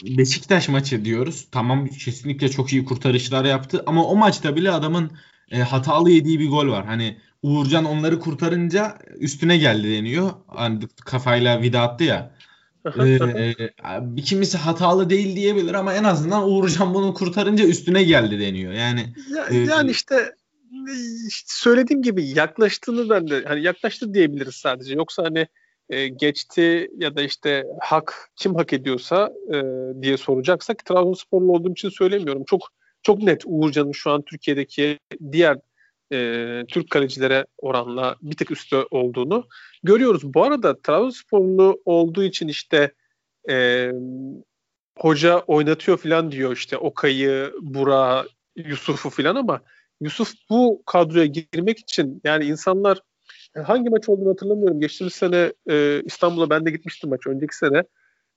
Beşiktaş 0.02 0.68
maçı 0.68 1.04
diyoruz. 1.04 1.48
Tamam 1.52 1.86
kesinlikle 1.86 2.48
çok 2.48 2.72
iyi 2.72 2.84
kurtarışlar 2.84 3.44
yaptı 3.44 3.82
ama 3.86 4.06
o 4.06 4.16
maçta 4.16 4.56
bile 4.56 4.70
adamın 4.70 5.10
e, 5.50 5.58
hatalı 5.58 6.10
yediği 6.10 6.40
bir 6.40 6.50
gol 6.50 6.68
var. 6.68 6.86
Hani 6.86 7.16
Uğurcan 7.42 7.84
onları 7.84 8.20
kurtarınca 8.20 8.98
üstüne 9.18 9.58
geldi 9.58 9.92
deniyor. 9.92 10.30
Hani 10.46 10.80
kafayla 11.04 11.62
vida 11.62 11.80
attı 11.82 12.04
ya. 12.04 12.34
Ee, 12.86 14.22
kimisi 14.24 14.58
hatalı 14.58 15.10
değil 15.10 15.36
diyebilir 15.36 15.74
ama 15.74 15.94
en 15.94 16.04
azından 16.04 16.50
Uğurcan 16.50 16.94
bunu 16.94 17.14
kurtarınca 17.14 17.64
üstüne 17.64 18.02
geldi 18.02 18.40
deniyor. 18.40 18.72
Yani 18.72 19.14
ya, 19.36 19.46
e, 19.50 19.56
yani 19.56 19.90
işte 19.90 20.34
işte 21.28 21.46
söylediğim 21.46 22.02
gibi 22.02 22.24
yaklaştığını 22.38 23.10
ben 23.10 23.28
de 23.28 23.44
hani 23.44 23.62
yaklaştı 23.62 24.14
diyebiliriz 24.14 24.54
sadece. 24.54 24.94
Yoksa 24.94 25.24
hani 25.24 25.46
e, 25.90 26.08
geçti 26.08 26.90
ya 26.96 27.16
da 27.16 27.22
işte 27.22 27.64
hak 27.80 28.30
kim 28.36 28.54
hak 28.54 28.72
ediyorsa 28.72 29.32
e, 29.52 29.62
diye 30.02 30.16
soracaksak 30.16 30.84
Trabzonsporlu 30.84 31.52
olduğum 31.52 31.72
için 31.72 31.88
söylemiyorum. 31.88 32.44
Çok 32.46 32.68
çok 33.02 33.22
net 33.22 33.42
Uğurcan'ın 33.46 33.92
şu 33.92 34.10
an 34.10 34.22
Türkiye'deki 34.22 34.98
diğer 35.32 35.58
e, 36.12 36.62
Türk 36.68 36.90
kalecilere 36.90 37.46
oranla 37.58 38.16
bir 38.22 38.36
tık 38.36 38.50
üstte 38.50 38.76
olduğunu 38.90 39.48
görüyoruz. 39.82 40.34
Bu 40.34 40.44
arada 40.44 40.80
Trabzonsporlu 40.82 41.82
olduğu 41.84 42.22
için 42.22 42.48
işte 42.48 42.92
e, 43.50 43.90
hoca 44.98 45.38
oynatıyor 45.38 45.98
falan 45.98 46.32
diyor 46.32 46.52
işte 46.52 46.76
Okay'ı, 46.76 47.52
Bura, 47.60 48.24
Yusuf'u 48.56 49.10
falan 49.10 49.36
ama 49.36 49.60
Yusuf 50.00 50.32
bu 50.50 50.82
kadroya 50.86 51.26
girmek 51.26 51.78
için 51.78 52.20
yani 52.24 52.44
insanlar 52.44 53.00
hangi 53.64 53.90
maç 53.90 54.08
olduğunu 54.08 54.30
hatırlamıyorum. 54.30 54.80
Geçtiğimiz 54.80 55.14
sene 55.14 55.52
e, 55.70 56.02
İstanbul'a 56.04 56.50
ben 56.50 56.66
de 56.66 56.70
gitmiştim 56.70 57.10
maç 57.10 57.26
önceki 57.26 57.56
sene. 57.56 57.82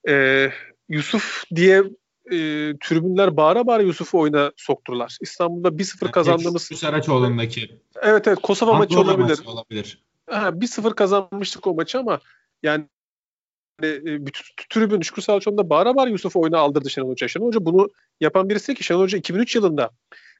E, 0.10 0.50
Yusuf 0.90 1.44
diye 1.56 1.84
e, 2.32 2.38
tribünler 2.84 3.38
bağıra 3.38 3.68
bağıra 3.68 3.84
Yusuf'u 3.84 4.20
oyuna 4.20 4.52
sokturlar. 4.58 5.18
İstanbul'da 5.22 5.68
1-0 5.68 5.98
yani 6.02 6.12
kazandığımız... 6.12 6.63
Saraçoğlu'ndaki. 6.63 7.82
Evet 8.02 8.28
evet 8.28 8.40
Kosova 8.44 8.74
maçı 8.74 9.00
olabilir. 9.00 9.30
Maçı 9.30 9.50
olabilir. 9.50 10.04
Ha, 10.30 10.50
1-0 10.50 10.96
kazanmıştık 10.96 11.68
o 11.68 11.74
maçı 11.74 12.00
ama 12.00 12.20
yani 12.63 12.86
e, 13.84 14.26
bütün 14.26 14.44
tribün 14.70 15.02
Şükrü 15.02 15.22
Saraçoğlu'nda 15.22 15.70
bağıra 15.70 15.96
bağıra 15.96 16.10
Yusuf'u 16.10 16.42
oyuna 16.42 16.58
aldırdı 16.58 16.90
Şenol 16.90 17.10
Hoca. 17.10 17.28
Şenol 17.28 17.48
Hoca 17.48 17.66
bunu 17.66 17.90
yapan 18.22 18.50
birisi 18.50 18.76
ki 18.76 18.84
Şenol 18.84 19.02
Hoca 19.02 19.18
2003 19.18 19.56
yılında 19.56 19.92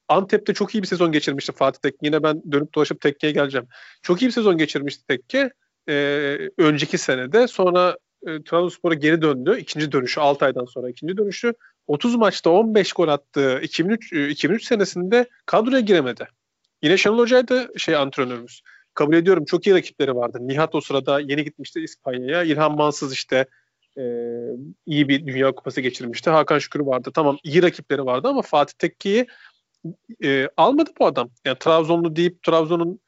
Antep'te 0.08 0.54
çok 0.54 0.76
iyi 0.76 0.82
bir 0.82 0.88
sezon 0.88 1.12
geçirmişti 1.12 1.52
Fatih 1.52 1.80
Tekke. 1.80 1.98
Yine 2.02 2.24
ben 2.24 2.42
dönüp 2.52 2.76
dolaşıp 2.76 3.02
Tekke'ye 3.02 3.34
geleceğim. 3.34 3.68
Çok 4.02 4.22
iyi 4.22 4.26
bir 4.26 4.32
sezon 4.32 4.58
geçirmişti 4.58 5.08
Tekke. 5.08 5.52
Ee, 5.90 6.50
önceki 6.58 6.98
senede. 6.98 7.48
Sonra 7.48 7.98
e, 8.28 8.44
Trabzonspor'a 8.44 8.94
geri 8.94 9.22
döndü. 9.22 9.58
İkinci 9.60 9.92
dönüşü 9.92 10.20
6 10.20 10.46
aydan 10.46 10.66
sonra 10.66 10.90
ikinci 10.90 11.18
dönüşü. 11.18 11.54
30 11.88 12.16
maçta 12.16 12.50
15 12.50 12.94
gol 12.94 13.08
attı. 13.08 13.60
2003 13.64 14.14
2003 14.14 14.64
senesinde 14.64 15.30
kadroya 15.46 15.80
giremedi. 15.80 16.28
Yine 16.84 16.98
Şenol 16.98 17.20
Hoca'ydı 17.20 17.68
şey 17.78 17.96
antrenörümüz. 17.96 18.62
Kabul 18.94 19.14
ediyorum 19.14 19.46
çok 19.46 19.68
iyi 19.68 19.76
rakipleri 19.76 20.16
vardı. 20.16 20.38
Nihat 20.42 20.76
o 20.76 20.82
sırada 20.82 21.20
yeni 21.20 21.44
gitmişti 21.44 21.80
İspanya'ya. 21.82 22.44
İlhan 22.44 22.76
Mansız 22.76 23.14
işte 23.14 23.46
e, 23.98 24.04
iyi 24.86 25.08
bir 25.08 25.28
Dünya 25.28 25.52
Kupası 25.52 25.82
geçirmişti. 25.82 26.30
Hakan 26.30 26.60
Şükür 26.60 26.80
vardı. 26.80 27.12
Tamam 27.14 27.38
iyi 27.44 27.64
rakipleri 27.64 28.06
vardı 28.06 28.28
ama 28.28 28.42
Fatih 28.42 28.74
Tekke'yi 28.78 29.28
e, 30.24 30.50
almadı 30.58 30.90
bu 31.00 31.06
adam. 31.06 31.30
Yani 31.46 31.58
Trabzonlu 31.60 32.16
deyip 32.16 32.44
Trabzon'un 32.44 33.00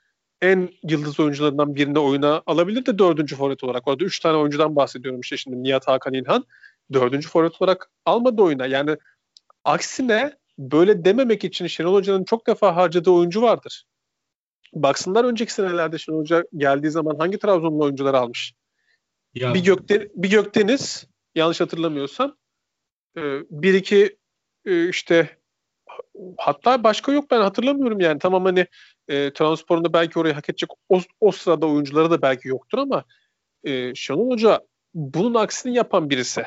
en 0.41 0.69
yıldız 0.83 1.19
oyuncularından 1.19 1.75
birini 1.75 1.99
oyuna 1.99 2.43
alabilir 2.45 2.85
de 2.85 2.99
dördüncü 2.99 3.35
forvet 3.35 3.63
olarak. 3.63 3.87
Orada 3.87 4.03
üç 4.03 4.19
tane 4.19 4.37
oyuncudan 4.37 4.75
bahsediyorum 4.75 5.19
işte 5.19 5.37
şimdi 5.37 5.63
Nihat 5.63 5.87
Hakan 5.87 6.13
İlhan. 6.13 6.45
Dördüncü 6.93 7.29
forvet 7.29 7.61
olarak 7.61 7.91
almadı 8.05 8.41
oyuna. 8.41 8.65
Yani 8.65 8.97
aksine 9.65 10.37
böyle 10.57 11.05
dememek 11.05 11.43
için 11.43 11.67
Şenol 11.67 11.93
Hoca'nın 11.93 12.23
çok 12.23 12.47
defa 12.47 12.75
harcadığı 12.75 13.11
oyuncu 13.11 13.41
vardır. 13.41 13.83
Baksınlar 14.73 15.25
önceki 15.25 15.53
senelerde 15.53 15.97
Şenol 15.97 16.19
Hoca 16.19 16.43
geldiği 16.57 16.89
zaman 16.89 17.15
hangi 17.15 17.39
Trabzonlu 17.39 17.83
oyuncular 17.83 18.13
almış? 18.13 18.53
Ya. 19.33 19.53
Bir, 19.53 19.63
Gökden, 19.63 20.09
bir 20.15 20.29
Gökdeniz 20.29 21.07
yanlış 21.35 21.61
hatırlamıyorsam 21.61 22.35
e, 23.17 23.21
bir 23.49 23.73
iki 23.73 24.17
e, 24.65 24.89
işte 24.89 25.37
hatta 26.37 26.83
başka 26.83 27.11
yok 27.11 27.31
ben 27.31 27.41
hatırlamıyorum 27.41 27.99
yani. 27.99 28.19
Tamam 28.19 28.45
hani 28.45 28.67
e, 29.07 29.33
Transpor'unda 29.33 29.93
belki 29.93 30.19
orayı 30.19 30.33
hak 30.33 30.49
edecek 30.49 30.69
o, 30.89 31.01
o 31.19 31.31
sırada 31.31 31.67
oyuncuları 31.67 32.11
da 32.11 32.21
belki 32.21 32.47
yoktur 32.47 32.77
ama 32.77 33.03
e, 33.63 33.95
Şenol 33.95 34.31
Hoca 34.31 34.61
bunun 34.93 35.33
aksini 35.33 35.75
yapan 35.75 36.09
birisi. 36.09 36.45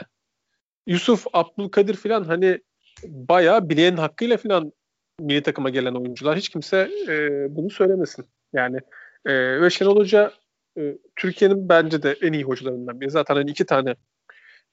Yusuf, 0.87 1.25
Abdülkadir 1.33 1.95
falan 1.95 2.25
hani 2.25 2.61
bayağı 3.05 3.69
bileğin 3.69 3.97
hakkıyla 3.97 4.37
falan 4.37 4.73
milli 5.21 5.43
takıma 5.43 5.71
gelen 5.71 5.95
oyuncular. 5.95 6.37
Hiç 6.37 6.49
kimse 6.49 6.91
e, 7.09 7.47
bunu 7.57 7.71
söylemesin. 7.71 8.25
Yani 8.53 8.79
e, 9.27 9.61
ve 9.61 9.71
Şenol 9.71 9.97
Hoca 9.97 10.33
e, 10.79 10.99
Türkiye'nin 11.17 11.69
bence 11.69 12.03
de 12.03 12.17
en 12.23 12.33
iyi 12.33 12.45
hocalarından 12.45 13.01
biri. 13.01 13.11
Zaten 13.11 13.35
hani 13.35 13.51
iki 13.51 13.67
tane 13.67 13.95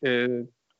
e, 0.05 0.27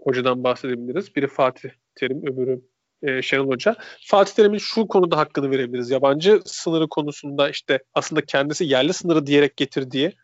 hocadan 0.02 0.44
bahsedebiliriz. 0.44 1.16
Biri 1.16 1.28
Fatih 1.28 1.70
Terim, 1.96 2.18
öbürü 2.18 2.62
e, 3.04 3.22
Şenol 3.22 3.48
Hoca. 3.48 3.76
Fatih 4.06 4.34
Terim'in 4.34 4.58
şu 4.58 4.88
konuda 4.88 5.18
hakkını 5.18 5.52
verebiliriz. 5.52 5.90
Yabancı 5.90 6.42
sınırı 6.46 6.88
konusunda 6.88 7.50
işte 7.50 7.80
aslında 7.94 8.22
kendisi 8.22 8.66
yerli 8.66 8.94
sınırı 8.94 9.26
diyerek 9.26 9.58
getirdiği 9.58 10.16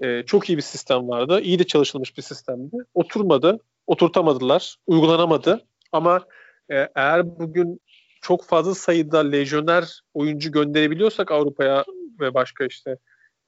e, 0.00 0.22
çok 0.22 0.50
iyi 0.50 0.56
bir 0.56 0.62
sistem 0.62 1.08
vardı. 1.08 1.40
İyi 1.40 1.58
de 1.58 1.64
çalışılmış 1.64 2.16
bir 2.16 2.22
sistemdi. 2.22 2.76
Oturmadı, 2.94 3.58
oturtamadılar, 3.90 4.76
uygulanamadı. 4.86 5.66
Ama 5.92 6.26
e, 6.70 6.88
eğer 6.94 7.38
bugün 7.38 7.80
çok 8.20 8.44
fazla 8.44 8.74
sayıda 8.74 9.18
lejyoner 9.18 10.00
oyuncu 10.14 10.52
gönderebiliyorsak 10.52 11.30
Avrupa'ya 11.30 11.84
ve 12.20 12.34
başka 12.34 12.64
işte 12.66 12.96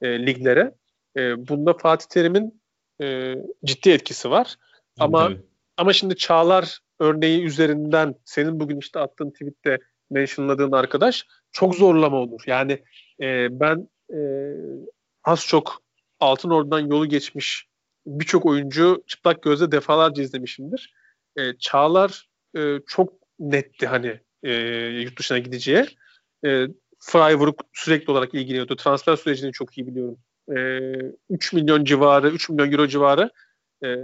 e, 0.01 0.25
liglere 0.25 0.73
e, 1.17 1.47
bunda 1.47 1.73
Fatih 1.73 2.05
Terim'in 2.07 2.61
e, 3.01 3.35
ciddi 3.65 3.89
etkisi 3.89 4.31
var. 4.31 4.55
Ama 4.99 5.27
Tabii. 5.27 5.41
ama 5.77 5.93
şimdi 5.93 6.15
Çağlar 6.15 6.79
örneği 6.99 7.43
üzerinden 7.43 8.15
senin 8.25 8.59
bugün 8.59 8.79
işte 8.79 8.99
attığın 8.99 9.29
tweette 9.29 9.79
mentionladığın 10.11 10.71
arkadaş 10.71 11.25
çok 11.51 11.75
zorlama 11.75 12.17
olur. 12.17 12.41
Yani 12.47 12.83
e, 13.21 13.59
ben 13.59 13.89
e, 14.13 14.19
az 15.23 15.45
çok 15.47 15.83
Altın 16.19 16.49
Ordu'dan 16.49 16.79
yolu 16.79 17.05
geçmiş 17.05 17.67
birçok 18.05 18.45
oyuncu 18.45 19.03
çıplak 19.07 19.43
gözle 19.43 19.71
defalarca 19.71 20.23
izlemişimdir. 20.23 20.93
E, 21.37 21.57
Çağlar 21.57 22.29
e, 22.57 22.79
çok 22.87 23.13
netti 23.39 23.87
hani 23.87 24.19
e, 24.43 24.53
yurt 25.01 25.19
dışına 25.19 25.39
gideceği. 25.39 25.85
E, 26.45 26.67
Freiburg 26.99 27.59
sürekli 27.73 28.11
olarak 28.11 28.33
ilgileniyordu. 28.33 28.75
Transfer 28.75 29.15
sürecini 29.15 29.51
çok 29.51 29.77
iyi 29.77 29.87
biliyorum. 29.87 30.17
E, 30.55 30.79
3 31.29 31.53
milyon 31.53 31.83
civarı, 31.83 32.29
3 32.29 32.49
milyon 32.49 32.71
euro 32.71 32.87
civarı 32.87 33.29
e, 33.83 33.95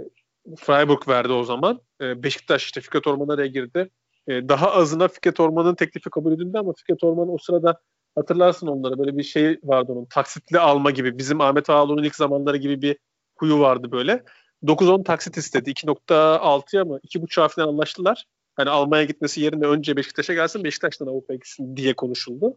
Freiburg 0.58 1.08
verdi 1.08 1.32
o 1.32 1.44
zaman. 1.44 1.80
E, 2.00 2.22
Beşiktaş 2.22 2.64
işte 2.64 2.80
Fikret 2.80 3.06
Orman 3.06 3.52
girdi. 3.52 3.90
E, 4.28 4.48
daha 4.48 4.70
azına 4.70 5.08
Fikret 5.08 5.40
Orman'ın 5.40 5.74
teklifi 5.74 6.10
kabul 6.10 6.32
edildi 6.32 6.58
ama 6.58 6.72
Fikret 6.72 7.04
Orman 7.04 7.34
o 7.34 7.38
sırada 7.38 7.80
hatırlarsın 8.14 8.66
onlara 8.66 8.98
böyle 8.98 9.18
bir 9.18 9.22
şey 9.22 9.58
vardı 9.62 9.92
onun 9.92 10.04
taksitli 10.04 10.58
alma 10.58 10.90
gibi 10.90 11.18
bizim 11.18 11.40
Ahmet 11.40 11.70
Ağaoğlu'nun 11.70 12.02
ilk 12.02 12.14
zamanları 12.14 12.56
gibi 12.56 12.82
bir 12.82 12.96
huyu 13.40 13.60
vardı 13.60 13.92
böyle. 13.92 14.24
9-10 14.62 15.04
taksit 15.04 15.36
istedi. 15.36 15.70
2.6'ya 15.70 16.84
mı 16.84 17.00
2.5'a 17.04 17.48
falan 17.48 17.68
anlaştılar. 17.68 18.24
Hani 18.56 18.70
Almanya 18.70 19.04
gitmesi 19.04 19.40
yerine 19.40 19.66
önce 19.66 19.96
Beşiktaş'a 19.96 20.34
gelsin 20.34 20.64
Beşiktaş'tan 20.64 21.06
Avrupa'ya 21.06 21.36
gitsin 21.36 21.76
diye 21.76 21.94
konuşuldu. 21.94 22.56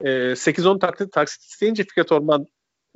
E, 0.00 0.08
8-10 0.10 0.78
taksit, 0.78 1.12
taksit 1.12 1.42
isteyince 1.42 1.82
Fikret 1.82 2.12
Orman 2.12 2.46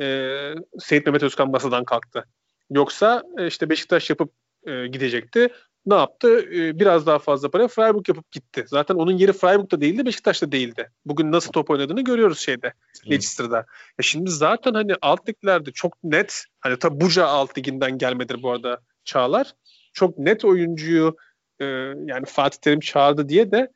e, 0.01 0.31
Seyit 0.79 1.07
Mehmet 1.07 1.23
Özkan 1.23 1.51
masadan 1.51 1.85
kalktı. 1.85 2.25
Yoksa 2.71 3.23
e, 3.39 3.47
işte 3.47 3.71
Beşiktaş 3.71 4.11
yapıp 4.11 4.33
e, 4.67 4.87
gidecekti. 4.87 5.49
Ne 5.89 5.95
yaptı? 5.95 6.41
E, 6.55 6.79
biraz 6.79 7.07
daha 7.07 7.19
fazla 7.19 7.51
para 7.51 7.69
Freiburg 7.69 8.09
yapıp 8.09 8.33
gitti. 8.33 8.65
Zaten 8.67 8.95
onun 8.95 9.13
yeri 9.13 9.33
Freiburg'da 9.33 9.81
değildi, 9.81 10.07
Beşiktaş'ta 10.07 10.53
değildi. 10.53 10.91
Bugün 11.05 11.33
nasıl 11.33 11.53
top 11.53 11.71
oynadığını 11.71 12.01
görüyoruz 12.01 12.39
şeyde, 12.39 12.73
Leicester'da. 13.11 13.57
Ya 13.57 14.03
şimdi 14.03 14.31
zaten 14.31 14.75
hani 14.75 14.93
alt 15.03 15.29
liglerde 15.29 15.71
çok 15.73 16.05
net, 16.05 16.45
hani 16.61 16.79
tabi 16.79 17.01
Buca 17.01 17.27
alt 17.27 17.59
liginden 17.59 17.99
gelmedir 17.99 18.43
bu 18.43 18.51
arada 18.51 18.81
Çağlar. 19.05 19.55
Çok 19.93 20.19
net 20.19 20.45
oyuncuyu 20.45 21.17
e, 21.61 21.65
yani 22.05 22.25
Fatih 22.27 22.59
Terim 22.59 22.81
çağırdı 22.81 23.29
diye 23.29 23.51
de 23.51 23.73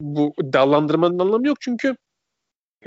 bu 0.00 0.34
dallandırmanın 0.52 1.18
anlamı 1.18 1.46
yok 1.46 1.56
çünkü 1.60 1.96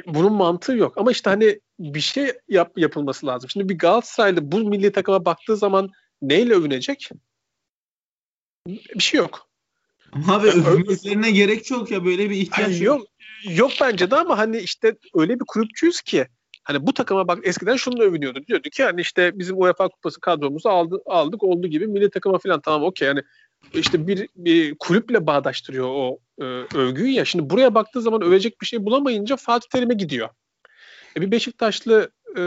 bunun 0.06 0.34
mantığı 0.34 0.76
yok. 0.76 0.97
Ama 0.97 1.12
işte 1.12 1.30
hani 1.30 1.60
bir 1.80 2.00
şey 2.00 2.32
yap, 2.47 2.71
yapılması 2.78 3.28
lazım. 3.28 3.50
Şimdi 3.50 3.69
bir 3.69 3.78
Galatasaraylı 3.78 4.52
bu 4.52 4.60
milli 4.60 4.91
takıma 4.91 5.26
baktığı 5.26 5.58
zaman 5.58 5.89
neyle 6.21 6.54
övünecek? 6.54 7.10
Bir 8.67 9.03
şey 9.03 9.17
yok. 9.17 9.47
Abi 10.27 10.47
övünmelerine 10.47 11.32
gerek 11.32 11.65
çok 11.65 11.91
ya 11.91 12.06
böyle 12.06 12.30
bir 12.30 12.36
ihtiyaç 12.36 12.71
yani 12.71 12.84
yok. 12.84 13.08
Yok 13.43 13.71
bence 13.82 14.12
de 14.12 14.15
ama 14.15 14.38
hani 14.38 14.58
işte 14.58 14.95
öyle 15.15 15.39
bir 15.39 15.45
kulüpçüyüz 15.47 16.01
ki 16.01 16.27
hani 16.63 16.88
bu 16.88 16.93
takıma 16.93 17.27
bak 17.27 17.39
eskiden 17.43 17.75
şunu 17.75 18.03
övünüyordu. 18.03 18.39
Diyordu 18.47 18.69
ki 18.69 18.84
hani 18.84 19.01
işte 19.01 19.39
bizim 19.39 19.62
UEFA 19.62 19.88
kupası 19.88 20.21
kadromuzu 20.21 20.69
aldı, 20.69 21.01
aldık 21.06 21.43
oldu 21.43 21.67
gibi 21.67 21.88
milli 21.88 22.10
takıma 22.10 22.38
falan 22.38 22.62
tamam 22.62 22.84
okey 22.84 23.08
yani 23.08 23.21
işte 23.73 24.08
bir, 24.08 24.27
bir 24.36 24.75
kulüple 24.80 25.27
bağdaştırıyor 25.27 25.88
o 25.88 26.19
e, 26.41 26.43
övgüyü 26.77 27.12
ya. 27.12 27.25
Şimdi 27.25 27.49
buraya 27.49 27.75
baktığı 27.75 28.01
zaman 28.01 28.21
övecek 28.21 28.62
bir 28.62 28.65
şey 28.65 28.86
bulamayınca 28.86 29.36
Fatih 29.36 29.69
Terim'e 29.69 29.93
gidiyor. 29.93 30.30
E 31.17 31.21
bir 31.21 31.32
Beşiktaşlı 31.32 32.12
e, 32.38 32.43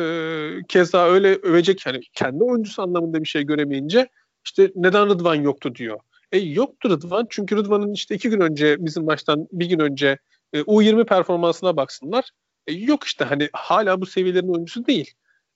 keza 0.68 1.06
öyle 1.06 1.34
övecek 1.34 1.86
yani 1.86 2.00
kendi 2.12 2.44
oyuncusu 2.44 2.82
anlamında 2.82 3.22
bir 3.22 3.28
şey 3.28 3.42
göremeyince 3.42 4.08
işte 4.44 4.72
neden 4.74 5.08
Rıdvan 5.08 5.34
yoktu 5.34 5.74
diyor. 5.74 6.00
E 6.32 6.38
yoktu 6.38 6.90
Rıdvan 6.90 7.26
çünkü 7.30 7.56
Rıdvan'ın 7.56 7.92
işte 7.92 8.14
iki 8.14 8.30
gün 8.30 8.40
önce 8.40 8.76
bizim 8.78 9.04
maçtan 9.04 9.48
bir 9.52 9.66
gün 9.66 9.78
önce 9.78 10.18
e, 10.52 10.60
U20 10.60 11.04
performansına 11.04 11.76
baksınlar. 11.76 12.30
E, 12.66 12.72
yok 12.72 13.04
işte 13.04 13.24
hani 13.24 13.48
hala 13.52 14.00
bu 14.00 14.06
seviyelerin 14.06 14.48
oyuncusu 14.48 14.86
değil. 14.86 15.14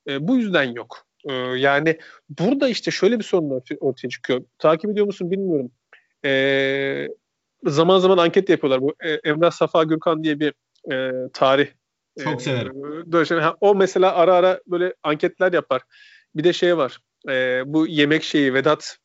E, 0.09 0.29
bu 0.29 0.37
yüzden 0.37 0.73
yok. 0.73 1.07
E, 1.29 1.33
yani 1.35 1.99
burada 2.29 2.69
işte 2.69 2.91
şöyle 2.91 3.19
bir 3.19 3.25
sorun 3.25 3.63
ortaya 3.81 4.09
çıkıyor. 4.09 4.45
Takip 4.59 4.91
ediyor 4.91 5.07
musun 5.07 5.31
bilmiyorum. 5.31 5.71
E, 6.25 7.09
zaman 7.65 7.99
zaman 7.99 8.19
anket 8.19 8.49
yapıyorlar. 8.49 8.83
Bu 8.83 8.95
e, 9.01 9.11
Emrah 9.11 9.51
Safa 9.51 9.85
Gürkan 9.85 10.25
diye 10.25 10.41
bir 10.41 10.55
e, 10.93 11.13
tarih 11.33 11.69
çok 12.25 12.43
severim. 12.43 12.73
E, 13.21 13.25
şey, 13.25 13.39
o 13.61 13.75
mesela 13.75 14.15
ara 14.15 14.35
ara 14.35 14.61
böyle 14.67 14.95
anketler 15.03 15.53
yapar. 15.53 15.83
Bir 16.35 16.45
de 16.45 16.53
şey 16.53 16.77
var. 16.77 16.99
E, 17.29 17.63
bu 17.67 17.87
yemek 17.87 18.23
şeyi 18.23 18.55
Vedat 18.55 18.99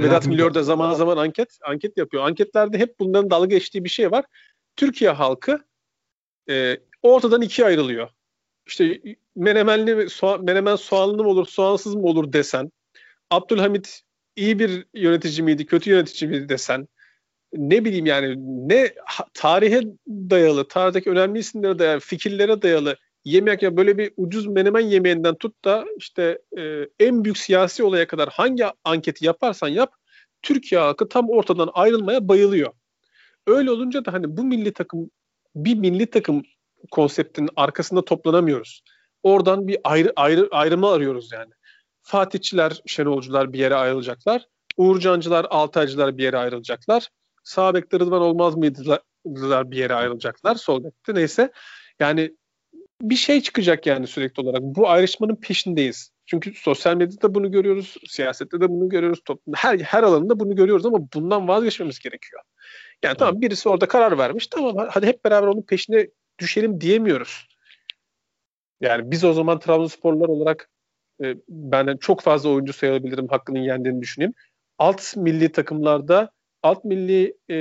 Vedat 0.00 0.26
Milor 0.26 0.54
da 0.54 0.62
zaman 0.62 0.94
zaman 0.94 1.16
anket 1.16 1.58
anket 1.62 1.96
yapıyor. 1.96 2.24
Anketlerde 2.24 2.78
hep 2.78 3.00
bunların 3.00 3.30
dalga 3.30 3.46
geçtiği 3.46 3.84
bir 3.84 3.88
şey 3.88 4.10
var. 4.10 4.24
Türkiye 4.76 5.10
halkı 5.10 5.58
e, 6.50 6.76
ortadan 7.02 7.42
ikiye 7.42 7.66
ayrılıyor. 7.66 8.08
İşte 8.66 9.00
menemenli 9.36 10.10
soğan, 10.10 10.44
menemen 10.44 10.76
soğanlı 10.76 11.22
mı 11.22 11.28
olur, 11.28 11.46
soğansız 11.46 11.94
mı 11.94 12.02
olur 12.02 12.32
desen. 12.32 12.72
Abdülhamit 13.30 14.02
iyi 14.36 14.58
bir 14.58 14.86
yönetici 14.94 15.42
miydi, 15.42 15.66
kötü 15.66 15.90
yönetici 15.90 16.30
miydi 16.30 16.48
desen. 16.48 16.88
Ne 17.52 17.84
bileyim 17.84 18.06
yani 18.06 18.34
ne 18.68 18.94
tarihe 19.34 19.82
dayalı, 20.08 20.68
tarihteki 20.68 21.10
önemli 21.10 21.38
isimlere 21.38 21.78
dayalı, 21.78 22.00
fikirlere 22.00 22.62
dayalı 22.62 22.96
yemek 23.24 23.62
ya 23.62 23.76
böyle 23.76 23.98
bir 23.98 24.12
ucuz 24.16 24.46
menemen 24.46 24.80
yemeğinden 24.80 25.34
tut 25.34 25.64
da 25.64 25.84
işte 25.98 26.38
e, 26.58 26.88
en 27.00 27.24
büyük 27.24 27.38
siyasi 27.38 27.84
olaya 27.84 28.06
kadar 28.06 28.28
hangi 28.28 28.64
anketi 28.84 29.26
yaparsan 29.26 29.68
yap 29.68 29.92
Türkiye 30.42 30.80
halkı 30.80 31.08
tam 31.08 31.30
ortadan 31.30 31.70
ayrılmaya 31.74 32.28
bayılıyor. 32.28 32.72
Öyle 33.46 33.70
olunca 33.70 34.04
da 34.04 34.12
hani 34.12 34.36
bu 34.36 34.44
milli 34.44 34.72
takım 34.72 35.10
bir 35.54 35.74
milli 35.74 36.06
takım 36.06 36.42
konseptinin 36.90 37.50
arkasında 37.56 38.04
toplanamıyoruz. 38.04 38.82
Oradan 39.22 39.68
bir 39.68 39.78
ayrı, 39.84 40.12
ayrı 40.16 40.48
ayrımı 40.50 40.88
arıyoruz 40.88 41.32
yani. 41.32 41.52
Fatihçiler, 42.02 42.82
Şenolcular 42.86 43.52
bir 43.52 43.58
yere 43.58 43.74
ayrılacaklar. 43.74 44.46
Uğurcancılar, 44.76 45.46
Altaycılar 45.50 46.18
bir 46.18 46.22
yere 46.22 46.36
ayrılacaklar. 46.36 47.08
Sağ 47.44 47.74
bekte 47.74 48.00
Rıdvan 48.00 48.22
olmaz 48.22 48.56
mıydılar 48.56 49.70
bir 49.70 49.76
yere 49.76 49.94
ayrılacaklar. 49.94 50.54
Sol 50.54 50.84
bekte 50.84 51.14
neyse. 51.14 51.52
Yani 52.00 52.36
bir 53.02 53.16
şey 53.16 53.40
çıkacak 53.40 53.86
yani 53.86 54.06
sürekli 54.06 54.40
olarak. 54.40 54.62
Bu 54.62 54.88
ayrışmanın 54.88 55.36
peşindeyiz. 55.36 56.10
Çünkü 56.26 56.52
sosyal 56.54 56.96
medyada 56.96 57.34
bunu 57.34 57.50
görüyoruz, 57.50 57.96
siyasette 58.08 58.60
de 58.60 58.68
bunu 58.68 58.88
görüyoruz, 58.88 59.20
toplumda 59.24 59.58
her 59.58 59.78
her 59.78 60.02
alanında 60.02 60.40
bunu 60.40 60.56
görüyoruz 60.56 60.86
ama 60.86 60.98
bundan 61.14 61.48
vazgeçmemiz 61.48 61.98
gerekiyor. 61.98 62.42
Yani 63.02 63.16
tamam 63.16 63.40
birisi 63.40 63.68
orada 63.68 63.88
karar 63.88 64.18
vermiş 64.18 64.46
tamam 64.46 64.88
hadi 64.90 65.06
hep 65.06 65.24
beraber 65.24 65.46
onun 65.46 65.62
peşine 65.62 66.08
düşelim 66.38 66.80
diyemiyoruz. 66.80 67.48
Yani 68.80 69.10
biz 69.10 69.24
o 69.24 69.32
zaman 69.32 69.58
Trabzonsporlar 69.58 70.28
olarak 70.28 70.70
e, 71.24 71.34
benden 71.48 71.96
çok 71.96 72.20
fazla 72.20 72.50
oyuncu 72.50 72.72
sayabilirim 72.72 73.28
hakkının 73.28 73.58
yendiğini 73.58 74.00
düşüneyim. 74.00 74.34
Alt 74.78 75.16
milli 75.16 75.52
takımlarda 75.52 76.30
alt 76.62 76.84
milli 76.84 77.36
e, 77.50 77.56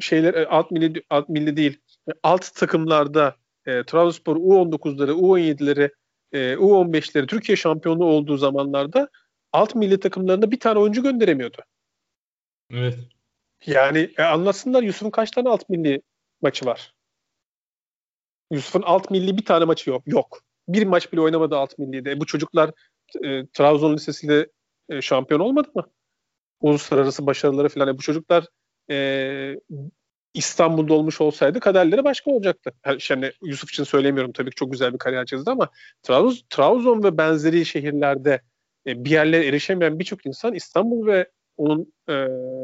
şeyler 0.00 0.34
e, 0.34 0.46
alt 0.46 0.70
milli 0.70 1.02
alt 1.10 1.28
milli 1.28 1.56
değil 1.56 1.78
alt 2.22 2.54
takımlarda 2.54 3.39
e, 3.66 3.84
Trabzonspor 3.84 4.36
U19'ları, 4.36 5.12
U17'leri, 5.12 5.90
e, 6.32 6.54
U15'leri 6.54 7.26
Türkiye 7.26 7.56
şampiyonu 7.56 8.04
olduğu 8.04 8.36
zamanlarda 8.36 9.08
alt 9.52 9.74
milli 9.74 10.00
takımlarında 10.00 10.50
bir 10.50 10.60
tane 10.60 10.78
oyuncu 10.78 11.02
gönderemiyordu. 11.02 11.58
Evet. 12.70 12.98
Yani 13.66 14.10
e, 14.18 14.22
anlatsınlar 14.22 14.82
Yusuf'un 14.82 15.10
kaç 15.10 15.30
tane 15.30 15.48
alt 15.48 15.68
milli 15.68 16.02
maçı 16.42 16.66
var? 16.66 16.94
Yusuf'un 18.50 18.82
alt 18.82 19.10
milli 19.10 19.36
bir 19.36 19.44
tane 19.44 19.64
maçı 19.64 19.90
yok. 19.90 20.02
Yok. 20.06 20.40
Bir 20.68 20.86
maç 20.86 21.12
bile 21.12 21.20
oynamadı 21.20 21.56
alt 21.56 21.78
millide. 21.78 22.10
E, 22.10 22.20
bu 22.20 22.26
çocuklar 22.26 22.70
e, 23.24 23.46
Trabzon 23.46 23.94
Lisesi'yle 23.94 24.46
e, 24.88 25.02
şampiyon 25.02 25.40
olmadı 25.40 25.68
mı? 25.74 25.86
Uluslararası 26.60 27.26
başarıları 27.26 27.68
falan. 27.68 27.88
E, 27.88 27.98
bu 27.98 28.02
çocuklar 28.02 28.46
e, 28.90 29.56
İstanbul'da 30.34 30.94
olmuş 30.94 31.20
olsaydı 31.20 31.60
kaderleri 31.60 32.04
başka 32.04 32.30
olacaktı. 32.30 32.72
Yani 33.10 33.32
Yusuf 33.42 33.70
için 33.70 33.84
söylemiyorum 33.84 34.32
tabii 34.32 34.50
ki 34.50 34.56
çok 34.56 34.72
güzel 34.72 34.92
bir 34.92 34.98
kariyer 34.98 35.26
çizdi 35.26 35.50
ama 35.50 35.68
Trabzon, 36.02 36.46
Trabzon 36.50 37.02
ve 37.02 37.18
benzeri 37.18 37.66
şehirlerde 37.66 38.40
e, 38.86 39.04
bir 39.04 39.10
yerlere 39.10 39.46
erişemeyen 39.46 39.98
birçok 39.98 40.26
insan 40.26 40.54
İstanbul 40.54 41.06
ve 41.06 41.30
onun 41.56 41.92
e, 42.08 42.12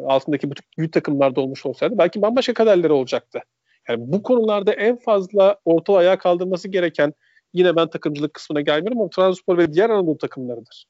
altındaki 0.07 0.51
bütün 0.51 0.65
büyük 0.79 0.93
takımlarda 0.93 1.41
olmuş 1.41 1.67
olsaydı 1.67 1.99
belki 1.99 2.23
bambaşka 2.23 2.55
kaderleri 2.55 2.93
olacaktı. 2.93 3.41
Yani 3.89 4.13
bu 4.13 4.23
konularda 4.23 4.73
en 4.73 4.97
fazla 4.97 5.57
orta 5.65 5.97
ayağa 5.97 6.19
kaldırması 6.19 6.69
gereken 6.69 7.13
yine 7.55 7.77
ben 7.77 7.91
takımcılık 7.91 8.35
kısmına 8.35 8.61
gelmiyorum 8.61 9.01
ama 9.01 9.11
Trabzonspor 9.11 9.59
ve 9.59 9.73
diğer 9.73 9.91
Anadolu 9.91 10.19
takımlarıdır. 10.19 10.87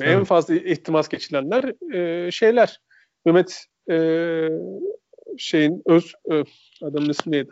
Evet. 0.00 0.16
En 0.16 0.24
fazla 0.24 0.54
ihtimas 0.54 1.08
geçilenler 1.08 1.94
e, 1.94 2.30
şeyler. 2.30 2.80
Mehmet 3.24 3.64
e, 3.90 3.94
şeyin 5.38 5.82
öz 5.86 6.12
e, 6.32 6.44
adamın 6.82 7.08
ismi 7.08 7.32
neydi? 7.32 7.50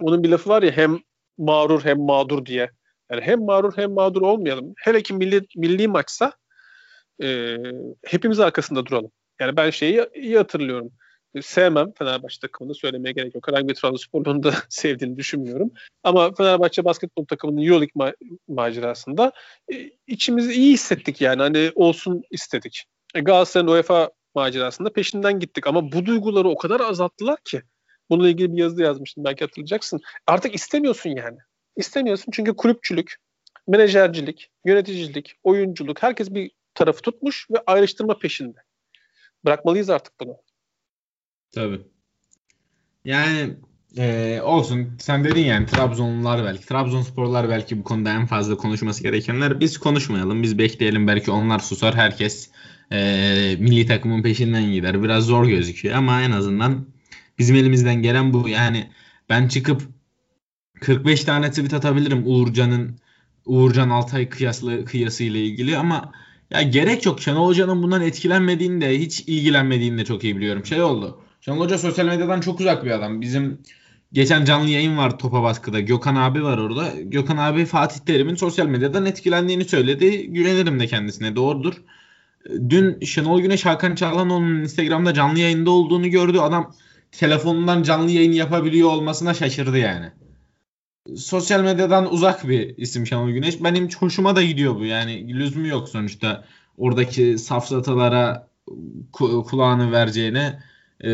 Onun 0.00 0.22
bir 0.22 0.28
lafı 0.28 0.50
var 0.50 0.62
ya 0.62 0.70
hem 0.70 0.98
mağrur 1.38 1.84
hem 1.84 2.00
mağdur 2.00 2.46
diye. 2.46 2.70
Yani 3.10 3.20
hem 3.20 3.44
mağrur 3.44 3.72
hem 3.76 3.92
mağdur 3.92 4.22
olmayalım. 4.22 4.74
Hele 4.78 5.02
ki 5.02 5.14
milli, 5.14 5.46
milli 5.56 5.88
maçsa 5.88 6.32
e, 7.22 7.56
hepimiz 8.06 8.40
arkasında 8.40 8.86
duralım. 8.86 9.10
Yani 9.40 9.56
ben 9.56 9.70
şeyi 9.70 10.06
iyi 10.14 10.36
hatırlıyorum. 10.36 10.92
Sevmem 11.42 11.92
Fenerbahçe 11.98 12.40
takımını 12.40 12.74
söylemeye 12.74 13.12
gerek 13.12 13.34
yok. 13.34 13.48
Herhangi 13.48 13.68
bir 13.68 13.74
Trabzonspor'un 13.74 14.42
da 14.42 14.54
sevdiğini 14.68 15.16
düşünmüyorum. 15.16 15.70
Ama 16.04 16.34
Fenerbahçe 16.34 16.84
basketbol 16.84 17.24
takımının 17.24 17.66
Euroleague 17.66 17.92
ma- 17.96 18.38
macerasında 18.48 19.32
e, 19.72 19.90
içimizi 20.06 20.52
iyi 20.52 20.72
hissettik 20.72 21.20
yani. 21.20 21.42
Hani 21.42 21.72
olsun 21.74 22.22
istedik. 22.30 22.84
E, 23.14 23.20
Galatasaray'ın 23.20 23.68
UEFA 23.68 24.10
macerasında 24.36 24.92
peşinden 24.92 25.40
gittik. 25.40 25.66
Ama 25.66 25.92
bu 25.92 26.06
duyguları 26.06 26.48
o 26.48 26.56
kadar 26.58 26.80
azalttılar 26.80 27.38
ki. 27.44 27.62
Bununla 28.10 28.28
ilgili 28.28 28.52
bir 28.52 28.58
yazı 28.58 28.82
yazmıştım 28.82 29.24
belki 29.24 29.44
hatırlayacaksın. 29.44 30.00
Artık 30.26 30.54
istemiyorsun 30.54 31.10
yani. 31.10 31.38
İstemiyorsun 31.76 32.32
çünkü 32.32 32.56
kulüpçülük, 32.56 33.16
menajercilik, 33.68 34.50
yöneticilik, 34.64 35.32
oyunculuk 35.44 36.02
herkes 36.02 36.30
bir 36.30 36.50
tarafı 36.74 37.02
tutmuş 37.02 37.46
ve 37.50 37.56
ayrıştırma 37.66 38.18
peşinde. 38.18 38.58
Bırakmalıyız 39.44 39.90
artık 39.90 40.20
bunu. 40.20 40.36
Tabii. 41.54 41.80
Yani 43.04 43.56
ee, 43.98 44.40
olsun. 44.42 44.96
Sen 44.98 45.24
dedin 45.24 45.44
yani 45.44 45.66
Trabzonlular 45.66 46.44
belki. 46.44 46.66
Trabzonsporlar 46.66 47.48
belki 47.48 47.78
bu 47.78 47.84
konuda 47.84 48.10
en 48.10 48.26
fazla 48.26 48.56
konuşması 48.56 49.02
gerekenler. 49.02 49.60
Biz 49.60 49.78
konuşmayalım. 49.78 50.42
Biz 50.42 50.58
bekleyelim. 50.58 51.06
Belki 51.06 51.30
onlar 51.30 51.58
susar. 51.58 51.94
Herkes 51.94 52.50
e, 52.92 53.56
milli 53.58 53.86
takımın 53.86 54.22
peşinden 54.22 54.72
gider. 54.72 55.02
Biraz 55.02 55.24
zor 55.24 55.46
gözüküyor 55.46 55.94
ama 55.94 56.22
en 56.22 56.30
azından 56.30 56.86
bizim 57.38 57.56
elimizden 57.56 58.02
gelen 58.02 58.32
bu. 58.32 58.48
Yani 58.48 58.90
ben 59.28 59.48
çıkıp 59.48 59.82
45 60.80 61.24
tane 61.24 61.50
tweet 61.50 61.74
atabilirim 61.74 62.22
Uğurcan'ın 62.26 62.98
Uğurcan 63.46 63.90
Altay 63.90 64.28
kıyaslı 64.28 64.84
kıyası 64.84 65.24
ile 65.24 65.44
ilgili 65.44 65.76
ama 65.76 66.12
ya 66.50 66.62
gerek 66.62 67.06
yok. 67.06 67.20
Şenol 67.20 67.46
Hoca'nın 67.46 67.82
bundan 67.82 68.02
etkilenmediğini 68.02 68.80
de 68.80 68.98
hiç 68.98 69.20
ilgilenmediğini 69.20 69.98
de 69.98 70.04
çok 70.04 70.24
iyi 70.24 70.36
biliyorum. 70.36 70.66
Şey 70.66 70.82
oldu. 70.82 71.20
Şenol 71.40 71.60
Hoca 71.60 71.78
sosyal 71.78 72.06
medyadan 72.06 72.40
çok 72.40 72.60
uzak 72.60 72.84
bir 72.84 72.90
adam. 72.90 73.20
Bizim 73.20 73.58
geçen 74.12 74.44
canlı 74.44 74.68
yayın 74.68 74.96
var 74.96 75.18
Topa 75.18 75.42
Baskı'da. 75.42 75.80
Gökhan 75.80 76.16
abi 76.16 76.44
var 76.44 76.58
orada. 76.58 76.92
Gökhan 77.02 77.36
abi 77.36 77.64
Fatih 77.64 78.00
Terim'in 78.00 78.34
sosyal 78.34 78.66
medyadan 78.66 79.06
etkilendiğini 79.06 79.64
söyledi. 79.64 80.26
Güvenirim 80.26 80.80
de 80.80 80.86
kendisine. 80.86 81.36
Doğrudur. 81.36 81.74
Dün 82.50 83.00
Şenol 83.00 83.40
Güneş 83.40 83.66
Hakan 83.66 83.94
Çağlanoğlu'nun 83.94 84.62
Instagram'da 84.62 85.14
canlı 85.14 85.38
yayında 85.38 85.70
olduğunu 85.70 86.08
gördü. 86.08 86.38
Adam 86.38 86.74
telefonundan 87.12 87.82
canlı 87.82 88.10
yayın 88.10 88.32
yapabiliyor 88.32 88.88
olmasına 88.88 89.34
şaşırdı 89.34 89.78
yani. 89.78 90.10
Sosyal 91.16 91.60
medyadan 91.60 92.12
uzak 92.12 92.48
bir 92.48 92.76
isim 92.76 93.06
Şenol 93.06 93.30
Güneş. 93.30 93.64
Benim 93.64 93.88
hoşuma 93.88 94.36
da 94.36 94.42
gidiyor 94.42 94.76
bu. 94.76 94.84
Yani 94.84 95.38
lüzumu 95.38 95.66
yok 95.66 95.88
sonuçta. 95.88 96.44
Oradaki 96.78 97.38
safsatalara 97.38 98.48
kulağını 99.12 99.92
vereceğine 99.92 100.62
e, 101.04 101.10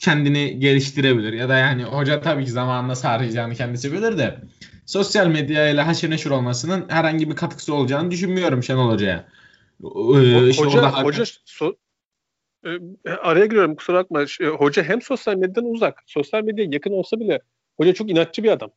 kendini 0.00 0.58
geliştirebilir. 0.58 1.32
Ya 1.32 1.48
da 1.48 1.56
yani 1.56 1.84
hoca 1.84 2.20
tabii 2.20 2.44
ki 2.44 2.50
zamanla 2.50 2.94
sarayacağını 2.94 3.54
kendisi 3.54 3.92
bilir 3.92 4.18
de 4.18 4.38
sosyal 4.86 5.26
medya 5.26 5.68
ile 5.68 5.82
haşır 5.82 6.10
neşir 6.10 6.30
olmasının 6.30 6.84
herhangi 6.88 7.30
bir 7.30 7.36
katkısı 7.36 7.74
olacağını 7.74 8.10
düşünmüyorum 8.10 8.62
Şenol 8.62 8.92
Hoca'ya. 8.92 9.24
Ee, 9.84 10.48
işte 10.48 10.64
hoca, 10.64 11.04
hoca 11.04 11.24
so, 11.44 11.72
e, 12.64 13.10
araya 13.10 13.46
giriyorum 13.46 13.76
kusura 13.76 13.98
bakma. 13.98 14.24
Hoca 14.58 14.82
hem 14.82 15.02
sosyal 15.02 15.36
medyadan 15.36 15.64
uzak, 15.64 16.02
sosyal 16.06 16.44
medyaya 16.44 16.70
yakın 16.72 16.92
olsa 16.92 17.20
bile 17.20 17.40
hoca 17.76 17.94
çok 17.94 18.10
inatçı 18.10 18.42
bir 18.42 18.50
adam. 18.50 18.70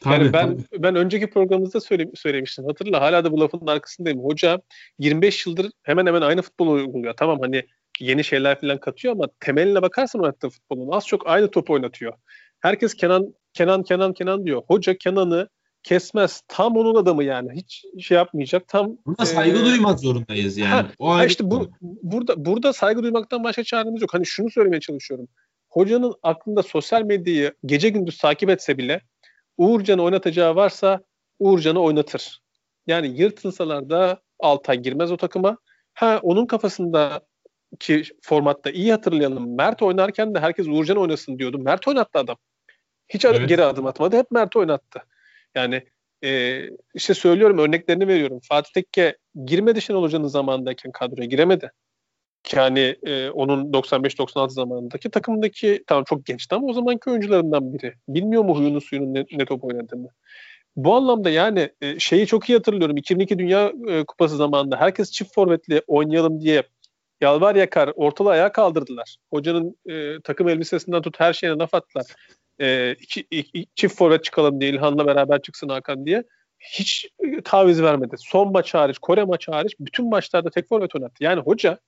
Tabii, 0.00 0.14
yani 0.14 0.32
ben 0.32 0.56
tabii. 0.56 0.82
ben 0.82 0.96
önceki 0.96 1.30
programımızda 1.30 1.80
söyle, 1.80 2.10
söylemiştim. 2.14 2.64
Hatırla 2.64 3.00
hala 3.00 3.24
da 3.24 3.32
bu 3.32 3.40
lafın 3.40 3.66
arkasındayım. 3.66 4.24
Hoca 4.24 4.60
25 4.98 5.46
yıldır 5.46 5.70
hemen 5.82 6.06
hemen 6.06 6.22
aynı 6.22 6.42
futbolu 6.42 6.70
uyguluyor. 6.70 7.14
Tamam 7.16 7.38
hani 7.40 7.66
yeni 8.00 8.24
şeyler 8.24 8.60
falan 8.60 8.80
katıyor 8.80 9.14
ama 9.14 9.28
temeline 9.40 9.82
bakarsan 9.82 10.22
oynattığı 10.22 10.50
futbolun 10.50 10.88
az 10.90 11.06
çok 11.06 11.26
aynı 11.26 11.50
topu 11.50 11.72
oynatıyor. 11.72 12.12
Herkes 12.60 12.94
Kenan 12.94 13.34
Kenan 13.52 13.82
Kenan 13.82 14.12
Kenan 14.12 14.46
diyor. 14.46 14.62
Hoca 14.66 14.98
Kenan'ı 14.98 15.48
kesmez. 15.82 16.42
Tam 16.48 16.76
onun 16.76 16.94
adamı 16.94 17.24
yani. 17.24 17.52
Hiç 17.52 17.84
şey 18.00 18.16
yapmayacak. 18.16 18.68
Tam 18.68 18.96
Buna 19.06 19.26
saygı 19.26 19.58
e, 19.58 19.64
duymak 19.64 20.00
zorundayız 20.00 20.58
yani. 20.58 20.70
Ha, 20.70 20.86
o 20.98 21.10
ha 21.10 21.26
işte 21.26 21.50
bu 21.50 21.70
burada 21.80 22.44
burada 22.44 22.72
saygı 22.72 23.02
duymaktan 23.02 23.44
başka 23.44 23.64
çaremiz 23.64 24.02
yok. 24.02 24.14
Hani 24.14 24.26
şunu 24.26 24.50
söylemeye 24.50 24.80
çalışıyorum. 24.80 25.28
Hocanın 25.68 26.14
aklında 26.22 26.62
sosyal 26.62 27.02
medyayı 27.02 27.54
gece 27.66 27.88
gündüz 27.88 28.18
takip 28.18 28.50
etse 28.50 28.78
bile 28.78 29.00
Uğurcan'ı 29.56 30.02
oynatacağı 30.02 30.56
varsa 30.56 31.00
Uğurcan'ı 31.38 31.80
oynatır. 31.80 32.40
Yani 32.86 33.20
yırtınsalar 33.20 33.90
da 33.90 34.20
Altay 34.38 34.78
girmez 34.78 35.12
o 35.12 35.16
takıma. 35.16 35.58
Ha 35.94 36.20
onun 36.22 36.46
kafasında 36.46 37.20
ki 37.80 38.02
formatta 38.22 38.70
iyi 38.70 38.92
hatırlayalım. 38.92 39.56
Mert 39.56 39.82
oynarken 39.82 40.34
de 40.34 40.40
herkes 40.40 40.66
Uğurcan 40.66 40.96
oynasın 40.96 41.38
diyordu. 41.38 41.58
Mert 41.58 41.88
oynattı 41.88 42.18
adam. 42.18 42.36
Hiç 43.08 43.24
evet. 43.24 43.48
geri 43.48 43.64
adım 43.64 43.86
atmadı. 43.86 44.16
Hep 44.16 44.30
Mert 44.30 44.56
oynattı. 44.56 45.02
Yani 45.58 45.82
e, 46.24 46.62
işte 46.94 47.14
söylüyorum 47.14 47.58
örneklerini 47.58 48.08
veriyorum. 48.08 48.40
Fatih 48.48 48.72
Tekke 48.72 49.16
girmedi 49.44 49.82
Şenol 49.82 50.02
Hoca'nın 50.02 50.28
zamanındayken 50.28 50.92
kadroya 50.92 51.26
giremedi. 51.26 51.70
Yani 52.54 52.96
e, 53.06 53.30
onun 53.30 53.72
95-96 53.72 54.50
zamanındaki 54.50 55.10
takımdaki 55.10 55.84
tamam 55.86 56.04
çok 56.04 56.26
gençti 56.26 56.54
ama 56.54 56.66
o 56.66 56.72
zamanki 56.72 57.10
oyuncularından 57.10 57.74
biri. 57.74 57.94
Bilmiyor 58.08 58.44
mu 58.44 58.58
huyunu 58.58 58.80
suyunu 58.80 59.14
ne, 59.14 59.24
ne 59.32 59.44
top 59.44 59.64
oynadığını. 59.64 60.08
Bu 60.76 60.94
anlamda 60.94 61.30
yani 61.30 61.70
e, 61.80 61.98
şeyi 61.98 62.26
çok 62.26 62.48
iyi 62.48 62.56
hatırlıyorum. 62.56 62.96
2002 62.96 63.38
Dünya 63.38 63.72
e, 63.88 64.04
Kupası 64.04 64.36
zamanında 64.36 64.76
herkes 64.76 65.10
çift 65.10 65.34
forvetli 65.34 65.82
oynayalım 65.86 66.40
diye 66.40 66.62
yalvar 67.20 67.54
yakar 67.54 67.92
ortalığı 67.96 68.30
ayağa 68.30 68.52
kaldırdılar. 68.52 69.16
Hocanın 69.30 69.76
e, 69.86 70.20
takım 70.24 70.48
elbisesinden 70.48 71.02
tut 71.02 71.20
her 71.20 71.32
şeyine 71.32 71.58
laf 71.58 71.74
attılar. 71.74 72.06
E, 72.60 72.92
iki, 72.92 73.26
iki, 73.30 73.66
çift 73.74 73.96
forvet 73.96 74.24
çıkalım 74.24 74.60
diye 74.60 74.70
İlhan'la 74.70 75.06
beraber 75.06 75.42
çıksın 75.42 75.68
Hakan 75.68 76.06
diye. 76.06 76.24
Hiç 76.58 77.08
taviz 77.44 77.82
vermedi. 77.82 78.16
Son 78.18 78.52
maç 78.52 78.74
hariç, 78.74 78.98
Kore 78.98 79.24
maçı 79.24 79.50
hariç 79.50 79.74
bütün 79.80 80.08
maçlarda 80.08 80.50
tek 80.50 80.68
forvet 80.68 80.94
oynattı. 80.94 81.24
Yani 81.24 81.40
hoca 81.40 81.78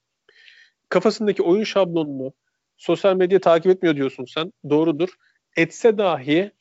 kafasındaki 0.88 1.42
oyun 1.42 1.64
şablonunu 1.64 2.32
sosyal 2.76 3.16
medya 3.16 3.40
takip 3.40 3.72
etmiyor 3.72 3.96
diyorsun 3.96 4.24
sen. 4.24 4.52
Doğrudur. 4.70 5.08
Etse 5.56 5.98
dahi 5.98 6.52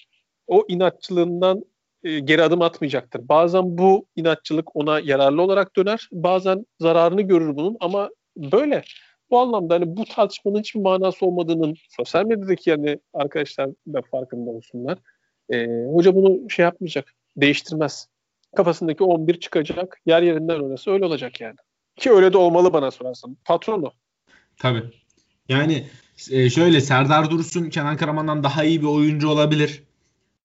o 0.47 0.65
inatçılığından 0.67 1.63
e, 2.03 2.19
geri 2.19 2.43
adım 2.43 2.61
atmayacaktır. 2.61 3.29
Bazen 3.29 3.77
bu 3.77 4.07
inatçılık 4.15 4.75
ona 4.75 4.99
yararlı 4.99 5.41
olarak 5.41 5.75
döner. 5.75 6.09
Bazen 6.11 6.65
zararını 6.79 7.21
görür 7.21 7.55
bunun 7.55 7.77
ama 7.79 8.09
böyle. 8.37 8.83
Bu 9.31 9.39
anlamda 9.39 9.73
hani 9.73 9.97
bu 9.97 10.05
tartışmanın 10.05 10.59
hiçbir 10.59 10.79
manası 10.79 11.25
olmadığının 11.25 11.75
sosyal 11.89 12.25
medyadaki 12.25 12.69
yani 12.69 12.99
arkadaşlar 13.13 13.69
da 13.69 14.01
farkında 14.11 14.49
olsunlar. 14.49 14.97
E, 15.49 15.67
hoca 15.93 16.15
bunu 16.15 16.49
şey 16.49 16.63
yapmayacak, 16.63 17.13
değiştirmez. 17.37 18.07
Kafasındaki 18.55 19.03
11 19.03 19.39
çıkacak, 19.39 20.01
yer 20.05 20.21
yerinden 20.21 20.59
oynasa 20.59 20.91
öyle 20.91 21.05
olacak 21.05 21.41
yani. 21.41 21.55
Ki 21.95 22.11
öyle 22.11 22.33
de 22.33 22.37
olmalı 22.37 22.73
bana 22.73 22.91
sorarsan. 22.91 23.37
Patronu. 23.45 23.91
Tabii. 24.57 24.83
Yani 25.49 25.83
e, 26.31 26.49
şöyle 26.49 26.81
Serdar 26.81 27.31
Dursun 27.31 27.69
Kenan 27.69 27.97
Karaman'dan 27.97 28.43
daha 28.43 28.63
iyi 28.63 28.81
bir 28.81 28.87
oyuncu 28.87 29.29
olabilir. 29.29 29.83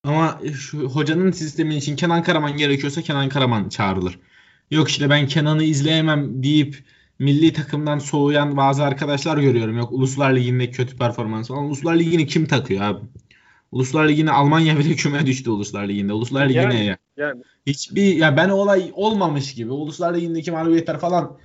Ama 0.05 0.41
şu 0.55 0.79
hocanın 0.79 1.31
sistemi 1.31 1.77
için 1.77 1.97
Kenan 1.97 2.23
Karaman 2.23 2.57
gerekiyorsa 2.57 3.03
Kenan 3.03 3.29
Karaman 3.29 3.69
çağrılır. 3.69 4.19
Yok 4.71 4.89
işte 4.89 5.11
ben 5.11 5.27
Kenan'ı 5.27 5.65
izleyemem 5.65 6.43
deyip 6.43 6.85
milli 7.19 7.53
takımdan 7.53 7.99
soğuyan 7.99 8.57
bazı 8.57 8.85
arkadaşlar 8.85 9.39
görüyorum. 9.39 9.79
Yok 9.79 9.93
Uluslar 9.93 10.37
Ligi'nde 10.37 10.71
kötü 10.71 10.97
performans 10.97 11.49
falan. 11.49 11.65
Uluslar 11.65 11.97
Ligi'ni 11.97 12.27
kim 12.27 12.47
takıyor 12.47 12.83
abi? 12.83 13.01
Uluslar 13.73 14.09
Ligi'ne 14.09 14.31
Almanya 14.31 14.79
bile 14.79 14.95
küme 14.97 15.27
düştü 15.27 15.51
Uluslar 15.51 15.89
Ligi'nde. 15.89 16.13
Uluslar 16.13 16.49
Ligi'ne 16.49 16.63
yani, 16.63 16.85
ya. 16.85 16.99
Yani. 17.17 17.43
Hiçbir 17.67 18.17
ya 18.17 18.37
ben 18.37 18.49
olay 18.49 18.91
olmamış 18.95 19.55
gibi. 19.55 19.71
Uluslar 19.71 20.15
Ligi'ndeki 20.15 20.51
mağlubiyetler 20.51 20.99
falan 20.99 21.39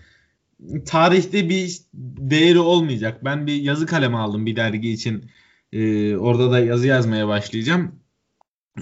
tarihte 0.86 1.50
bir 1.50 1.78
değeri 1.94 2.60
olmayacak. 2.60 3.26
Ben 3.26 3.48
bir 3.48 3.62
yazı 3.62 3.86
kalemi 3.86 4.18
aldım 4.18 4.46
bir 4.46 4.56
dergi 4.56 4.92
için. 4.92 5.32
Ee, 5.74 6.16
orada 6.18 6.52
da 6.52 6.60
yazı 6.60 6.88
yazmaya 6.88 7.28
başlayacağım. 7.28 8.00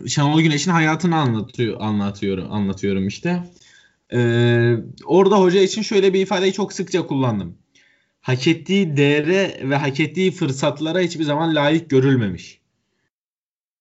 Şenol 0.07 0.41
Güneş'in 0.41 0.71
hayatını 0.71 1.15
anlatıyor, 1.15 1.81
anlatıyorum, 1.81 2.51
anlatıyorum 2.51 3.07
işte. 3.07 3.43
Ee, 4.13 4.75
orada 5.05 5.39
hoca 5.39 5.61
için 5.61 5.81
şöyle 5.81 6.13
bir 6.13 6.21
ifadeyi 6.21 6.53
çok 6.53 6.73
sıkça 6.73 7.07
kullandım. 7.07 7.57
Hak 8.21 8.47
ettiği 8.47 8.97
değere 8.97 9.59
ve 9.63 9.75
hak 9.75 9.99
ettiği 9.99 10.31
fırsatlara 10.31 10.99
hiçbir 10.99 11.23
zaman 11.23 11.55
layık 11.55 11.89
görülmemiş. 11.89 12.59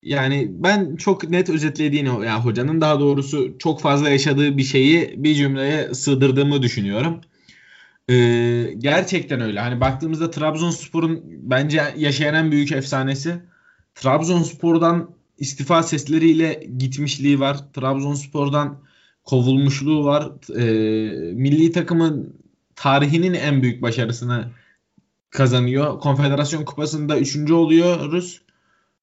Yani 0.02 0.48
ben 0.50 0.96
çok 0.96 1.30
net 1.30 1.48
özetlediğini, 1.50 2.08
yani 2.08 2.42
hocanın 2.42 2.80
daha 2.80 3.00
doğrusu 3.00 3.58
çok 3.58 3.80
fazla 3.80 4.08
yaşadığı 4.10 4.56
bir 4.58 4.62
şeyi 4.62 5.14
bir 5.16 5.34
cümleye 5.34 5.94
sığdırdığımı 5.94 6.62
düşünüyorum. 6.62 7.20
Ee, 8.10 8.74
gerçekten 8.78 9.40
öyle. 9.40 9.60
Hani 9.60 9.80
baktığımızda 9.80 10.30
Trabzonspor'un 10.30 11.22
bence 11.24 11.82
yaşayan 11.96 12.34
en 12.34 12.52
büyük 12.52 12.72
efsanesi. 12.72 13.34
Trabzonspor'dan 13.94 15.10
istifa 15.38 15.82
sesleriyle 15.82 16.66
gitmişliği 16.78 17.40
var. 17.40 17.72
Trabzonspor'dan 17.72 18.86
kovulmuşluğu 19.26 20.04
var. 20.04 20.32
E, 20.56 20.64
milli 21.32 21.72
takımın 21.72 22.36
tarihinin 22.76 23.34
en 23.34 23.62
büyük 23.62 23.82
başarısını 23.82 24.50
kazanıyor. 25.30 26.00
Konfederasyon 26.00 26.64
Kupası'nda 26.64 27.18
üçüncü 27.18 27.52
oluyoruz. 27.52 28.42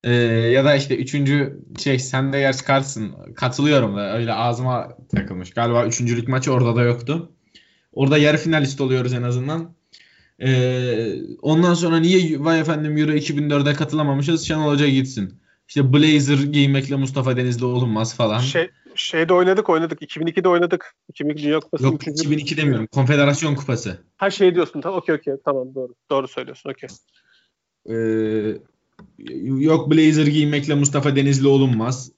E, 0.04 0.14
ya 0.14 0.66
da 0.66 0.76
işte 0.76 0.98
üçüncü 0.98 1.60
şey 1.80 2.00
sen 2.00 2.34
de 2.34 2.38
yer 2.38 2.58
çıkarsın. 2.58 3.16
Katılıyorum 3.36 3.96
da 3.96 4.18
öyle 4.18 4.34
ağzıma 4.34 4.98
takılmış. 5.16 5.52
Galiba 5.52 5.86
üçüncülük 5.86 6.28
maçı 6.28 6.54
orada 6.54 6.76
da 6.76 6.82
yoktu. 6.82 7.32
Orada 7.94 8.18
yarı 8.18 8.38
finalist 8.38 8.82
oluyoruz 8.82 9.14
en 9.14 9.24
azından. 9.24 9.76
Ee, 10.40 11.16
ondan 11.42 11.74
sonra 11.74 11.98
niye 11.98 12.40
vay 12.40 12.60
efendim 12.60 12.98
Euro 12.98 13.12
2004'e 13.12 13.74
katılamamışız? 13.74 14.48
Şenol 14.48 14.72
Hoca 14.72 14.88
gitsin. 14.88 15.40
İşte 15.68 15.94
blazer 15.94 16.38
giymekle 16.38 16.96
Mustafa 16.96 17.38
Denizli 17.38 17.66
olunmaz 17.66 18.16
falan. 18.16 18.40
Şey, 18.40 18.70
şeyde 18.96 19.34
oynadık 19.34 19.70
oynadık. 19.70 20.02
2002'de 20.02 20.50
oynadık. 20.50 20.96
2002 21.10 21.44
Dünya 21.44 21.60
Kupası. 21.60 21.84
Yok 21.84 22.08
2002 22.08 22.58
demiyorum. 22.58 22.88
Konfederasyon 22.88 23.56
Kupası. 23.56 23.98
Ha 24.18 24.30
şey 24.32 24.56
diyorsun. 24.56 24.82
Tamam 24.82 25.00
okey 25.00 25.16
okey. 25.16 25.34
Tamam 25.46 25.76
doğru. 25.76 25.96
Doğru 26.10 26.28
söylüyorsun. 26.28 26.70
Okey. 26.70 26.90
Ee, 27.90 28.58
yok 29.46 29.92
blazer 29.92 30.28
giymekle 30.28 30.76
Mustafa 30.76 31.16
Denizli 31.16 31.48
olunmaz. 31.48 32.12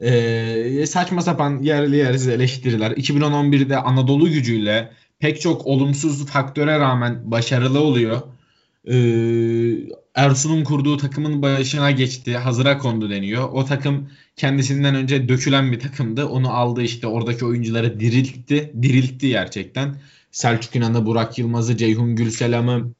Ee, 0.00 0.86
saçma 0.86 1.22
sapan 1.22 1.62
yerli 1.62 1.96
yersiz 1.96 2.28
eleştiriler. 2.28 2.90
2011'de 2.90 3.76
Anadolu 3.76 4.30
gücüyle 4.30 4.92
pek 5.18 5.40
çok 5.40 5.66
olumsuz 5.66 6.26
faktöre 6.26 6.78
rağmen 6.78 7.30
başarılı 7.30 7.80
oluyor. 7.80 8.20
Ee, 8.88 8.94
Ersun'un 10.16 10.64
kurduğu 10.64 10.96
takımın 10.96 11.42
başına 11.42 11.90
geçti. 11.90 12.36
Hazıra 12.36 12.78
kondu 12.78 13.10
deniyor. 13.10 13.48
O 13.52 13.64
takım 13.64 14.10
kendisinden 14.36 14.94
önce 14.94 15.28
dökülen 15.28 15.72
bir 15.72 15.80
takımdı. 15.80 16.26
Onu 16.26 16.50
aldı 16.50 16.82
işte 16.82 17.06
oradaki 17.06 17.44
oyuncuları 17.44 18.00
diriltti. 18.00 18.72
Diriltti 18.82 19.28
gerçekten. 19.28 20.00
Selçuk 20.30 20.76
İnan'ı, 20.76 21.06
Burak 21.06 21.38
Yılmaz'ı, 21.38 21.76
Ceyhun 21.76 22.16
Gülselam'ı, 22.16 22.94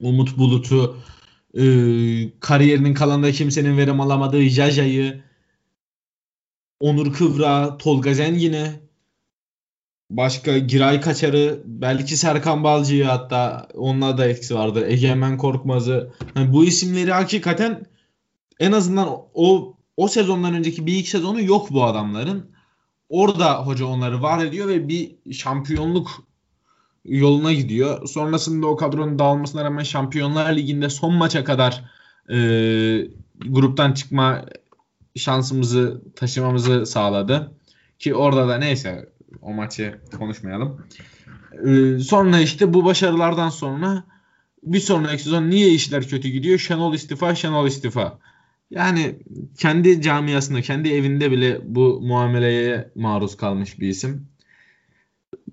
Umut 0.00 0.38
Bulut'u, 0.38 0.96
e, 1.54 1.62
kariyerinin 2.40 2.94
kalanında 2.94 3.32
kimsenin 3.32 3.78
verim 3.78 4.00
alamadığı 4.00 4.42
Jaja'yı, 4.42 5.22
Onur 6.80 7.12
Kıvra, 7.12 7.78
Tolga 7.78 8.14
Zengin'i, 8.14 8.85
başka 10.10 10.58
Giray 10.58 11.00
Kaçar'ı, 11.00 11.62
belki 11.64 12.16
Serkan 12.16 12.64
Balcı'yı 12.64 13.04
hatta 13.04 13.68
onunla 13.74 14.18
da 14.18 14.26
etkisi 14.26 14.54
vardı. 14.54 14.86
Egemen 14.88 15.38
Korkmaz'ı. 15.38 16.12
Yani 16.36 16.52
bu 16.52 16.64
isimleri 16.64 17.12
hakikaten 17.12 17.86
en 18.60 18.72
azından 18.72 19.08
o 19.34 19.76
o 19.96 20.08
sezondan 20.08 20.54
önceki 20.54 20.86
bir 20.86 20.96
iki 20.96 21.10
sezonu 21.10 21.42
yok 21.42 21.70
bu 21.70 21.84
adamların. 21.84 22.50
Orada 23.08 23.66
hoca 23.66 23.84
onları 23.84 24.22
var 24.22 24.44
ediyor 24.44 24.68
ve 24.68 24.88
bir 24.88 25.32
şampiyonluk 25.32 26.10
yoluna 27.04 27.52
gidiyor. 27.52 28.06
Sonrasında 28.08 28.66
o 28.66 28.76
kadronun 28.76 29.18
dağılmasına 29.18 29.64
rağmen 29.64 29.82
Şampiyonlar 29.82 30.56
Ligi'nde 30.56 30.88
son 30.88 31.14
maça 31.14 31.44
kadar 31.44 31.84
e, 32.30 32.38
gruptan 33.46 33.92
çıkma 33.92 34.44
şansımızı 35.16 36.02
taşımamızı 36.16 36.86
sağladı. 36.86 37.52
Ki 37.98 38.14
orada 38.14 38.48
da 38.48 38.58
neyse 38.58 39.08
o 39.42 39.52
maçı 39.52 40.00
konuşmayalım. 40.18 40.86
Ee, 41.66 41.98
sonra 41.98 42.40
işte 42.40 42.74
bu 42.74 42.84
başarılardan 42.84 43.48
sonra 43.48 44.04
bir 44.62 44.80
sonraki 44.80 45.22
sezon 45.22 45.50
niye 45.50 45.68
işler 45.68 46.08
kötü 46.08 46.28
gidiyor? 46.28 46.58
Şenol 46.58 46.94
istifa, 46.94 47.34
Şenol 47.34 47.66
istifa. 47.66 48.18
Yani 48.70 49.16
kendi 49.58 50.02
camiasında, 50.02 50.62
kendi 50.62 50.88
evinde 50.88 51.30
bile 51.30 51.60
bu 51.64 52.00
muameleye 52.00 52.90
maruz 52.94 53.36
kalmış 53.36 53.80
bir 53.80 53.88
isim. 53.88 54.28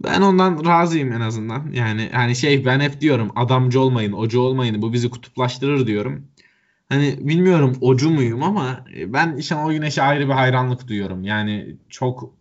Ben 0.04 0.22
ondan 0.22 0.66
razıyım 0.66 1.12
en 1.14 1.22
azından. 1.22 1.72
Yani 1.72 2.10
hani 2.14 2.36
şey 2.36 2.66
ben 2.66 2.80
hep 2.80 3.02
diyorum 3.02 3.32
adamcı 3.36 3.80
olmayın, 3.80 4.12
ocu 4.12 4.40
olmayın. 4.40 4.82
Bu 4.82 4.94
bizi 4.94 5.10
kutuplaştırır 5.10 5.88
diyorum. 5.88 6.28
Hani 6.90 7.18
bilmiyorum 7.20 7.78
ocu 7.82 8.10
muyum 8.10 8.44
ama 8.44 8.86
ben 9.08 9.40
Şenol 9.40 9.74
Güneş'e 9.74 10.02
ayrı 10.02 10.28
bir 10.28 10.34
hayranlık 10.34 10.88
duyuyorum. 10.88 11.24
Yani 11.24 11.76
çok 11.90 12.34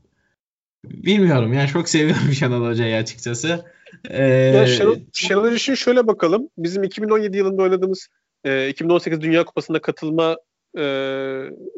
bilmiyorum 0.84 1.52
yani 1.52 1.68
çok 1.68 1.88
seviyorum 1.88 2.32
Şenol 2.38 2.66
Hoca'yı 2.66 2.96
açıkçası. 2.96 3.64
Ee, 4.10 4.24
ya 4.26 4.66
Şenol, 4.66 4.96
Şenol 5.12 5.52
için 5.52 5.74
şöyle 5.74 6.06
bakalım. 6.06 6.48
Bizim 6.58 6.82
2017 6.82 7.36
yılında 7.36 7.62
oynadığımız 7.62 8.08
e, 8.44 8.68
2018 8.68 9.20
Dünya 9.20 9.44
Kupası'nda 9.44 9.80
katılma 9.80 10.36
e, 10.78 10.84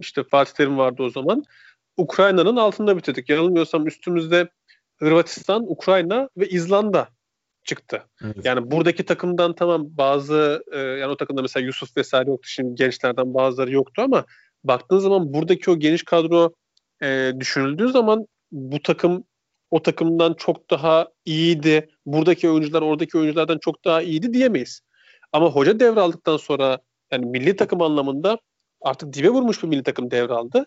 işte 0.01 0.23
Fatih 0.31 0.53
Terim 0.53 0.79
vardı 0.79 1.03
o 1.03 1.11
zaman. 1.11 1.45
Ukrayna'nın 1.97 2.57
altında 2.57 2.97
bitirdik. 2.97 3.29
Yanılmıyorsam 3.29 3.87
üstümüzde 3.87 4.49
Hırvatistan, 4.97 5.65
Ukrayna 5.67 6.29
ve 6.37 6.49
İzlanda 6.49 7.09
çıktı. 7.65 8.03
Evet. 8.25 8.37
Yani 8.45 8.71
buradaki 8.71 9.05
takımdan 9.05 9.55
tamam 9.55 9.87
bazı 9.89 10.65
e, 10.73 10.79
yani 10.79 11.13
o 11.13 11.17
takımda 11.17 11.43
mesela 11.43 11.67
Yusuf 11.67 11.97
vesaire 11.97 12.31
yoktu. 12.31 12.49
Şimdi 12.49 12.75
gençlerden 12.75 13.35
bazıları 13.35 13.73
yoktu 13.73 14.03
ama 14.03 14.25
baktığın 14.65 14.99
zaman 14.99 15.35
buradaki 15.35 15.71
o 15.71 15.79
geniş 15.79 16.03
kadro 16.03 16.55
e, 17.03 17.33
düşünüldüğü 17.41 17.89
zaman 17.89 18.27
bu 18.53 18.83
takım 18.83 19.25
o 19.71 19.83
takımdan 19.83 20.35
çok 20.35 20.71
daha 20.71 21.09
iyiydi. 21.25 21.89
Buradaki 22.07 22.51
oyuncular 22.51 22.83
oradaki 22.83 23.19
oyunculardan 23.19 23.59
çok 23.59 23.85
daha 23.85 24.03
iyiydi 24.03 24.33
diyemeyiz. 24.33 24.81
Ama 25.33 25.51
hoca 25.51 25.81
devraldıktan 25.81 26.37
sonra 26.37 26.79
yani 27.13 27.27
milli 27.27 27.57
takım 27.57 27.83
anlamında 27.83 28.39
artık 28.81 29.13
dibe 29.13 29.29
vurmuş 29.29 29.63
bir 29.63 29.69
milli 29.69 29.83
takım 29.83 30.11
devraldı. 30.11 30.67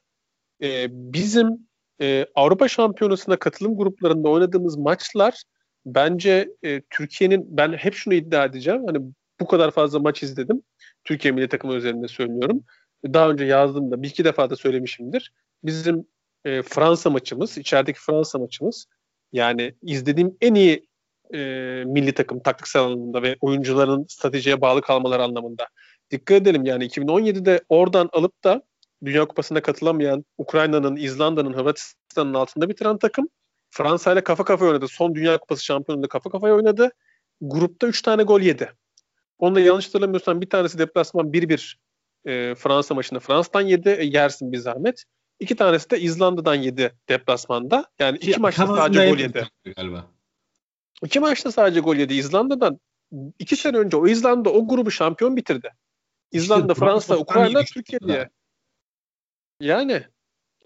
Ee, 0.63 0.87
bizim 0.89 1.67
e, 2.01 2.25
Avrupa 2.35 2.67
Şampiyonası'na 2.67 3.35
katılım 3.35 3.77
gruplarında 3.77 4.29
oynadığımız 4.29 4.77
maçlar 4.77 5.43
bence 5.85 6.49
e, 6.63 6.81
Türkiye'nin 6.89 7.57
ben 7.57 7.73
hep 7.73 7.93
şunu 7.93 8.13
iddia 8.13 8.45
edeceğim. 8.45 8.83
Hani 8.87 8.99
bu 9.39 9.47
kadar 9.47 9.71
fazla 9.71 9.99
maç 9.99 10.23
izledim. 10.23 10.61
Türkiye 11.03 11.31
milli 11.31 11.49
takımı 11.49 11.75
üzerinde 11.75 12.07
söylüyorum. 12.07 12.63
Daha 13.05 13.29
önce 13.29 13.45
yazdığımda 13.45 14.01
bir 14.01 14.09
iki 14.09 14.23
defa 14.23 14.49
da 14.49 14.55
söylemişimdir. 14.55 15.33
Bizim 15.63 16.07
e, 16.47 16.61
Fransa 16.61 17.09
maçımız, 17.09 17.57
içerideki 17.57 17.99
Fransa 17.99 18.39
maçımız 18.39 18.85
yani 19.31 19.75
izlediğim 19.81 20.37
en 20.41 20.55
iyi 20.55 20.87
e, 21.33 21.37
milli 21.87 22.13
takım 22.13 22.39
taktiksel 22.39 22.81
anlamında 22.81 23.21
ve 23.21 23.35
oyuncuların 23.41 24.05
stratejiye 24.09 24.61
bağlı 24.61 24.81
kalmaları 24.81 25.23
anlamında. 25.23 25.67
Dikkat 26.11 26.41
edelim 26.41 26.65
yani 26.65 26.85
2017'de 26.85 27.61
oradan 27.69 28.09
alıp 28.13 28.43
da 28.43 28.61
Dünya 29.05 29.25
Kupası'na 29.25 29.61
katılamayan 29.61 30.25
Ukrayna'nın, 30.37 30.95
İzlanda'nın, 30.95 31.53
Hırvatistan'ın 31.53 32.33
altında 32.33 32.69
bitiren 32.69 32.97
takım 32.97 33.29
Fransa 33.69 34.13
ile 34.13 34.23
kafa 34.23 34.43
kafaya 34.43 34.71
oynadı. 34.71 34.87
Son 34.87 35.15
Dünya 35.15 35.37
Kupası 35.37 35.63
şampiyonunda 35.63 36.07
kafa 36.07 36.29
kafaya 36.29 36.55
oynadı. 36.55 36.89
Grupta 37.41 37.87
3 37.87 38.01
tane 38.01 38.23
gol 38.23 38.41
yedi. 38.41 38.71
Onu 39.39 39.55
da 39.55 39.59
yanlış 39.59 39.87
hatırlamıyorsam 39.87 40.41
bir 40.41 40.49
tanesi 40.49 40.79
deplasman 40.79 41.31
1-1 41.31 41.75
e, 42.25 42.55
Fransa 42.55 42.95
maçında 42.95 43.19
Fransa'dan 43.19 43.61
yedi. 43.61 43.89
E, 43.89 44.03
yersin 44.03 44.51
bir 44.51 44.57
zahmet. 44.57 45.03
İki 45.39 45.55
tanesi 45.55 45.89
de 45.89 45.99
İzlanda'dan 45.99 46.55
yedi 46.55 46.95
deplasmanda. 47.09 47.85
Yani 47.99 48.17
iki 48.17 48.39
maçta 48.39 48.67
sadece 48.67 49.09
gol 49.09 49.17
yedi. 49.17 49.47
Galiba. 49.77 50.07
İki 51.03 51.19
maçta 51.19 51.51
sadece 51.51 51.79
gol 51.79 51.95
yedi 51.95 52.13
İzlanda'dan. 52.13 52.79
iki 53.39 53.55
sene 53.55 53.77
önce 53.77 53.97
o 53.97 54.07
İzlanda 54.07 54.49
o 54.49 54.67
grubu 54.67 54.91
şampiyon 54.91 55.35
bitirdi. 55.35 55.73
İzlanda, 56.31 56.73
işte, 56.73 56.85
Fransa, 56.85 57.17
Ukrayna, 57.17 57.63
Türkiye 57.63 57.99
diye. 57.99 58.29
Yani 59.59 60.03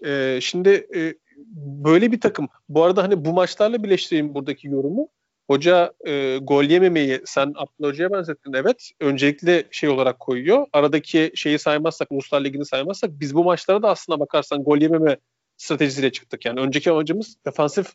e, 0.04 0.38
şimdi 0.42 0.88
e, 0.94 1.14
böyle 1.56 2.12
bir 2.12 2.20
takım. 2.20 2.48
Bu 2.68 2.84
arada 2.84 3.02
hani 3.02 3.24
bu 3.24 3.32
maçlarla 3.32 3.82
birleştireyim 3.82 4.34
buradaki 4.34 4.68
yorumu. 4.68 5.08
Hoca 5.52 5.92
e, 6.06 6.38
gol 6.42 6.64
yememeyi 6.64 7.20
sen 7.24 7.52
Abdullah 7.56 7.88
Hoca'ya 7.88 8.12
benzettin. 8.12 8.52
Evet. 8.52 8.90
Öncelikli 9.00 9.66
şey 9.70 9.88
olarak 9.88 10.20
koyuyor. 10.20 10.66
Aradaki 10.72 11.32
şeyi 11.34 11.58
saymazsak, 11.58 12.12
Uluslar 12.12 12.44
Ligi'ni 12.44 12.66
saymazsak 12.66 13.10
biz 13.20 13.34
bu 13.34 13.44
maçlara 13.44 13.82
da 13.82 13.88
aslında 13.88 14.20
bakarsan 14.20 14.64
gol 14.64 14.78
yememe 14.78 15.16
stratejisiyle 15.56 16.12
çıktık. 16.12 16.44
Yani 16.44 16.60
önceki 16.60 16.90
amacımız 16.90 17.36
defansif 17.46 17.92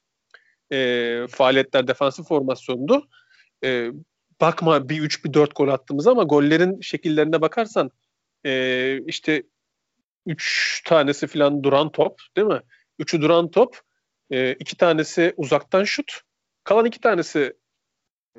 e, 0.72 1.28
faaliyetler, 1.30 1.88
defansif 1.88 2.28
formasyondu. 2.28 3.08
E, 3.64 3.92
bakma 4.42 4.90
bir 4.90 5.00
3 5.00 5.26
bir 5.26 5.34
4 5.34 5.56
gol 5.56 5.68
attığımız 5.68 6.08
ama 6.08 6.24
gollerin 6.24 6.82
şekillerine 6.82 7.42
bakarsan 7.42 7.92
e, 8.46 9.02
işte 9.06 9.44
3 10.26 10.82
tanesi 10.86 11.28
falan 11.28 11.64
duran 11.64 11.92
top 11.92 12.22
değil 12.38 12.48
mi? 12.48 12.62
Üçü 13.00 13.22
duran 13.22 13.52
top. 13.52 13.80
E, 14.32 14.54
iki 14.54 14.78
tanesi 14.78 15.34
uzaktan 15.38 15.84
şut. 15.84 16.27
Kalan 16.68 16.86
iki 16.86 17.02
tanesi 17.02 17.54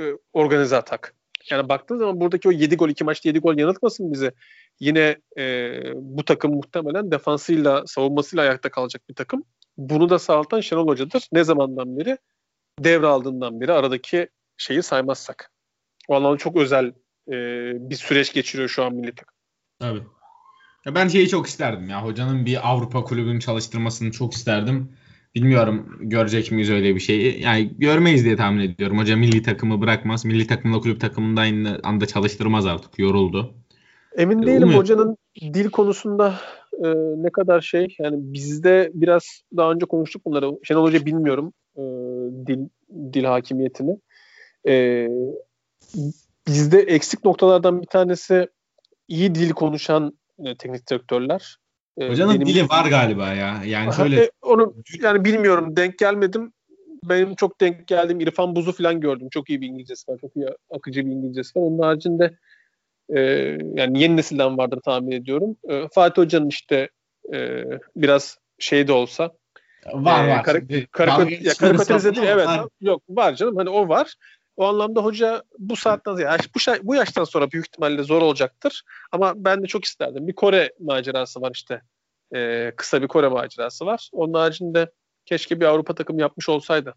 e, 0.00 0.02
organize 0.32 0.76
atak. 0.76 1.14
Yani 1.50 1.68
baktığın 1.68 1.98
zaman 1.98 2.20
buradaki 2.20 2.48
o 2.48 2.52
7 2.52 2.76
gol, 2.76 2.88
2 2.88 3.04
maçta 3.04 3.28
7 3.28 3.38
gol 3.38 3.58
yanıltmasın 3.58 4.12
bizi. 4.12 4.32
Yine 4.80 5.16
e, 5.38 5.72
bu 5.94 6.24
takım 6.24 6.54
muhtemelen 6.54 7.10
defansıyla, 7.10 7.86
savunmasıyla 7.86 8.42
ayakta 8.42 8.70
kalacak 8.70 9.02
bir 9.08 9.14
takım. 9.14 9.44
Bunu 9.76 10.10
da 10.10 10.18
sağlatan 10.18 10.60
Şenol 10.60 10.88
Hoca'dır. 10.88 11.28
Ne 11.32 11.44
zamandan 11.44 11.98
beri? 11.98 12.18
Devraldığından 12.78 13.60
beri 13.60 13.72
aradaki 13.72 14.28
şeyi 14.56 14.82
saymazsak. 14.82 15.52
O 16.08 16.16
anlamda 16.16 16.38
çok 16.38 16.56
özel 16.56 16.86
e, 17.28 17.32
bir 17.90 17.96
süreç 17.96 18.32
geçiriyor 18.32 18.68
şu 18.68 18.84
an 18.84 18.94
milli 18.94 19.14
takım. 19.14 19.34
Tabii. 19.78 20.02
Ya 20.86 20.94
ben 20.94 21.08
şeyi 21.08 21.28
çok 21.28 21.46
isterdim 21.46 21.88
ya. 21.88 22.04
Hocanın 22.04 22.46
bir 22.46 22.68
Avrupa 22.70 23.04
kulübünü 23.04 23.40
çalıştırmasını 23.40 24.10
çok 24.10 24.32
isterdim. 24.32 24.96
Bilmiyorum 25.34 25.96
görecek 26.00 26.52
miyiz 26.52 26.70
öyle 26.70 26.94
bir 26.94 27.00
şeyi. 27.00 27.42
Yani 27.42 27.72
görmeyiz 27.78 28.24
diye 28.24 28.36
tahmin 28.36 28.60
ediyorum. 28.60 28.98
Hoca 28.98 29.16
milli 29.16 29.42
takımı 29.42 29.80
bırakmaz. 29.80 30.24
Milli 30.24 30.46
takımla 30.46 30.80
kulüp 30.80 31.00
takımında 31.00 31.40
aynı 31.40 31.80
anda 31.82 32.06
çalıştırmaz 32.06 32.66
artık. 32.66 32.98
Yoruldu. 32.98 33.54
Emin 34.16 34.42
değilim 34.42 34.62
Umuyorum. 34.62 34.80
hocanın 34.80 35.16
dil 35.40 35.70
konusunda 35.70 36.34
e, 36.84 36.88
ne 36.96 37.30
kadar 37.30 37.60
şey. 37.60 37.96
Yani 37.98 38.16
bizde 38.18 38.90
biraz 38.94 39.42
daha 39.56 39.72
önce 39.72 39.86
konuştuk 39.86 40.24
bunları. 40.24 40.58
Şenol 40.62 40.82
Hoca 40.82 41.06
bilmiyorum 41.06 41.52
e, 41.76 41.82
dil 42.46 42.58
dil 43.12 43.24
hakimiyetini. 43.24 43.98
E, 44.68 45.08
bizde 46.48 46.78
eksik 46.80 47.24
noktalardan 47.24 47.82
bir 47.82 47.86
tanesi 47.86 48.48
iyi 49.08 49.34
dil 49.34 49.50
konuşan 49.50 50.18
e, 50.38 50.56
teknik 50.56 50.90
direktörler. 50.90 51.58
E, 51.98 52.08
Hocanın 52.08 52.34
benim, 52.34 52.46
dili 52.46 52.68
var 52.68 52.90
galiba 52.90 53.28
ya. 53.28 53.62
Yani 53.66 53.94
şöyle 53.94 54.24
e, 54.24 54.30
onu 54.42 54.74
yani 55.02 55.24
bilmiyorum 55.24 55.76
denk 55.76 55.98
gelmedim. 55.98 56.52
Benim 57.04 57.34
çok 57.34 57.60
denk 57.60 57.86
geldiğim 57.86 58.20
İrfan 58.20 58.56
Buz'u 58.56 58.72
falan 58.72 59.00
gördüm. 59.00 59.28
Çok 59.30 59.50
iyi 59.50 59.60
bir 59.60 59.66
İngilizcesi 59.66 60.12
var. 60.12 60.18
Çok 60.20 60.36
iyi 60.36 60.46
akıcı 60.70 61.06
bir 61.06 61.10
İngilizcesi 61.10 61.58
var. 61.58 61.62
Onun 61.62 61.78
haricinde 61.78 62.36
e, 63.08 63.20
yani 63.74 64.00
yeni 64.00 64.16
nesilden 64.16 64.58
vardır 64.58 64.80
tahmin 64.84 65.12
ediyorum. 65.12 65.56
E, 65.68 65.88
Fatih 65.92 66.22
Hoca'nın 66.22 66.48
işte 66.48 66.88
e, 67.34 67.64
biraz 67.96 68.38
şey 68.58 68.88
de 68.88 68.92
olsa 68.92 69.32
var 69.92 70.24
e, 70.24 70.30
var. 70.30 70.42
Karik, 70.42 70.92
karik, 70.92 71.46
ya, 71.46 71.52
karikatürize 71.54 72.14
değil 72.14 72.26
evet. 72.26 72.46
Var. 72.46 72.68
Yok 72.80 73.02
var 73.08 73.34
canım 73.34 73.56
hani 73.56 73.70
o 73.70 73.88
var. 73.88 74.14
O 74.58 74.66
anlamda 74.66 75.04
hoca 75.04 75.42
bu 75.58 75.76
saatten 75.76 76.16
yani 76.16 76.40
bu, 76.54 76.58
bu 76.82 76.94
yaştan 76.94 77.24
sonra 77.24 77.50
büyük 77.50 77.66
ihtimalle 77.66 78.02
zor 78.02 78.22
olacaktır. 78.22 78.82
Ama 79.12 79.32
ben 79.36 79.62
de 79.62 79.66
çok 79.66 79.84
isterdim. 79.84 80.26
Bir 80.26 80.32
Kore 80.32 80.72
macerası 80.80 81.40
var 81.40 81.50
işte. 81.54 81.82
Ee, 82.34 82.72
kısa 82.76 83.02
bir 83.02 83.08
Kore 83.08 83.28
macerası 83.28 83.86
var. 83.86 84.10
Onun 84.12 84.34
haricinde 84.34 84.90
keşke 85.26 85.60
bir 85.60 85.66
Avrupa 85.66 85.94
takım 85.94 86.18
yapmış 86.18 86.48
olsaydı. 86.48 86.94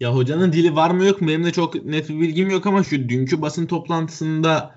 Ya 0.00 0.14
hocanın 0.14 0.52
dili 0.52 0.76
var 0.76 0.90
mı 0.90 1.04
yok 1.04 1.20
mu? 1.20 1.28
Benim 1.28 1.44
de 1.44 1.52
çok 1.52 1.84
net 1.84 2.08
bir 2.08 2.20
bilgim 2.20 2.50
yok 2.50 2.66
ama 2.66 2.84
şu 2.84 3.08
dünkü 3.08 3.42
basın 3.42 3.66
toplantısında 3.66 4.74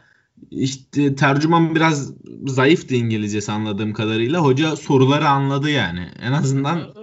işte 0.52 1.16
tercüman 1.16 1.76
biraz 1.76 2.14
zayıftı 2.46 2.96
İngilizcesi 2.96 3.52
anladığım 3.52 3.94
kadarıyla. 3.94 4.40
Hoca 4.40 4.76
soruları 4.76 5.28
anladı 5.28 5.70
yani. 5.70 6.08
En 6.22 6.32
azından 6.32 6.94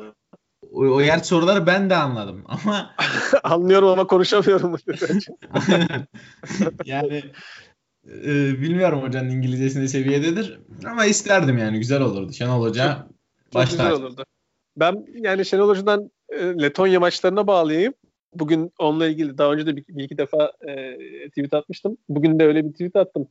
o, 0.72 0.94
o 0.94 1.00
yer 1.00 1.18
soruları 1.18 1.66
ben 1.66 1.90
de 1.90 1.96
anladım 1.96 2.44
ama 2.46 2.94
anlıyorum 3.44 3.88
ama 3.88 4.06
konuşamıyorum. 4.06 4.76
yani 6.84 7.22
e, 8.06 8.60
bilmiyorum 8.60 9.02
hocanın 9.02 9.30
İngilizcesi 9.30 9.80
ne 9.80 9.88
seviyededir 9.88 10.60
ama 10.86 11.04
isterdim 11.04 11.58
yani 11.58 11.78
güzel 11.78 12.00
olurdu. 12.00 12.32
Şenol 12.32 12.62
Hoca 12.62 13.06
başta. 13.54 13.82
Güzel 13.82 13.92
olurdu. 13.92 14.24
Ben 14.76 15.06
yani 15.14 15.44
Şenol 15.44 15.68
Hoca'dan 15.68 16.10
e, 16.28 16.38
Letonya 16.38 17.00
maçlarına 17.00 17.46
bağlayayım. 17.46 17.94
Bugün 18.34 18.72
onunla 18.78 19.06
ilgili 19.06 19.38
daha 19.38 19.52
önce 19.52 19.66
de 19.66 19.76
bir, 19.76 19.84
bir 19.88 20.04
iki 20.04 20.18
defa 20.18 20.52
e, 20.68 20.98
tweet 21.28 21.54
atmıştım. 21.54 21.96
Bugün 22.08 22.38
de 22.38 22.46
öyle 22.46 22.64
bir 22.64 22.72
tweet 22.72 22.96
attım. 22.96 23.28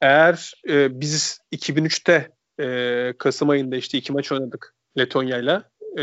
Eğer 0.00 0.52
e, 0.68 1.00
biz 1.00 1.40
2003'te 1.52 2.28
e, 2.60 3.12
Kasım 3.18 3.50
ayında 3.50 3.76
işte 3.76 3.98
iki 3.98 4.12
maç 4.12 4.32
oynadık 4.32 4.74
Letonya'yla 4.98 5.71
e, 5.98 6.02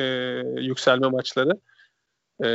yükselme 0.61 1.07
maçları. 1.07 1.59
E, 2.43 2.47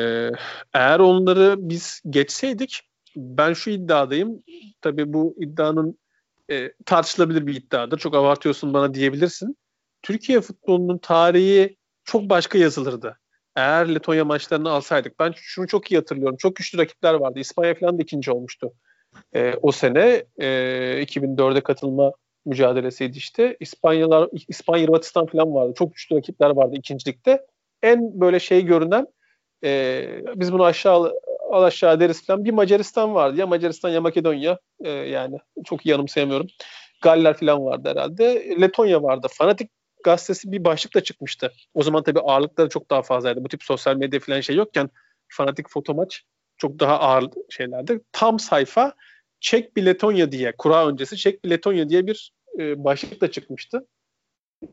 eğer 0.74 0.98
onları 1.00 1.56
biz 1.58 2.02
geçseydik 2.10 2.80
ben 3.16 3.52
şu 3.52 3.70
iddiadayım. 3.70 4.42
Tabii 4.80 5.12
bu 5.12 5.36
iddianın 5.40 5.98
e, 6.50 6.72
tartışılabilir 6.86 7.46
bir 7.46 7.54
iddiadır. 7.54 7.98
Çok 7.98 8.14
abartıyorsun 8.14 8.74
bana 8.74 8.94
diyebilirsin. 8.94 9.56
Türkiye 10.02 10.40
futbolunun 10.40 10.98
tarihi 10.98 11.76
çok 12.04 12.30
başka 12.30 12.58
yazılırdı. 12.58 13.18
Eğer 13.56 13.94
Letonya 13.94 14.24
maçlarını 14.24 14.70
alsaydık. 14.70 15.18
Ben 15.18 15.32
şunu 15.36 15.66
çok 15.66 15.92
iyi 15.92 15.96
hatırlıyorum. 15.96 16.36
Çok 16.36 16.56
güçlü 16.56 16.78
rakipler 16.78 17.14
vardı. 17.14 17.38
İspanya 17.38 17.74
falan 17.74 17.98
da 17.98 18.02
ikinci 18.02 18.30
olmuştu. 18.30 18.72
E, 19.34 19.54
o 19.62 19.72
sene 19.72 20.24
e, 20.38 20.46
2004'e 21.02 21.60
katılma 21.60 22.12
mücadelesiydi 22.44 23.18
işte. 23.18 23.56
İspanyalar, 23.60 24.28
İspanya, 24.48 24.86
Hırvatistan 24.86 25.26
falan 25.26 25.54
vardı. 25.54 25.72
Çok 25.78 25.94
güçlü 25.94 26.16
rakipler 26.16 26.50
vardı 26.50 26.76
ikincilikte. 26.76 27.46
En 27.82 28.20
böyle 28.20 28.40
şey 28.40 28.64
görünen 28.64 29.06
e, 29.64 30.06
biz 30.34 30.52
bunu 30.52 30.64
aşağı 30.64 31.12
al 31.50 31.62
aşağı 31.62 32.00
deriz 32.00 32.26
falan. 32.26 32.44
Bir 32.44 32.50
Macaristan 32.50 33.14
vardı. 33.14 33.40
Ya 33.40 33.46
Macaristan 33.46 33.90
ya 33.90 34.00
Makedonya. 34.00 34.58
E, 34.84 34.90
yani 34.90 35.38
çok 35.64 35.86
iyi 35.86 35.90
yanımsayamıyorum. 35.90 36.46
Galler 37.02 37.34
falan 37.36 37.64
vardı 37.64 37.88
herhalde. 37.88 38.56
Letonya 38.60 39.02
vardı. 39.02 39.26
Fanatik 39.30 39.70
gazetesi 40.04 40.52
bir 40.52 40.64
başlıkla 40.64 41.02
çıkmıştı. 41.02 41.52
O 41.74 41.82
zaman 41.82 42.02
tabii 42.02 42.20
ağırlıkları 42.20 42.68
çok 42.68 42.90
daha 42.90 43.02
fazlaydı. 43.02 43.44
Bu 43.44 43.48
tip 43.48 43.62
sosyal 43.62 43.96
medya 43.96 44.20
falan 44.20 44.40
şey 44.40 44.56
yokken 44.56 44.90
fanatik 45.28 45.70
foto 45.70 45.94
maç 45.94 46.22
çok 46.56 46.80
daha 46.80 46.98
ağır 47.00 47.30
şeylerdi. 47.50 48.00
Tam 48.12 48.38
sayfa 48.38 48.92
Çek 49.44 49.76
bir 49.76 49.86
Letonya 49.86 50.32
diye, 50.32 50.52
kura 50.58 50.88
öncesi 50.88 51.16
Çek 51.16 51.44
bir 51.44 51.50
Letonya 51.50 51.88
diye 51.88 52.06
bir 52.06 52.32
e, 52.58 52.84
başlıkla 52.84 53.30
çıkmıştı. 53.30 53.86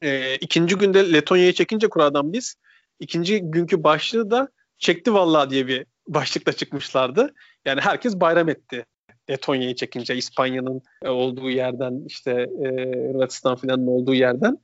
E, 0.02 0.36
ikinci 0.36 0.76
günde 0.76 1.14
Letonya'yı 1.14 1.54
çekince 1.54 1.90
kuradan 1.90 2.34
biz, 2.34 2.56
ikinci 3.00 3.42
günkü 3.42 3.84
başlığı 3.84 4.32
da 4.32 4.48
çekti 4.78 5.14
vallahi 5.14 5.50
diye 5.50 5.68
bir 5.68 5.86
başlıkla 6.08 6.54
çıkmışlardı. 6.54 7.34
Yani 7.66 7.82
herkes 7.82 8.16
bayram 8.16 8.50
etti. 8.50 8.86
Letonya'yı 9.30 9.76
çekince 9.76 10.16
İspanya'nın 10.16 10.82
e, 11.04 11.10
olduğu 11.10 11.50
yerden 11.50 12.04
işte 12.08 12.32
e, 12.32 12.68
Hırvatistan 13.10 13.56
filanın 13.56 13.88
olduğu 13.88 14.14
yerden. 14.14 14.58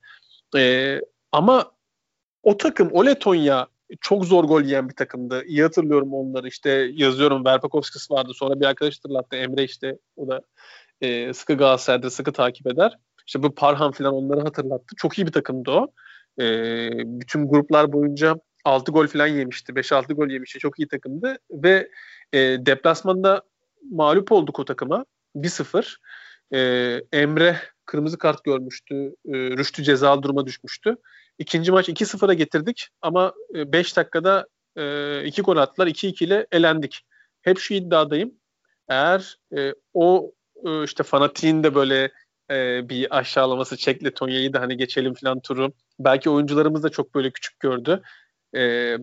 E, 0.57 1.01
ama 1.31 1.71
o 2.43 2.57
takım 2.57 2.89
o 2.91 3.05
Letonya 3.05 3.67
çok 4.01 4.25
zor 4.25 4.43
gol 4.43 4.61
yiyen 4.61 4.89
bir 4.89 4.95
takımdı. 4.95 5.43
İyi 5.45 5.63
hatırlıyorum 5.63 6.13
onları. 6.13 6.47
İşte 6.47 6.89
yazıyorum 6.93 7.45
Verpakovskis 7.45 8.11
vardı. 8.11 8.31
Sonra 8.35 8.59
bir 8.59 8.65
arkadaş 8.65 8.97
hatırlattı. 8.97 9.35
Emre 9.35 9.63
işte 9.63 9.97
o 10.15 10.27
da 10.27 10.41
e, 11.01 11.33
sıkı 11.33 11.53
Galatasaray'da 11.53 12.09
sıkı 12.09 12.31
takip 12.33 12.67
eder. 12.67 12.97
İşte 13.27 13.43
bu 13.43 13.55
Parham 13.55 13.91
falan 13.91 14.13
onları 14.13 14.41
hatırlattı. 14.41 14.95
Çok 14.97 15.17
iyi 15.17 15.27
bir 15.27 15.31
takımdı 15.31 15.71
o. 15.71 15.87
E, 16.39 16.45
bütün 17.03 17.47
gruplar 17.47 17.93
boyunca 17.93 18.35
6 18.65 18.91
gol 18.91 19.07
falan 19.07 19.27
yemişti. 19.27 19.75
5-6 19.75 20.13
gol 20.13 20.27
yemişti. 20.27 20.59
Çok 20.59 20.79
iyi 20.79 20.87
takımdı. 20.87 21.37
Ve 21.51 21.89
e, 22.33 22.39
deplasmanda 22.39 23.41
mağlup 23.91 24.31
olduk 24.31 24.59
o 24.59 24.65
takıma. 24.65 25.05
1-0. 25.35 25.97
E, 26.53 26.59
Emre 27.11 27.59
kırmızı 27.85 28.17
kart 28.17 28.43
görmüştü. 28.43 28.95
E, 29.25 29.33
Rüştü 29.33 29.83
cezalı 29.83 30.23
duruma 30.23 30.45
düşmüştü. 30.45 30.95
İkinci 31.39 31.71
maç 31.71 31.89
2-0'a 31.89 32.33
getirdik 32.33 32.87
ama 33.01 33.33
5 33.53 33.93
e, 33.93 33.95
dakikada 33.95 34.47
2 35.25 35.41
e, 35.41 35.43
gol 35.43 35.57
attılar. 35.57 35.87
2-2 35.87 36.23
ile 36.23 36.47
elendik. 36.51 37.01
Hep 37.41 37.59
şu 37.59 37.73
iddiadayım. 37.73 38.33
Eğer 38.89 39.37
e, 39.57 39.73
o 39.93 40.31
işte 40.83 41.03
fanatiğin 41.03 41.63
de 41.63 41.75
böyle 41.75 42.11
bir 42.89 43.17
aşağılaması 43.17 43.77
Çekle 43.77 44.13
Tonya'yı 44.13 44.53
da 44.53 44.61
hani 44.61 44.77
geçelim 44.77 45.13
falan 45.13 45.39
turu. 45.39 45.73
Belki 45.99 46.29
oyuncularımız 46.29 46.83
da 46.83 46.89
çok 46.89 47.15
böyle 47.15 47.31
küçük 47.31 47.59
gördü. 47.59 48.01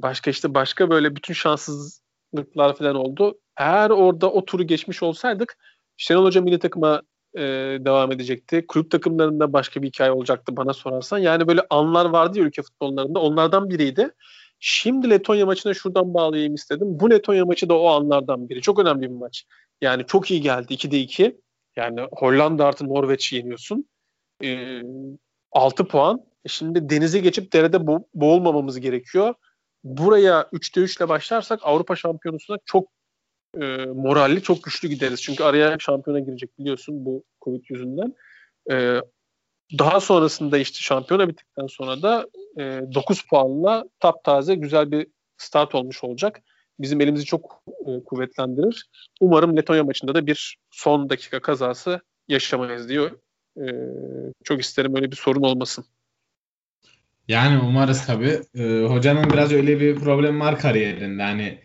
Başka 0.02 0.30
işte 0.30 0.54
başka 0.54 0.90
böyle 0.90 1.16
bütün 1.16 1.34
şanssızlıklar 1.34 2.76
falan 2.76 2.94
oldu. 2.94 3.38
Eğer 3.56 3.90
orada 3.90 4.32
o 4.32 4.44
turu 4.44 4.62
geçmiş 4.62 5.02
olsaydık 5.02 5.56
Şenol 5.96 6.24
Hoca 6.24 6.40
milli 6.40 6.58
takıma 6.58 7.02
e, 7.36 7.40
devam 7.84 8.12
edecekti. 8.12 8.64
Kulüp 8.68 8.90
takımlarında 8.90 9.52
başka 9.52 9.82
bir 9.82 9.88
hikaye 9.88 10.10
olacaktı 10.12 10.56
bana 10.56 10.72
sorarsan. 10.72 11.18
Yani 11.18 11.48
böyle 11.48 11.60
anlar 11.70 12.06
vardı 12.06 12.38
ya 12.38 12.44
ülke 12.44 12.62
futbollarında. 12.62 13.20
Onlardan 13.20 13.70
biriydi. 13.70 14.10
Şimdi 14.60 15.10
Letonya 15.10 15.46
maçına 15.46 15.74
şuradan 15.74 16.14
bağlayayım 16.14 16.54
istedim. 16.54 16.86
Bu 16.90 17.10
Letonya 17.10 17.44
maçı 17.44 17.68
da 17.68 17.78
o 17.78 17.86
anlardan 17.88 18.48
biri. 18.48 18.60
Çok 18.60 18.78
önemli 18.78 19.02
bir 19.02 19.16
maç. 19.16 19.44
Yani 19.80 20.06
çok 20.06 20.30
iyi 20.30 20.40
geldi 20.40 20.74
2'de 20.74 21.00
2. 21.00 21.40
Yani 21.76 22.00
Hollanda 22.12 22.66
artı 22.66 22.88
Norveç'i 22.88 23.36
yeniyorsun. 23.36 23.88
Ee, 24.44 24.82
6 25.52 25.88
puan. 25.88 26.20
E 26.44 26.48
şimdi 26.48 26.88
denize 26.90 27.18
geçip 27.20 27.52
derede 27.52 27.76
bo- 27.76 28.04
boğulmamamız 28.14 28.80
gerekiyor. 28.80 29.34
Buraya 29.84 30.48
3'te 30.52 30.80
3 30.80 30.96
ile 30.96 31.08
başlarsak 31.08 31.60
Avrupa 31.62 31.96
Şampiyonası'na 31.96 32.56
çok 32.64 32.88
e, 33.60 33.86
moralli, 33.86 34.42
çok 34.42 34.64
güçlü 34.64 34.88
gideriz. 34.88 35.22
Çünkü 35.22 35.44
araya 35.44 35.78
şampiyona 35.78 36.20
girecek 36.20 36.58
biliyorsun 36.58 37.04
bu 37.04 37.24
Covid 37.42 37.64
yüzünden. 37.68 38.14
E, 38.70 39.00
daha 39.78 40.00
sonrasında 40.00 40.58
işte 40.58 40.78
şampiyona 40.78 41.28
bittikten 41.28 41.66
sonra 41.66 42.02
da 42.02 42.26
e, 42.58 42.62
9 42.94 43.22
puanla 43.22 43.84
taptaze 44.00 44.54
güzel 44.54 44.90
bir 44.90 45.06
start 45.36 45.74
olmuş 45.74 46.04
olacak. 46.04 46.42
Bizim 46.78 47.00
elimizi 47.00 47.24
çok 47.24 47.62
e, 47.86 48.04
kuvvetlendirir. 48.04 48.86
Umarım 49.20 49.56
Letonya 49.56 49.84
maçında 49.84 50.14
da 50.14 50.26
bir 50.26 50.58
son 50.70 51.10
dakika 51.10 51.40
kazası 51.40 52.00
yaşamayız 52.28 52.88
diyor. 52.88 53.10
E, 53.56 53.64
çok 54.44 54.60
isterim 54.60 54.96
öyle 54.96 55.10
bir 55.10 55.16
sorun 55.16 55.42
olmasın. 55.42 55.84
Yani 57.28 57.62
umarız 57.62 58.06
tabii. 58.06 58.40
Ee, 58.54 58.82
hocanın 58.88 59.30
biraz 59.30 59.52
öyle 59.52 59.80
bir 59.80 59.96
problemi 59.96 60.40
var 60.40 60.58
kariyerinde. 60.58 61.22
Hani 61.22 61.58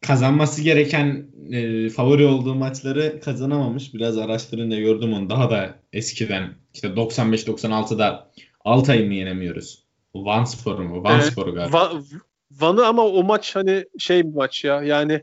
kazanması 0.00 0.62
gereken 0.62 1.26
e, 1.52 1.88
favori 1.88 2.24
olduğu 2.24 2.54
maçları 2.54 3.20
kazanamamış. 3.20 3.94
Biraz 3.94 4.18
araştırınca 4.18 4.80
gördüm 4.80 5.12
onu. 5.12 5.30
Daha 5.30 5.50
da 5.50 5.74
eskiden 5.92 6.54
işte 6.74 6.88
95-96'da 6.88 8.30
Altay'ı 8.64 9.06
mı 9.06 9.14
yenemiyoruz? 9.14 9.86
Van 10.14 10.44
Spor'u 10.44 10.84
mu? 10.84 11.04
Van 11.04 11.20
evet, 11.20 11.36
galiba. 11.36 11.76
Va- 11.76 12.02
Van'ı 12.50 12.86
ama 12.86 13.02
o 13.02 13.22
maç 13.22 13.56
hani 13.56 13.84
şey 13.98 14.24
bir 14.24 14.34
maç 14.34 14.64
ya. 14.64 14.82
Yani 14.82 15.22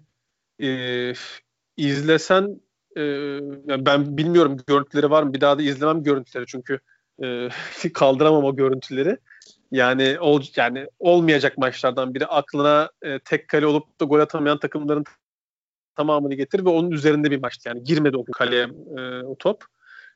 e, 0.63 1.13
izlesen 1.77 2.61
e, 2.97 3.01
ben 3.85 4.17
bilmiyorum 4.17 4.57
görüntüleri 4.67 5.09
var 5.09 5.23
mı? 5.23 5.33
Bir 5.33 5.41
daha 5.41 5.57
da 5.57 5.61
izlemem 5.61 6.03
görüntüleri 6.03 6.45
çünkü 6.47 6.79
e, 7.23 7.49
kaldıramam 7.93 8.43
o 8.43 8.55
görüntüleri. 8.55 9.17
Yani 9.73 10.19
ol, 10.19 10.41
yani 10.55 10.87
olmayacak 10.99 11.57
maçlardan 11.57 12.13
biri 12.13 12.25
aklına 12.25 12.89
e, 13.01 13.19
tek 13.19 13.47
kale 13.47 13.67
olup 13.67 13.99
da 13.99 14.05
gol 14.05 14.19
atamayan 14.19 14.59
takımların 14.59 15.03
tamamını 15.95 16.33
getir 16.33 16.65
ve 16.65 16.69
onun 16.69 16.91
üzerinde 16.91 17.31
bir 17.31 17.39
maçtı. 17.39 17.69
Yani 17.69 17.83
girmedi 17.83 18.17
o 18.17 18.25
kaleye 18.25 18.67
e, 18.97 19.23
o 19.23 19.35
top. 19.35 19.63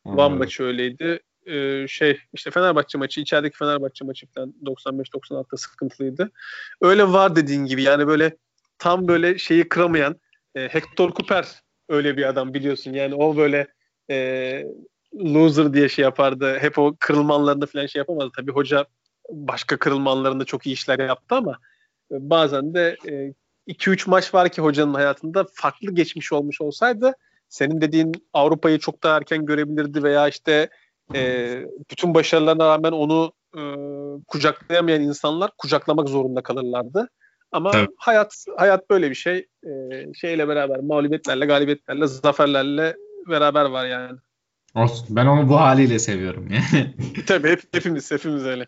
Hmm. 0.03 0.17
Van 0.17 0.31
maçı 0.31 0.63
öyleydi. 0.63 1.19
E, 1.45 1.87
şey 1.87 2.19
işte 2.33 2.51
Fenerbahçe 2.51 2.97
maçı 2.97 3.21
içerideki 3.21 3.57
Fenerbahçe 3.57 4.05
maçı 4.05 4.27
falan 4.27 4.53
95-96'da 4.65 5.57
sıkıntılıydı. 5.57 6.31
Öyle 6.81 7.03
var 7.03 7.35
dediğin 7.35 7.65
gibi 7.65 7.83
yani 7.83 8.07
böyle 8.07 8.37
tam 8.77 9.07
böyle 9.07 9.37
şeyi 9.37 9.69
kıramayan 9.69 10.15
e, 10.55 10.67
Hector 10.67 11.11
Cooper 11.11 11.47
öyle 11.89 12.17
bir 12.17 12.29
adam 12.29 12.53
biliyorsun. 12.53 12.93
Yani 12.93 13.15
o 13.15 13.37
böyle 13.37 13.67
e, 14.09 14.63
loser 15.15 15.73
diye 15.73 15.89
şey 15.89 16.03
yapardı. 16.03 16.57
Hep 16.59 16.79
o 16.79 16.95
kırılmanlarında 16.99 17.65
falan 17.65 17.85
şey 17.85 17.99
yapamazdı. 17.99 18.31
Tabii 18.35 18.51
hoca 18.51 18.85
başka 19.29 19.77
kırılmanlarında 19.77 20.45
çok 20.45 20.65
iyi 20.65 20.73
işler 20.73 20.99
yaptı 20.99 21.35
ama 21.35 21.51
e, 22.11 22.15
bazen 22.29 22.73
de 22.73 22.97
2-3 23.67 24.07
e, 24.07 24.11
maç 24.11 24.33
var 24.33 24.49
ki 24.49 24.61
hocanın 24.61 24.93
hayatında 24.93 25.45
farklı 25.53 25.91
geçmiş 25.91 26.33
olmuş 26.33 26.61
olsaydı 26.61 27.13
senin 27.49 27.81
dediğin 27.81 28.11
Avrupa'yı 28.33 28.79
çok 28.79 29.03
daha 29.03 29.17
erken 29.17 29.45
görebilirdi 29.45 30.03
veya 30.03 30.27
işte 30.27 30.69
e, 31.15 31.61
bütün 31.89 32.13
başarılarına 32.13 32.67
rağmen 32.67 32.91
onu 32.91 33.31
e, 33.57 33.61
kucaklayamayan 34.27 35.01
insanlar 35.01 35.51
kucaklamak 35.57 36.09
zorunda 36.09 36.43
kalırlardı. 36.43 37.09
Ama 37.51 37.71
evet. 37.75 37.89
hayat 37.97 38.45
hayat 38.57 38.89
böyle 38.89 39.09
bir 39.09 39.15
şey. 39.15 39.47
E, 39.63 39.69
şeyle 40.13 40.47
beraber 40.47 40.79
mağlubiyetlerle, 40.79 41.45
galibiyetlerle, 41.45 42.07
zaferlerle 42.07 42.95
beraber 43.29 43.65
var 43.65 43.85
yani. 43.85 44.19
Olsun. 44.75 45.07
Ben 45.09 45.25
onu 45.25 45.49
bu 45.49 45.59
haliyle 45.59 45.99
seviyorum 45.99 46.47
yani. 46.51 46.95
Tabii 47.27 47.49
hep, 47.49 47.61
hepimiz 47.73 48.11
hepimiz 48.11 48.45
öyle. 48.45 48.65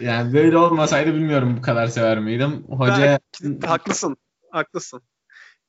Yani 0.00 0.32
böyle 0.32 0.56
olmasaydı 0.56 1.14
bilmiyorum 1.14 1.56
bu 1.58 1.62
kadar 1.62 1.86
sever 1.86 2.18
miydim. 2.18 2.64
Hoca 2.68 3.12
ha, 3.12 3.18
haklısın. 3.66 4.16
Haklısın. 4.50 5.02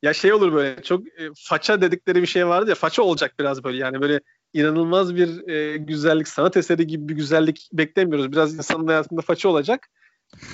Ya 0.01 0.13
şey 0.13 0.33
olur 0.33 0.53
böyle 0.53 0.83
çok 0.83 1.07
e, 1.07 1.29
faça 1.35 1.81
dedikleri 1.81 2.21
bir 2.21 2.27
şey 2.27 2.47
vardı 2.47 2.69
ya 2.69 2.75
faça 2.75 3.03
olacak 3.03 3.33
biraz 3.39 3.63
böyle 3.63 3.77
yani 3.77 4.01
böyle 4.01 4.19
inanılmaz 4.53 5.15
bir 5.15 5.47
e, 5.47 5.77
güzellik 5.77 6.27
sanat 6.27 6.57
eseri 6.57 6.87
gibi 6.87 7.09
bir 7.09 7.15
güzellik 7.15 7.69
beklemiyoruz. 7.73 8.31
Biraz 8.31 8.55
insanın 8.55 8.87
hayatında 8.87 9.21
faça 9.21 9.49
olacak. 9.49 9.87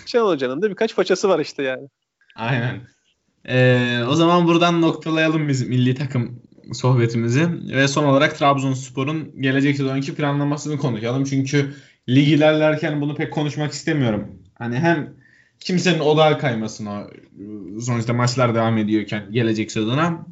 Şenol 0.06 0.30
Hoca'nın 0.30 0.62
da 0.62 0.70
birkaç 0.70 0.96
façası 0.96 1.30
var 1.30 1.40
işte 1.40 1.64
yani. 1.64 1.88
Aynen. 2.36 2.82
Ee, 3.46 4.04
o 4.10 4.16
zaman 4.16 4.48
buradan 4.48 4.82
noktalayalım 4.82 5.48
biz 5.48 5.68
milli 5.68 5.96
takım 5.96 6.42
sohbetimizi 6.74 7.50
ve 7.76 7.88
son 7.88 8.04
olarak 8.04 8.38
Trabzonspor'un 8.38 9.42
gelecek 9.42 9.78
sezonki 9.78 10.16
planlamasını 10.16 10.78
konuşalım. 10.78 11.24
Çünkü 11.24 11.74
lig 12.16 12.28
ilerlerken 12.28 13.02
bunu 13.02 13.16
pek 13.16 13.34
konuşmak 13.34 13.72
istemiyorum. 13.72 14.28
Hani 14.54 14.80
hem 14.80 15.14
kimsenin 15.60 16.00
odağı 16.00 16.40
kaymasın 16.40 16.86
o 16.86 17.08
sonuçta 17.82 18.14
maçlar 18.14 18.56
devam 18.56 18.78
ediyorken 18.78 19.32
gelecek 19.32 19.72
sezona 19.72 20.26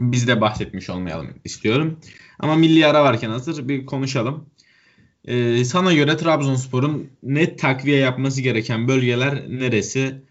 biz 0.00 0.28
de 0.28 0.40
bahsetmiş 0.40 0.90
olmayalım 0.90 1.34
istiyorum. 1.44 2.00
Ama 2.38 2.54
milli 2.54 2.86
ara 2.86 3.04
varken 3.04 3.30
hazır 3.30 3.68
bir 3.68 3.86
konuşalım. 3.86 4.46
Ee, 5.24 5.64
sana 5.64 5.94
göre 5.94 6.16
Trabzonspor'un 6.16 7.10
net 7.22 7.58
takviye 7.58 7.98
yapması 7.98 8.40
gereken 8.42 8.88
bölgeler 8.88 9.44
neresi? 9.48 10.22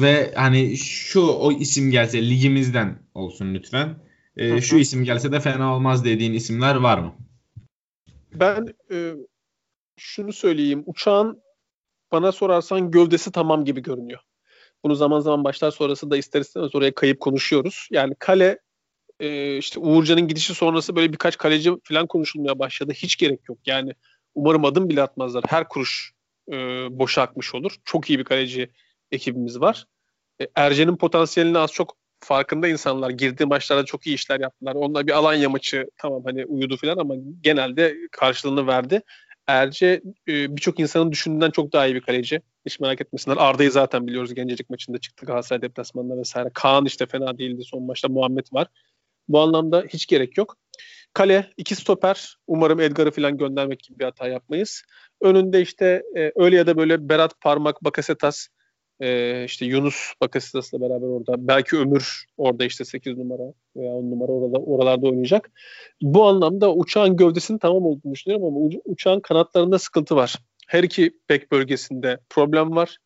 Ve 0.00 0.32
hani 0.34 0.76
şu 0.76 1.20
o 1.20 1.52
isim 1.52 1.90
gelse 1.90 2.30
ligimizden 2.30 2.98
olsun 3.14 3.54
lütfen. 3.54 3.94
Ee, 4.36 4.60
şu 4.60 4.78
isim 4.78 5.04
gelse 5.04 5.32
de 5.32 5.40
fena 5.40 5.74
olmaz 5.74 6.04
dediğin 6.04 6.32
isimler 6.32 6.74
var 6.74 6.98
mı? 6.98 7.14
Ben 8.34 8.66
e, 8.90 9.12
şunu 10.00 10.32
söyleyeyim. 10.32 10.82
Uçağın 10.86 11.42
bana 12.12 12.32
sorarsan 12.32 12.90
gövdesi 12.90 13.32
tamam 13.32 13.64
gibi 13.64 13.82
görünüyor. 13.82 14.20
Bunu 14.84 14.94
zaman 14.94 15.20
zaman 15.20 15.44
başlar 15.44 15.70
sonrası 15.70 16.10
da 16.10 16.16
ister 16.16 16.40
istemez 16.40 16.74
oraya 16.74 16.94
kayıp 16.94 17.20
konuşuyoruz. 17.20 17.88
Yani 17.90 18.14
kale 18.18 18.58
e, 19.20 19.56
işte 19.56 19.80
Uğurcan'ın 19.80 20.28
gidişi 20.28 20.54
sonrası 20.54 20.96
böyle 20.96 21.12
birkaç 21.12 21.38
kaleci 21.38 21.70
falan 21.84 22.06
konuşulmaya 22.06 22.58
başladı. 22.58 22.92
Hiç 22.92 23.16
gerek 23.16 23.40
yok. 23.48 23.58
Yani 23.66 23.92
umarım 24.34 24.64
adım 24.64 24.88
bile 24.88 25.02
atmazlar. 25.02 25.44
Her 25.48 25.68
kuruş 25.68 26.12
e, 26.52 26.54
boşa 26.98 27.22
akmış 27.22 27.54
olur. 27.54 27.76
Çok 27.84 28.10
iyi 28.10 28.18
bir 28.18 28.24
kaleci 28.24 28.70
ekibimiz 29.12 29.60
var. 29.60 29.86
E, 30.40 30.46
Ercen'in 30.54 30.96
potansiyelini 30.96 31.58
az 31.58 31.72
çok 31.72 31.96
farkında 32.20 32.68
insanlar. 32.68 33.10
Girdiği 33.10 33.44
maçlarda 33.44 33.84
çok 33.84 34.06
iyi 34.06 34.14
işler 34.14 34.40
yaptılar. 34.40 34.74
Onlar 34.74 35.06
bir 35.06 35.12
Alanya 35.12 35.48
maçı 35.48 35.90
tamam 35.96 36.22
hani 36.24 36.46
uyudu 36.46 36.76
falan 36.76 36.98
ama 36.98 37.14
genelde 37.40 37.96
karşılığını 38.12 38.66
verdi. 38.66 39.02
Erce 39.50 40.02
e, 40.28 40.56
birçok 40.56 40.80
insanın 40.80 41.12
düşündüğünden 41.12 41.50
çok 41.50 41.72
daha 41.72 41.86
iyi 41.86 41.94
bir 41.94 42.00
kaleci. 42.00 42.40
Hiç 42.66 42.80
merak 42.80 43.00
etmesinler. 43.00 43.36
Arda'yı 43.40 43.70
zaten 43.70 44.06
biliyoruz. 44.06 44.34
Gencecik 44.34 44.70
maçında 44.70 44.98
çıktı 44.98 45.26
Galatasaray 45.26 45.62
deplasmanında 45.62 46.16
vesaire. 46.18 46.50
Kaan 46.54 46.84
işte 46.86 47.06
fena 47.06 47.38
değildi. 47.38 47.62
Son 47.64 47.82
maçta 47.82 48.08
Muhammed 48.08 48.46
var. 48.52 48.66
Bu 49.28 49.40
anlamda 49.40 49.84
hiç 49.88 50.06
gerek 50.06 50.38
yok. 50.38 50.56
Kale, 51.14 51.50
iki 51.56 51.74
stoper. 51.74 52.36
Umarım 52.46 52.80
Edgar'ı 52.80 53.10
falan 53.10 53.36
göndermek 53.36 53.80
gibi 53.80 53.98
bir 53.98 54.04
hata 54.04 54.28
yapmayız. 54.28 54.82
Önünde 55.20 55.60
işte 55.60 56.02
e, 56.16 56.32
öyle 56.36 56.56
ya 56.56 56.66
da 56.66 56.76
böyle 56.76 57.08
Berat 57.08 57.40
Parmak, 57.40 57.84
Bakasetas, 57.84 58.48
e, 59.00 59.44
işte 59.44 59.66
Yunus 59.66 60.12
Bakasetas'la 60.20 60.80
beraber 60.80 61.06
orada. 61.06 61.48
Belki 61.48 61.76
Ömür 61.76 62.24
orada 62.36 62.64
işte 62.64 62.84
8 62.84 63.18
numara 63.18 63.52
veya 63.76 63.92
10 63.92 64.10
numara 64.10 64.32
orada, 64.32 64.58
oralarda 64.58 65.06
oynayacak. 65.06 65.50
Bu 66.02 66.26
anlamda 66.26 66.74
uçağın 66.74 67.16
gövdesinin 67.16 67.58
tamam 67.58 67.86
olduğunu 67.86 68.12
düşünüyorum 68.12 68.46
ama 68.46 68.80
uçağın 68.84 69.20
kanatlarında 69.20 69.78
sıkıntı 69.78 70.16
var. 70.16 70.34
Her 70.68 70.82
iki 70.82 71.12
bek 71.28 71.52
bölgesinde 71.52 72.18
problem 72.28 72.76
var. 72.76 72.96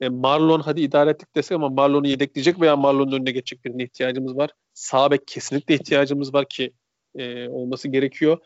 E, 0.00 0.08
Marlon 0.08 0.60
hadi 0.60 0.80
idare 0.80 1.10
ettik 1.10 1.36
desek 1.36 1.56
ama 1.56 1.68
Marlon'u 1.68 2.08
yedekleyecek 2.08 2.60
veya 2.60 2.76
Marlon'un 2.76 3.12
önüne 3.12 3.30
geçecek 3.30 3.64
birine 3.64 3.82
ihtiyacımız 3.82 4.36
var. 4.36 4.50
Sağ 4.74 5.10
bek 5.10 5.26
kesinlikle 5.26 5.74
ihtiyacımız 5.74 6.34
var 6.34 6.48
ki 6.48 6.72
e, 7.14 7.48
olması 7.48 7.88
gerekiyor. 7.88 8.38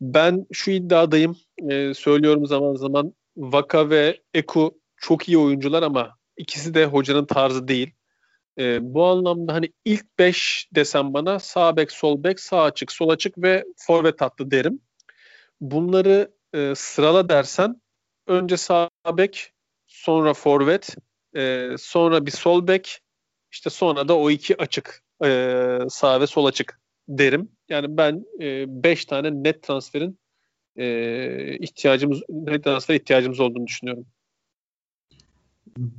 Ben 0.00 0.46
şu 0.52 0.70
iddiadayım. 0.70 1.36
E, 1.70 1.94
söylüyorum 1.94 2.46
zaman 2.46 2.74
zaman 2.74 3.14
Vaka 3.36 3.90
ve 3.90 4.20
Eku 4.34 4.80
çok 4.96 5.28
iyi 5.28 5.38
oyuncular 5.38 5.82
ama 5.82 6.17
ikisi 6.38 6.74
de 6.74 6.86
hocanın 6.86 7.26
tarzı 7.26 7.68
değil. 7.68 7.94
E, 8.58 8.94
bu 8.94 9.06
anlamda 9.06 9.52
hani 9.54 9.72
ilk 9.84 10.18
5 10.18 10.68
desem 10.74 11.14
bana 11.14 11.38
sağ 11.38 11.76
bek, 11.76 11.92
sol 11.92 12.24
bek, 12.24 12.40
sağ 12.40 12.62
açık, 12.62 12.92
sol 12.92 13.08
açık 13.08 13.38
ve 13.38 13.64
forvet 13.76 14.20
hattı 14.20 14.50
derim. 14.50 14.80
Bunları 15.60 16.32
e, 16.54 16.72
sırala 16.76 17.28
dersen 17.28 17.82
önce 18.26 18.56
sağ 18.56 18.90
bek, 19.12 19.52
sonra 19.86 20.34
forvet, 20.34 20.96
e, 21.36 21.70
sonra 21.78 22.26
bir 22.26 22.30
sol 22.30 22.66
bek, 22.66 23.00
işte 23.52 23.70
sonra 23.70 24.08
da 24.08 24.18
o 24.18 24.30
iki 24.30 24.62
açık 24.62 25.04
e, 25.24 25.78
sağ 25.88 26.20
ve 26.20 26.26
sol 26.26 26.44
açık 26.44 26.80
derim. 27.08 27.52
Yani 27.68 27.96
ben 27.96 28.24
5 28.40 29.04
e, 29.04 29.06
tane 29.06 29.30
net 29.32 29.62
transferin 29.62 30.18
e, 30.76 31.58
ihtiyacımız 31.58 32.22
net 32.28 32.64
transfer 32.64 32.94
ihtiyacımız 32.94 33.40
olduğunu 33.40 33.66
düşünüyorum. 33.66 34.06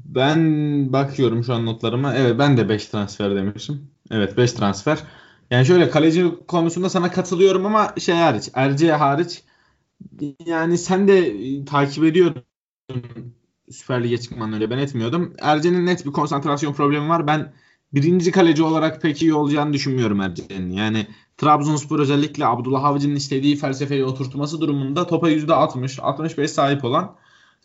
Ben 0.06 0.94
bakıyorum 0.94 1.44
şu 1.44 1.54
an 1.54 1.66
notlarıma. 1.66 2.16
Evet 2.16 2.40
ben 2.40 2.58
de 2.58 2.70
5 2.70 2.86
transfer 2.86 3.36
demişim. 3.36 3.92
Evet 4.12 4.38
5 4.38 4.54
transfer. 4.54 5.04
Yani 5.52 5.66
şöyle 5.66 5.90
kaleci 5.90 6.26
konusunda 6.48 6.90
sana 6.90 7.12
katılıyorum 7.12 7.66
ama 7.66 7.94
şey 8.00 8.16
hariç, 8.16 8.50
Erce 8.54 8.92
hariç 8.92 9.44
yani 10.46 10.78
sen 10.78 11.08
de 11.08 11.28
e, 11.28 11.66
takip 11.66 12.04
ediyordun 12.04 12.44
Süper 13.72 14.04
Lig'e 14.04 14.18
çıkmanın 14.18 14.54
öyle 14.54 14.70
ben 14.70 14.78
etmiyordum. 14.78 15.34
Erce'nin 15.40 15.86
net 15.86 16.06
bir 16.06 16.12
konsantrasyon 16.12 16.74
problemi 16.74 17.10
var. 17.10 17.28
Ben 17.28 17.54
birinci 17.94 18.32
kaleci 18.32 18.64
olarak 18.64 19.02
pek 19.02 19.22
iyi 19.22 19.34
olacağını 19.34 19.74
düşünmüyorum 19.74 20.22
Erce'nin. 20.22 20.70
Yani 20.70 21.08
Trabzonspor 21.38 22.00
özellikle 22.00 22.46
Abdullah 22.46 22.84
Avcı'nın 22.84 23.16
istediği 23.16 23.56
felsefeyi 23.56 24.04
oturtması 24.04 24.62
durumunda 24.62 25.08
topa 25.08 25.32
%60, 25.32 26.02
65 26.02 26.52
sahip 26.52 26.86
olan 26.86 27.16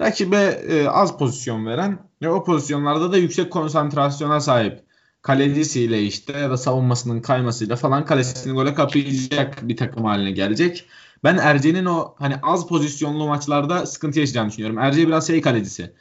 rakibe 0.00 0.64
e, 0.68 0.88
az 0.88 1.18
pozisyon 1.18 1.66
veren 1.66 1.98
ve 2.22 2.28
o 2.28 2.44
pozisyonlarda 2.44 3.12
da 3.12 3.16
yüksek 3.16 3.52
konsantrasyona 3.52 4.40
sahip 4.40 4.84
kalecisiyle 5.22 6.02
işte 6.02 6.38
ya 6.38 6.50
da 6.50 6.56
savunmasının 6.56 7.20
kaymasıyla 7.20 7.76
falan 7.76 8.04
kalesini 8.04 8.52
gole 8.52 8.74
kapayacak 8.74 9.68
bir 9.68 9.76
takım 9.76 10.04
haline 10.04 10.30
gelecek. 10.30 10.86
Ben 11.24 11.36
Erce'nin 11.36 11.84
o 11.84 12.14
hani 12.18 12.34
az 12.42 12.68
pozisyonlu 12.68 13.26
maçlarda 13.26 13.86
sıkıntı 13.86 14.20
yaşayacağını 14.20 14.48
düşünüyorum. 14.48 14.78
Erce 14.78 15.06
biraz 15.06 15.26
şey 15.26 15.40
kalecisi. 15.40 15.92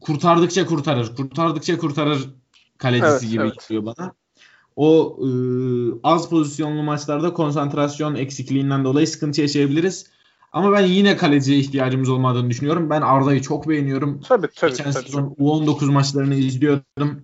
Kurtardıkça 0.00 0.66
kurtarır, 0.66 1.16
kurtardıkça 1.16 1.78
kurtarır 1.78 2.28
kalecisi 2.78 3.10
evet, 3.10 3.30
gibi 3.30 3.42
evet. 3.42 3.68
geliyor 3.68 3.86
bana. 3.86 4.12
O 4.76 5.18
e, 5.22 5.28
az 6.02 6.30
pozisyonlu 6.30 6.82
maçlarda 6.82 7.32
konsantrasyon 7.32 8.14
eksikliğinden 8.14 8.84
dolayı 8.84 9.06
sıkıntı 9.06 9.40
yaşayabiliriz. 9.40 10.06
Ama 10.54 10.72
ben 10.72 10.86
yine 10.86 11.16
kaleciye 11.16 11.58
ihtiyacımız 11.58 12.08
olmadığını 12.08 12.50
düşünüyorum. 12.50 12.90
Ben 12.90 13.00
Arda'yı 13.00 13.42
çok 13.42 13.68
beğeniyorum. 13.68 14.20
Tabii 14.20 14.48
tabii. 14.56 14.70
Geçen 14.70 14.92
tabii. 14.92 15.04
sezon 15.04 15.36
U19 15.38 15.90
maçlarını 15.92 16.34
izliyordum. 16.34 17.22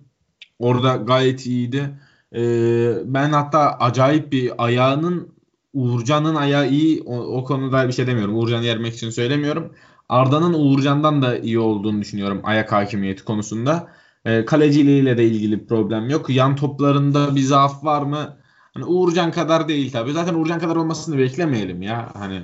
Orada 0.59 0.95
gayet 0.95 1.45
iyiydi. 1.45 1.89
Ee, 2.35 2.93
ben 3.05 3.31
hatta 3.31 3.77
acayip 3.79 4.31
bir 4.31 4.65
ayağının 4.65 5.29
Uğurcan'ın 5.73 6.35
ayağı 6.35 6.69
iyi. 6.69 7.01
O, 7.05 7.17
o 7.17 7.43
konuda 7.43 7.87
bir 7.87 7.93
şey 7.93 8.07
demiyorum. 8.07 8.37
Uğurcan'ı 8.37 8.65
yermek 8.65 8.93
için 8.93 9.09
söylemiyorum. 9.09 9.73
Arda'nın 10.09 10.53
Uğurcan'dan 10.53 11.21
da 11.21 11.37
iyi 11.37 11.59
olduğunu 11.59 12.01
düşünüyorum 12.01 12.41
ayak 12.43 12.71
hakimiyeti 12.71 13.23
konusunda. 13.23 13.87
E, 14.25 14.45
kaleciliğiyle 14.45 15.17
de 15.17 15.25
ilgili 15.25 15.67
problem 15.67 16.09
yok. 16.09 16.29
Yan 16.29 16.55
toplarında 16.55 17.35
bir 17.35 17.41
zaaf 17.41 17.83
var 17.83 18.01
mı? 18.01 18.37
Hani 18.73 18.85
Uğurcan 18.85 19.31
kadar 19.31 19.67
değil 19.67 19.91
tabii. 19.91 20.11
Zaten 20.11 20.33
Uğurcan 20.33 20.59
kadar 20.59 20.75
olmasını 20.75 21.17
beklemeyelim 21.17 21.81
ya. 21.81 22.09
Hani 22.13 22.41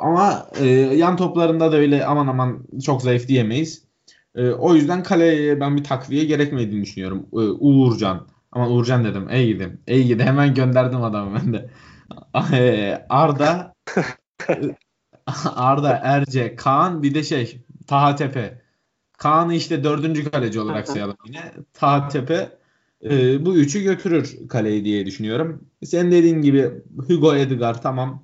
ama 0.00 0.46
e, 0.56 0.66
yan 0.66 1.16
toplarında 1.16 1.72
da 1.72 1.76
öyle 1.76 2.06
aman 2.06 2.26
aman 2.26 2.64
çok 2.84 3.02
zayıf 3.02 3.28
diyemeyiz. 3.28 3.84
E, 4.34 4.50
o 4.50 4.74
yüzden 4.74 5.02
kaleye 5.02 5.60
ben 5.60 5.76
bir 5.76 5.84
takviye 5.84 6.24
gerekmediğini 6.24 6.82
düşünüyorum. 6.82 7.26
E, 7.32 7.36
Uğurcan. 7.36 8.26
Ama 8.52 8.68
Uğurcan 8.68 9.04
dedim. 9.04 9.26
Ey 9.30 9.46
gidi. 9.46 9.78
Ey 9.86 10.06
gidi. 10.06 10.22
Hemen 10.22 10.54
gönderdim 10.54 11.02
adamı 11.02 11.40
ben 11.40 11.52
de. 11.52 11.70
E, 12.52 13.06
Arda 13.08 13.74
Arda, 15.56 16.00
Erce, 16.02 16.56
Kaan 16.56 17.02
bir 17.02 17.14
de 17.14 17.22
şey 17.22 17.64
Taha 17.86 18.16
Tepe. 18.16 18.62
Kaan'ı 19.18 19.54
işte 19.54 19.84
dördüncü 19.84 20.30
kaleci 20.30 20.60
olarak 20.60 20.88
sayalım 20.88 21.16
yine. 21.26 21.52
Taha 21.72 22.08
Tepe 22.08 22.58
e, 23.04 23.44
bu 23.46 23.56
üçü 23.56 23.82
götürür 23.82 24.48
kaleyi 24.48 24.84
diye 24.84 25.06
düşünüyorum. 25.06 25.68
Sen 25.84 26.12
dediğin 26.12 26.42
gibi 26.42 26.70
Hugo 27.08 27.34
Edgar 27.34 27.82
tamam. 27.82 28.22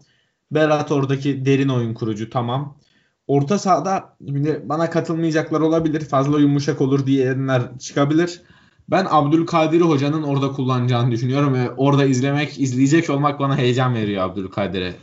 Berat 0.51 0.93
oradaki 0.93 1.45
derin 1.45 1.69
oyun 1.69 1.95
kurucu 1.95 2.31
tamam. 2.31 2.79
Orta 3.27 3.59
sahada 3.59 4.17
bana 4.65 4.91
katılmayacaklar 4.91 5.61
olabilir. 5.61 6.01
Fazla 6.01 6.41
yumuşak 6.41 6.81
olur 6.81 7.07
diyenler 7.07 7.79
çıkabilir. 7.79 8.43
Ben 8.91 9.07
Abdülkadir 9.11 9.81
Hoca'nın 9.81 10.23
orada 10.23 10.53
kullanacağını 10.53 11.11
düşünüyorum 11.11 11.55
ve 11.55 11.71
orada 11.71 12.05
izlemek, 12.05 12.61
izleyecek 12.61 13.11
olmak 13.11 13.41
bana 13.41 13.59
heyecan 13.59 13.95
veriyor 13.95 14.25
Abdülkadir'e. 14.25 14.95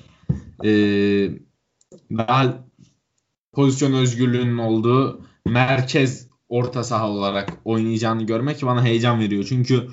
Ee, 0.63 1.29
daha 2.11 2.65
pozisyon 3.53 3.93
özgürlüğünün 3.93 4.57
olduğu 4.57 5.21
merkez 5.45 6.27
orta 6.49 6.83
saha 6.83 7.09
olarak 7.09 7.53
oynayacağını 7.65 8.23
görmek 8.23 8.63
bana 8.63 8.83
heyecan 8.83 9.19
veriyor. 9.19 9.45
Çünkü 9.49 9.87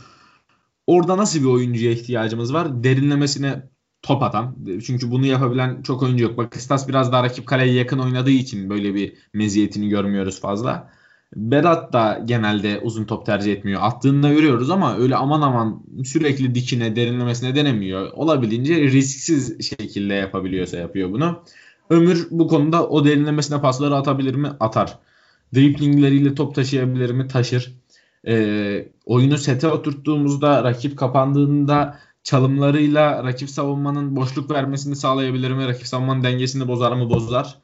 orada 0.86 1.16
nasıl 1.16 1.40
bir 1.40 1.46
oyuncuya 1.46 1.92
ihtiyacımız 1.92 2.54
var? 2.54 2.84
Derinlemesine 2.84 3.71
top 4.02 4.22
atan. 4.22 4.56
Çünkü 4.86 5.10
bunu 5.10 5.26
yapabilen 5.26 5.82
çok 5.82 6.02
oyuncu 6.02 6.24
yok. 6.24 6.36
Bakıstas 6.36 6.88
biraz 6.88 7.12
daha 7.12 7.22
rakip 7.22 7.46
kaleye 7.46 7.72
yakın 7.72 7.98
oynadığı 7.98 8.30
için 8.30 8.70
böyle 8.70 8.94
bir 8.94 9.12
meziyetini 9.32 9.88
görmüyoruz 9.88 10.40
fazla. 10.40 10.90
Berat 11.36 11.92
da 11.92 12.22
genelde 12.24 12.80
uzun 12.80 13.04
top 13.04 13.26
tercih 13.26 13.52
etmiyor. 13.52 13.80
Attığında 13.84 14.32
görüyoruz 14.32 14.70
ama 14.70 14.96
öyle 14.96 15.16
aman 15.16 15.40
aman 15.40 15.82
sürekli 16.04 16.54
dikine, 16.54 16.96
derinlemesine 16.96 17.54
denemiyor. 17.54 18.12
Olabildiğince 18.12 18.80
risksiz 18.80 19.68
şekilde 19.68 20.14
yapabiliyorsa 20.14 20.76
yapıyor 20.76 21.12
bunu. 21.12 21.42
Ömür 21.90 22.28
bu 22.30 22.48
konuda 22.48 22.88
o 22.88 23.04
derinlemesine 23.04 23.60
pasları 23.60 23.94
atabilir 23.94 24.34
mi? 24.34 24.50
Atar. 24.60 24.98
Driplingleriyle 25.54 26.34
top 26.34 26.54
taşıyabilir 26.54 27.10
mi? 27.10 27.28
Taşır. 27.28 27.72
E, 28.26 28.88
oyunu 29.06 29.38
sete 29.38 29.68
oturttuğumuzda 29.68 30.64
rakip 30.64 30.98
kapandığında 30.98 31.98
çalımlarıyla 32.24 33.24
rakip 33.24 33.50
savunmanın 33.50 34.16
boşluk 34.16 34.50
vermesini 34.50 34.96
sağlayabilir 34.96 35.50
mi? 35.50 35.68
Rakip 35.68 35.86
savunmanın 35.86 36.22
dengesini 36.22 36.68
bozar 36.68 36.92
mı? 36.92 37.10
Bozar. 37.10 37.58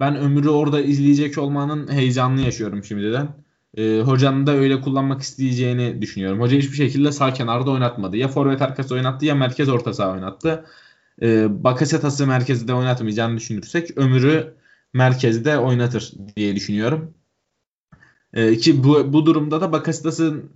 Ben 0.00 0.16
ömrü 0.16 0.48
orada 0.48 0.80
izleyecek 0.80 1.38
olmanın 1.38 1.92
heyecanını 1.92 2.40
yaşıyorum 2.40 2.84
şimdiden. 2.84 3.28
E, 3.76 4.00
hocanın 4.00 4.46
da 4.46 4.52
öyle 4.52 4.80
kullanmak 4.80 5.22
isteyeceğini 5.22 6.02
düşünüyorum. 6.02 6.40
Hoca 6.40 6.56
hiçbir 6.58 6.76
şekilde 6.76 7.12
sağ 7.12 7.32
kenarda 7.32 7.70
oynatmadı. 7.70 8.16
Ya 8.16 8.28
forvet 8.28 8.62
arkası 8.62 8.94
oynattı 8.94 9.26
ya 9.26 9.34
merkez 9.34 9.68
orta 9.68 9.94
saha 9.94 10.10
oynattı. 10.12 10.64
E, 11.22 11.64
Bakasetas'ı 11.64 12.26
merkezde 12.26 12.74
oynatmayacağını 12.74 13.36
düşünürsek 13.36 13.98
ömrü 13.98 14.54
merkezde 14.92 15.58
oynatır 15.58 16.12
diye 16.36 16.56
düşünüyorum. 16.56 17.14
E, 18.34 18.56
ki 18.56 18.84
bu, 18.84 19.12
bu 19.12 19.26
durumda 19.26 19.60
da 19.60 19.72
Bakasetas'ın 19.72 20.50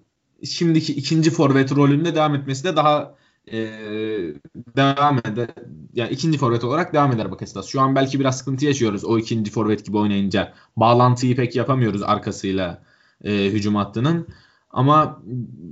şimdiki 0.45 0.93
ikinci 0.95 1.31
forvet 1.31 1.73
rolünde 1.73 2.15
devam 2.15 2.35
etmesi 2.35 2.65
de 2.65 2.77
daha 2.77 3.15
e, 3.53 3.59
devam 4.77 5.19
eder. 5.19 5.49
Yani 5.95 6.11
ikinci 6.11 6.39
forvet 6.39 6.65
olarak 6.65 6.93
devam 6.93 7.13
eder 7.13 7.31
Bakasetas. 7.31 7.67
Şu 7.67 7.81
an 7.81 7.95
belki 7.95 8.21
biraz 8.21 8.39
sıkıntı 8.39 8.65
yaşıyoruz 8.65 9.05
o 9.05 9.19
ikinci 9.19 9.51
forvet 9.51 9.87
gibi 9.87 9.97
oynayınca. 9.97 10.55
Bağlantıyı 10.77 11.37
pek 11.37 11.57
yapamıyoruz 11.57 12.03
arkasıyla 12.03 12.83
e, 13.25 13.33
hücum 13.33 13.75
hattının. 13.75 14.27
Ama 14.71 15.23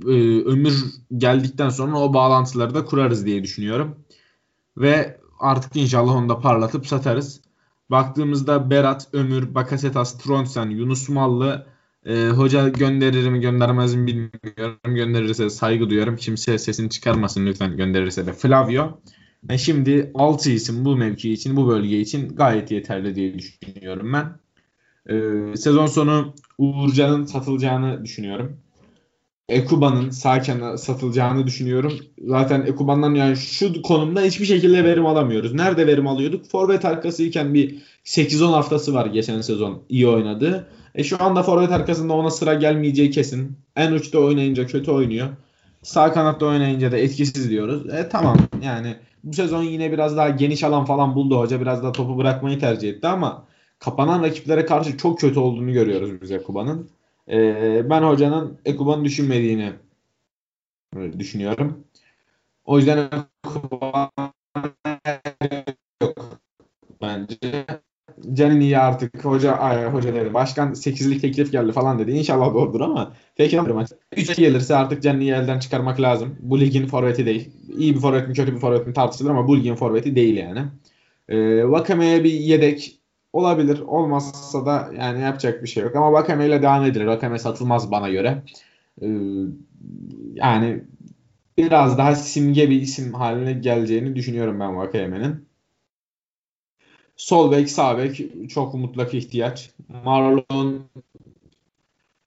e, 0.05 0.41
ömür 0.43 0.83
geldikten 1.17 1.69
sonra 1.69 1.99
o 1.99 2.13
bağlantıları 2.13 2.75
da 2.75 2.85
kurarız 2.85 3.25
diye 3.25 3.43
düşünüyorum. 3.43 3.95
Ve 4.77 5.19
artık 5.39 5.75
inşallah 5.75 6.15
onu 6.15 6.29
da 6.29 6.39
parlatıp 6.39 6.87
satarız. 6.87 7.41
Baktığımızda 7.89 8.69
Berat, 8.69 9.07
Ömür, 9.13 9.55
Bakasetas, 9.55 10.17
Tronsen, 10.17 10.69
Yunus 10.69 11.09
Mallı 11.09 11.72
e, 12.05 12.27
hoca 12.27 12.69
gönderir 12.69 13.29
mi 13.29 13.41
göndermez 13.41 13.95
mi 13.95 14.07
bilmiyorum. 14.07 14.95
Gönderirse 14.95 15.49
saygı 15.49 15.89
duyuyorum. 15.89 16.15
Kimse 16.15 16.57
sesini 16.57 16.89
çıkarmasın 16.89 17.45
lütfen 17.45 17.77
gönderirse 17.77 18.25
de. 18.25 18.33
Flavio. 18.33 18.99
E 19.49 19.57
şimdi 19.57 20.11
6 20.15 20.51
isim 20.51 20.85
bu 20.85 20.95
mevki 20.95 21.33
için, 21.33 21.55
bu 21.55 21.67
bölge 21.67 21.99
için 21.99 22.35
gayet 22.35 22.71
yeterli 22.71 23.15
diye 23.15 23.39
düşünüyorum 23.39 24.13
ben. 24.13 24.39
E, 25.09 25.57
sezon 25.57 25.85
sonu 25.85 26.33
Uğurcan'ın 26.57 27.25
satılacağını 27.25 28.05
düşünüyorum. 28.05 28.57
Ekuba'nın 29.49 30.09
sağ 30.09 30.43
satılacağını 30.77 31.47
düşünüyorum. 31.47 31.93
Zaten 32.25 32.61
Ekuba'ndan 32.61 33.15
yani 33.15 33.37
şu 33.37 33.81
konumda 33.81 34.21
hiçbir 34.21 34.45
şekilde 34.45 34.83
verim 34.83 35.05
alamıyoruz. 35.05 35.53
Nerede 35.53 35.87
verim 35.87 36.07
alıyorduk? 36.07 36.45
Forvet 36.45 36.85
arkasıyken 36.85 37.53
bir 37.53 37.81
8-10 38.05 38.45
haftası 38.45 38.93
var 38.93 39.05
geçen 39.05 39.41
sezon 39.41 39.83
iyi 39.89 40.07
oynadı. 40.07 40.67
E 40.95 41.03
şu 41.03 41.23
anda 41.23 41.43
forvet 41.43 41.71
arkasında 41.71 42.13
ona 42.13 42.29
sıra 42.29 42.53
gelmeyeceği 42.53 43.11
kesin. 43.11 43.57
En 43.75 43.91
uçta 43.91 44.19
oynayınca 44.19 44.67
kötü 44.67 44.91
oynuyor. 44.91 45.27
Sağ 45.83 46.13
kanatta 46.13 46.45
oynayınca 46.45 46.91
da 46.91 46.97
etkisiz 46.97 47.49
diyoruz. 47.49 47.93
E 47.93 48.09
tamam 48.09 48.37
yani 48.61 48.95
bu 49.23 49.33
sezon 49.33 49.63
yine 49.63 49.91
biraz 49.91 50.17
daha 50.17 50.29
geniş 50.29 50.63
alan 50.63 50.85
falan 50.85 51.15
buldu 51.15 51.39
hoca. 51.39 51.61
Biraz 51.61 51.83
daha 51.83 51.91
topu 51.91 52.17
bırakmayı 52.17 52.59
tercih 52.59 52.89
etti 52.89 53.07
ama 53.07 53.45
kapanan 53.79 54.23
rakiplere 54.23 54.65
karşı 54.65 54.97
çok 54.97 55.19
kötü 55.19 55.39
olduğunu 55.39 55.73
görüyoruz 55.73 56.21
biz 56.21 56.31
Ekuba'nın. 56.31 56.89
E, 57.29 57.89
ben 57.89 58.01
hocanın 58.01 58.57
Ekuba'nın 58.65 59.05
düşünmediğini 59.05 59.73
düşünüyorum. 61.19 61.83
O 62.65 62.77
yüzden 62.77 63.09
Ekuba 63.45 64.11
yok 66.01 66.39
bence. 67.01 67.65
Canini'ye 68.33 68.77
artık 68.77 69.25
hoca 69.25 69.51
ay, 69.51 69.85
hoca 69.85 70.15
dedi. 70.15 70.33
Başkan 70.33 70.75
8'lik 70.75 71.21
teklif 71.21 71.51
geldi 71.51 71.71
falan 71.71 71.99
dedi. 71.99 72.11
İnşallah 72.11 72.53
doğrudur 72.53 72.81
ama 72.81 73.13
peki 73.35 73.59
3 74.17 74.35
gelirse 74.35 74.75
artık 74.75 75.03
Canini'yi 75.03 75.31
elden 75.31 75.59
çıkarmak 75.59 76.01
lazım. 76.01 76.35
Bu 76.39 76.59
ligin 76.59 76.87
forveti 76.87 77.25
değil. 77.25 77.49
İyi 77.77 77.95
bir 77.95 77.99
forvet 77.99 78.27
mi 78.27 78.33
kötü 78.33 78.53
bir 78.55 78.59
forvet 78.59 78.87
mi 78.87 78.93
tartışılır 78.93 79.29
ama 79.29 79.47
bu 79.47 79.57
ligin 79.57 79.75
forveti 79.75 80.15
değil 80.15 80.37
yani. 80.37 80.61
Ee, 81.29 81.61
Wakame'ye 81.61 82.23
bir 82.23 82.31
yedek 82.31 82.99
olabilir. 83.33 83.79
Olmazsa 83.79 84.65
da 84.65 84.89
yani 84.99 85.21
yapacak 85.21 85.63
bir 85.63 85.67
şey 85.67 85.83
yok. 85.83 85.95
Ama 85.95 86.13
Vakame 86.13 86.47
ile 86.47 86.61
devam 86.61 86.85
edilir. 86.85 87.05
Vakame 87.05 87.39
satılmaz 87.39 87.91
bana 87.91 88.09
göre. 88.09 88.43
Ee, 89.01 89.07
yani 90.33 90.83
biraz 91.57 91.97
daha 91.97 92.15
simge 92.15 92.69
bir 92.69 92.81
isim 92.81 93.13
haline 93.13 93.53
geleceğini 93.53 94.15
düşünüyorum 94.15 94.59
ben 94.59 94.77
Vakame'nin. 94.77 95.45
Sol 97.23 97.51
bek, 97.51 97.69
sağ 97.69 97.97
bek 97.97 98.21
çok 98.49 98.73
mutlak 98.73 99.13
ihtiyaç. 99.13 99.69
Marlon 100.05 100.81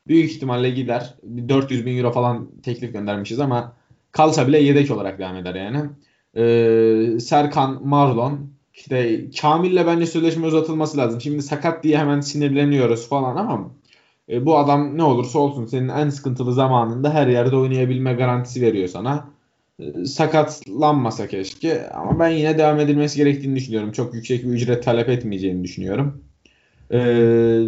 büyük 0.08 0.30
ihtimalle 0.30 0.70
gider. 0.70 1.14
400 1.48 1.86
bin 1.86 1.98
euro 1.98 2.12
falan 2.12 2.48
teklif 2.62 2.92
göndermişiz 2.92 3.40
ama 3.40 3.72
kalsa 4.12 4.48
bile 4.48 4.58
yedek 4.58 4.90
olarak 4.90 5.18
devam 5.18 5.36
eder 5.36 5.54
yani. 5.54 5.90
Ee, 6.36 7.20
Serkan, 7.20 7.88
Marlon, 7.88 8.50
işte 8.74 9.30
Kamil'le 9.40 9.86
bence 9.86 10.06
sözleşme 10.06 10.46
uzatılması 10.46 10.98
lazım. 10.98 11.20
Şimdi 11.20 11.42
sakat 11.42 11.84
diye 11.84 11.98
hemen 11.98 12.20
sinirleniyoruz 12.20 13.08
falan 13.08 13.36
ama 13.36 13.70
e, 14.28 14.46
bu 14.46 14.58
adam 14.58 14.98
ne 14.98 15.02
olursa 15.02 15.38
olsun 15.38 15.66
senin 15.66 15.88
en 15.88 16.08
sıkıntılı 16.08 16.52
zamanında 16.52 17.14
her 17.14 17.26
yerde 17.26 17.56
oynayabilme 17.56 18.12
garantisi 18.14 18.62
veriyor 18.62 18.88
sana. 18.88 19.35
Sakatlanmasa 20.06 21.28
keşke 21.28 21.90
ama 21.90 22.18
ben 22.18 22.28
yine 22.28 22.58
devam 22.58 22.80
edilmesi 22.80 23.16
gerektiğini 23.16 23.56
düşünüyorum. 23.56 23.92
Çok 23.92 24.14
yüksek 24.14 24.44
bir 24.44 24.48
ücret 24.48 24.84
talep 24.84 25.08
etmeyeceğini 25.08 25.64
düşünüyorum. 25.64 26.24
Ee, 26.92 27.60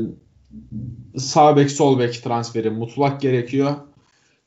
sağ 1.17 1.57
bek 1.57 1.71
sol 1.71 1.99
bek 1.99 2.23
transferi 2.23 2.71
mutlak 2.71 3.21
gerekiyor. 3.21 3.75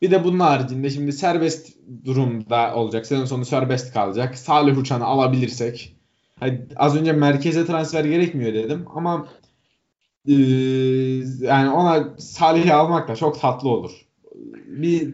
Bir 0.02 0.12
de 0.12 0.24
bunun 0.24 0.40
haricinde 0.40 0.90
şimdi 0.90 1.14
serbest 1.14 1.78
durumda 2.06 2.76
olacak. 2.76 3.06
Sezon 3.06 3.26
sonu 3.26 3.46
serbest 3.46 3.94
kalacak. 3.94 4.38
Salih 4.38 4.78
Uçan'ı 4.78 5.06
alabilirsek. 5.06 5.96
Hani 6.40 6.66
az 6.76 6.96
önce 6.96 7.12
merkeze 7.12 7.66
transfer 7.66 8.06
gerekmiyor 8.06 8.54
dedim 8.54 8.86
ama 8.96 9.28
e, 10.28 10.34
yani 11.42 11.70
ona 11.70 12.20
Salih'i 12.20 12.74
almak 12.74 13.08
da 13.08 13.16
çok 13.16 13.42
tatlı 13.42 13.70
olur. 13.70 13.92
Bir 14.66 15.14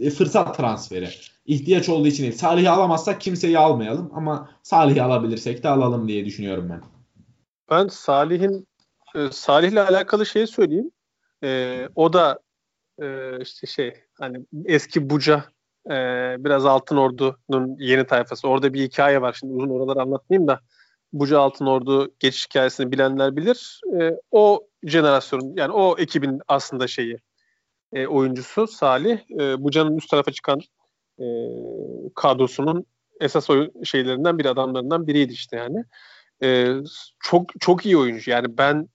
e, 0.00 0.10
fırsat 0.10 0.56
transferi. 0.56 1.08
İhtiyaç 1.46 1.88
olduğu 1.88 2.08
için 2.08 2.22
değil. 2.22 2.36
Salih'i 2.36 2.70
alamazsak 2.70 3.20
kimseyi 3.20 3.58
almayalım 3.58 4.10
ama 4.14 4.50
Salih'i 4.62 5.02
alabilirsek 5.02 5.62
de 5.62 5.68
alalım 5.68 6.08
diye 6.08 6.24
düşünüyorum 6.24 6.68
ben. 6.70 6.80
Ben 7.70 7.88
Salih'in 7.88 8.68
e, 9.14 9.30
Salih'le 9.30 9.76
alakalı 9.76 10.26
şeyi 10.26 10.46
söyleyeyim. 10.46 10.90
E, 11.44 11.80
o 11.94 12.12
da 12.12 12.38
e, 13.02 13.38
işte 13.40 13.66
şey 13.66 13.94
hani 14.14 14.46
eski 14.64 15.10
Buca 15.10 15.44
e, 15.86 15.94
biraz 16.38 16.66
Altın 16.66 16.96
Ordu'nun 16.96 17.76
yeni 17.78 18.06
tayfası. 18.06 18.48
Orada 18.48 18.74
bir 18.74 18.82
hikaye 18.82 19.20
var. 19.20 19.36
Şimdi 19.40 19.52
uzun 19.52 19.68
oraları 19.68 20.02
anlatmayayım 20.02 20.48
da 20.48 20.60
Buca 21.12 21.40
Altın 21.40 21.66
Ordu 21.66 22.14
geçiş 22.20 22.46
hikayesini 22.46 22.92
bilenler 22.92 23.36
bilir. 23.36 23.80
O 24.30 24.66
jenerasyonun 24.82 25.54
yani 25.56 25.72
o 25.72 25.98
ekibin 25.98 26.40
aslında 26.48 26.86
şeyi 26.86 27.18
oyuncusu 28.08 28.66
Salih. 28.66 29.18
Buca'nın 29.58 29.96
üst 29.96 30.10
tarafa 30.10 30.32
çıkan 30.32 30.60
e, 31.18 31.26
kadrosunun 32.14 32.86
esas 33.20 33.50
oyun 33.50 33.82
şeylerinden 33.84 34.38
bir 34.38 34.44
adamlarından 34.44 35.06
biriydi 35.06 35.32
işte 35.32 35.56
yani. 35.56 35.84
E, 36.42 36.74
çok 37.20 37.60
çok 37.60 37.86
iyi 37.86 37.96
oyuncu. 37.96 38.30
Yani 38.30 38.58
ben 38.58 38.88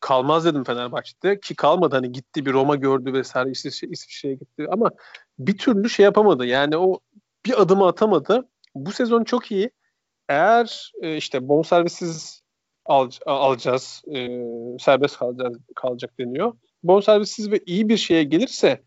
kalmaz 0.00 0.44
dedim 0.44 0.64
Fenerbahçe'de 0.64 1.40
ki 1.40 1.54
kalmadı 1.54 1.96
hani 1.96 2.12
gitti 2.12 2.46
bir 2.46 2.52
Roma 2.52 2.76
gördü 2.76 3.12
vesaire 3.12 3.50
İsviçre, 3.50 3.88
İsviçre'ye 3.88 4.34
gitti 4.34 4.66
ama 4.70 4.90
bir 5.38 5.58
türlü 5.58 5.90
şey 5.90 6.04
yapamadı 6.04 6.46
yani 6.46 6.76
o 6.76 7.00
bir 7.46 7.62
adımı 7.62 7.86
atamadı. 7.86 8.48
Bu 8.74 8.92
sezon 8.92 9.24
çok 9.24 9.52
iyi. 9.52 9.70
Eğer 10.28 10.92
e, 11.02 11.16
işte 11.16 11.48
bonservisiz 11.48 12.42
al, 12.84 13.10
alacağız, 13.26 14.02
e, 14.14 14.28
serbest 14.78 15.18
kalacağız, 15.18 15.58
kalacak 15.76 16.18
deniyor. 16.18 16.52
Bonservisiz 16.82 17.50
ve 17.50 17.60
iyi 17.66 17.88
bir 17.88 17.96
şeye 17.96 18.24
gelirse 18.24 18.82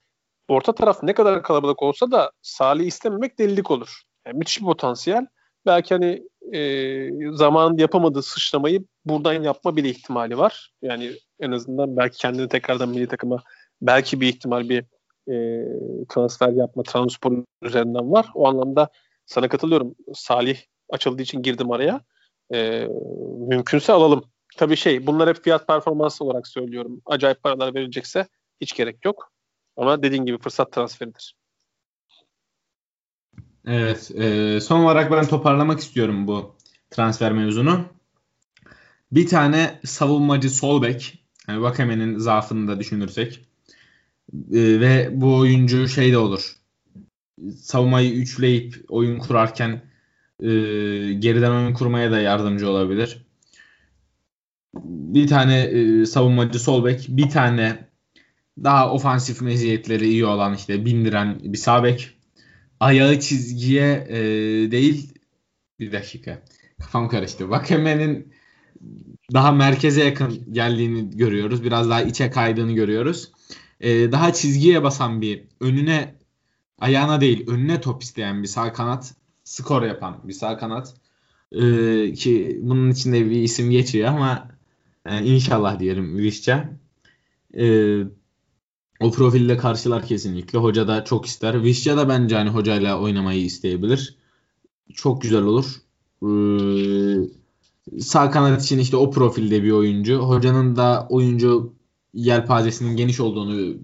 orta 0.47 0.75
taraf 0.75 1.03
ne 1.03 1.13
kadar 1.13 1.43
kalabalık 1.43 1.83
olsa 1.83 2.11
da 2.11 2.31
Salih 2.41 2.85
istememek 2.85 3.39
delilik 3.39 3.71
olur. 3.71 4.01
Yani 4.27 4.37
müthiş 4.37 4.59
bir 4.59 4.65
potansiyel. 4.65 5.25
Belki 5.65 5.93
hani 5.93 6.23
e, 6.57 7.31
zaman 7.31 7.77
yapamadığı 7.77 8.23
sıçramayı 8.23 8.85
buradan 9.05 9.43
yapma 9.43 9.75
bile 9.75 9.89
ihtimali 9.89 10.37
var. 10.37 10.71
Yani 10.81 11.11
en 11.39 11.51
azından 11.51 11.97
belki 11.97 12.17
kendini 12.17 12.47
tekrardan 12.47 12.89
milli 12.89 13.07
takıma 13.07 13.43
belki 13.81 14.21
bir 14.21 14.27
ihtimal 14.27 14.69
bir 14.69 14.85
e, 15.27 15.65
transfer 16.09 16.49
yapma 16.49 16.83
transport 16.83 17.33
üzerinden 17.61 18.11
var. 18.11 18.27
O 18.35 18.47
anlamda 18.47 18.89
sana 19.25 19.49
katılıyorum. 19.49 19.95
Salih 20.13 20.57
açıldığı 20.89 21.21
için 21.21 21.41
girdim 21.41 21.71
araya. 21.71 22.01
E, 22.53 22.87
mümkünse 23.47 23.93
alalım. 23.93 24.23
Tabii 24.57 24.75
şey 24.75 25.07
bunlar 25.07 25.29
hep 25.29 25.43
fiyat 25.43 25.67
performans 25.67 26.21
olarak 26.21 26.47
söylüyorum. 26.47 27.01
Acayip 27.05 27.43
paralar 27.43 27.75
verilecekse 27.75 28.27
hiç 28.61 28.75
gerek 28.75 29.05
yok. 29.05 29.32
Ama 29.77 30.03
dediğin 30.03 30.25
gibi 30.25 30.37
fırsat 30.37 30.71
transferidir. 30.71 31.35
Evet. 33.65 34.11
E, 34.15 34.59
son 34.61 34.79
olarak 34.79 35.11
ben 35.11 35.25
toparlamak 35.25 35.79
istiyorum 35.79 36.27
bu 36.27 36.55
transfer 36.91 37.31
mevzunu. 37.31 37.85
Bir 39.11 39.27
tane 39.27 39.79
savunmacı 39.85 40.49
sol 40.49 40.81
bek. 40.81 41.25
Yani 41.47 41.61
Vakame'nin 41.61 42.17
zaafını 42.17 42.67
da 42.67 42.79
düşünürsek. 42.79 43.39
E, 44.33 44.79
ve 44.79 45.09
bu 45.13 45.35
oyuncu 45.35 45.87
şey 45.87 46.11
de 46.11 46.17
olur. 46.17 46.55
Savunmayı 47.55 48.13
üçleyip 48.13 48.85
oyun 48.89 49.19
kurarken 49.19 49.81
e, 50.39 50.49
geriden 51.13 51.51
oyun 51.51 51.73
kurmaya 51.73 52.11
da 52.11 52.19
yardımcı 52.19 52.69
olabilir. 52.69 53.25
Bir 54.83 55.27
tane 55.27 55.61
e, 55.61 56.05
savunmacı 56.05 56.59
sol 56.59 56.85
bek, 56.85 57.05
bir 57.09 57.29
tane 57.29 57.87
daha 58.63 58.93
ofansif 58.93 59.41
meziyetleri 59.41 60.07
iyi 60.07 60.25
olan 60.25 60.53
işte 60.53 60.85
bindiren 60.85 61.39
bir 61.43 61.57
sağ 61.57 61.83
bek 61.83 62.17
ayağı 62.79 63.19
çizgiye 63.19 64.07
e, 64.09 64.21
değil 64.71 65.13
bir 65.79 65.91
dakika 65.91 66.41
kafam 66.81 67.09
karıştı. 67.09 67.49
Vakame'nin 67.49 68.33
daha 69.33 69.51
merkeze 69.51 70.03
yakın 70.03 70.53
geldiğini 70.53 71.17
görüyoruz. 71.17 71.63
Biraz 71.63 71.89
daha 71.89 72.01
içe 72.01 72.29
kaydığını 72.29 72.71
görüyoruz. 72.71 73.31
E, 73.79 74.11
daha 74.11 74.33
çizgiye 74.33 74.83
basan 74.83 75.21
bir 75.21 75.43
önüne 75.59 76.15
ayağına 76.79 77.21
değil 77.21 77.47
önüne 77.47 77.81
top 77.81 78.03
isteyen 78.03 78.43
bir 78.43 78.47
sağ 78.47 78.73
kanat 78.73 79.13
skor 79.43 79.83
yapan 79.83 80.21
bir 80.23 80.33
sağ 80.33 80.57
kanat 80.57 80.93
e, 81.51 81.61
ki 82.13 82.59
bunun 82.61 82.91
içinde 82.91 83.29
bir 83.29 83.41
isim 83.41 83.71
geçiyor 83.71 84.07
ama 84.07 84.47
e, 85.05 85.23
inşallah 85.23 85.79
diyelim 85.79 86.17
Vişça. 86.17 86.69
E, 87.57 87.65
o 89.03 89.11
profille 89.11 89.57
karşılar 89.57 90.05
kesinlikle. 90.05 90.59
Hoca 90.59 90.87
da 90.87 91.03
çok 91.03 91.25
ister. 91.25 91.63
Vişça 91.63 91.97
da 91.97 92.09
bence 92.09 92.35
hani 92.35 92.49
hocayla 92.49 92.99
oynamayı 92.99 93.43
isteyebilir. 93.43 94.15
Çok 94.93 95.21
güzel 95.21 95.43
olur. 95.43 95.65
Ee, 96.23 96.29
sağ 97.99 98.31
kanat 98.31 98.63
için 98.63 98.79
işte 98.79 98.97
o 98.97 99.11
profilde 99.11 99.63
bir 99.63 99.71
oyuncu. 99.71 100.17
Hocanın 100.17 100.75
da 100.75 101.07
oyuncu 101.09 101.73
yelpazesinin 102.13 102.95
geniş 102.95 103.19
olduğunu 103.19 103.75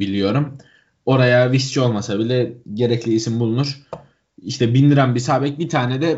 biliyorum. 0.00 0.58
Oraya 1.06 1.52
Vişça 1.52 1.84
olmasa 1.84 2.18
bile 2.18 2.58
gerekli 2.74 3.14
isim 3.14 3.40
bulunur. 3.40 3.82
İşte 4.42 4.74
bindiren 4.74 5.14
bir 5.14 5.20
sabek 5.20 5.58
bir 5.58 5.68
tane 5.68 6.02
de 6.02 6.16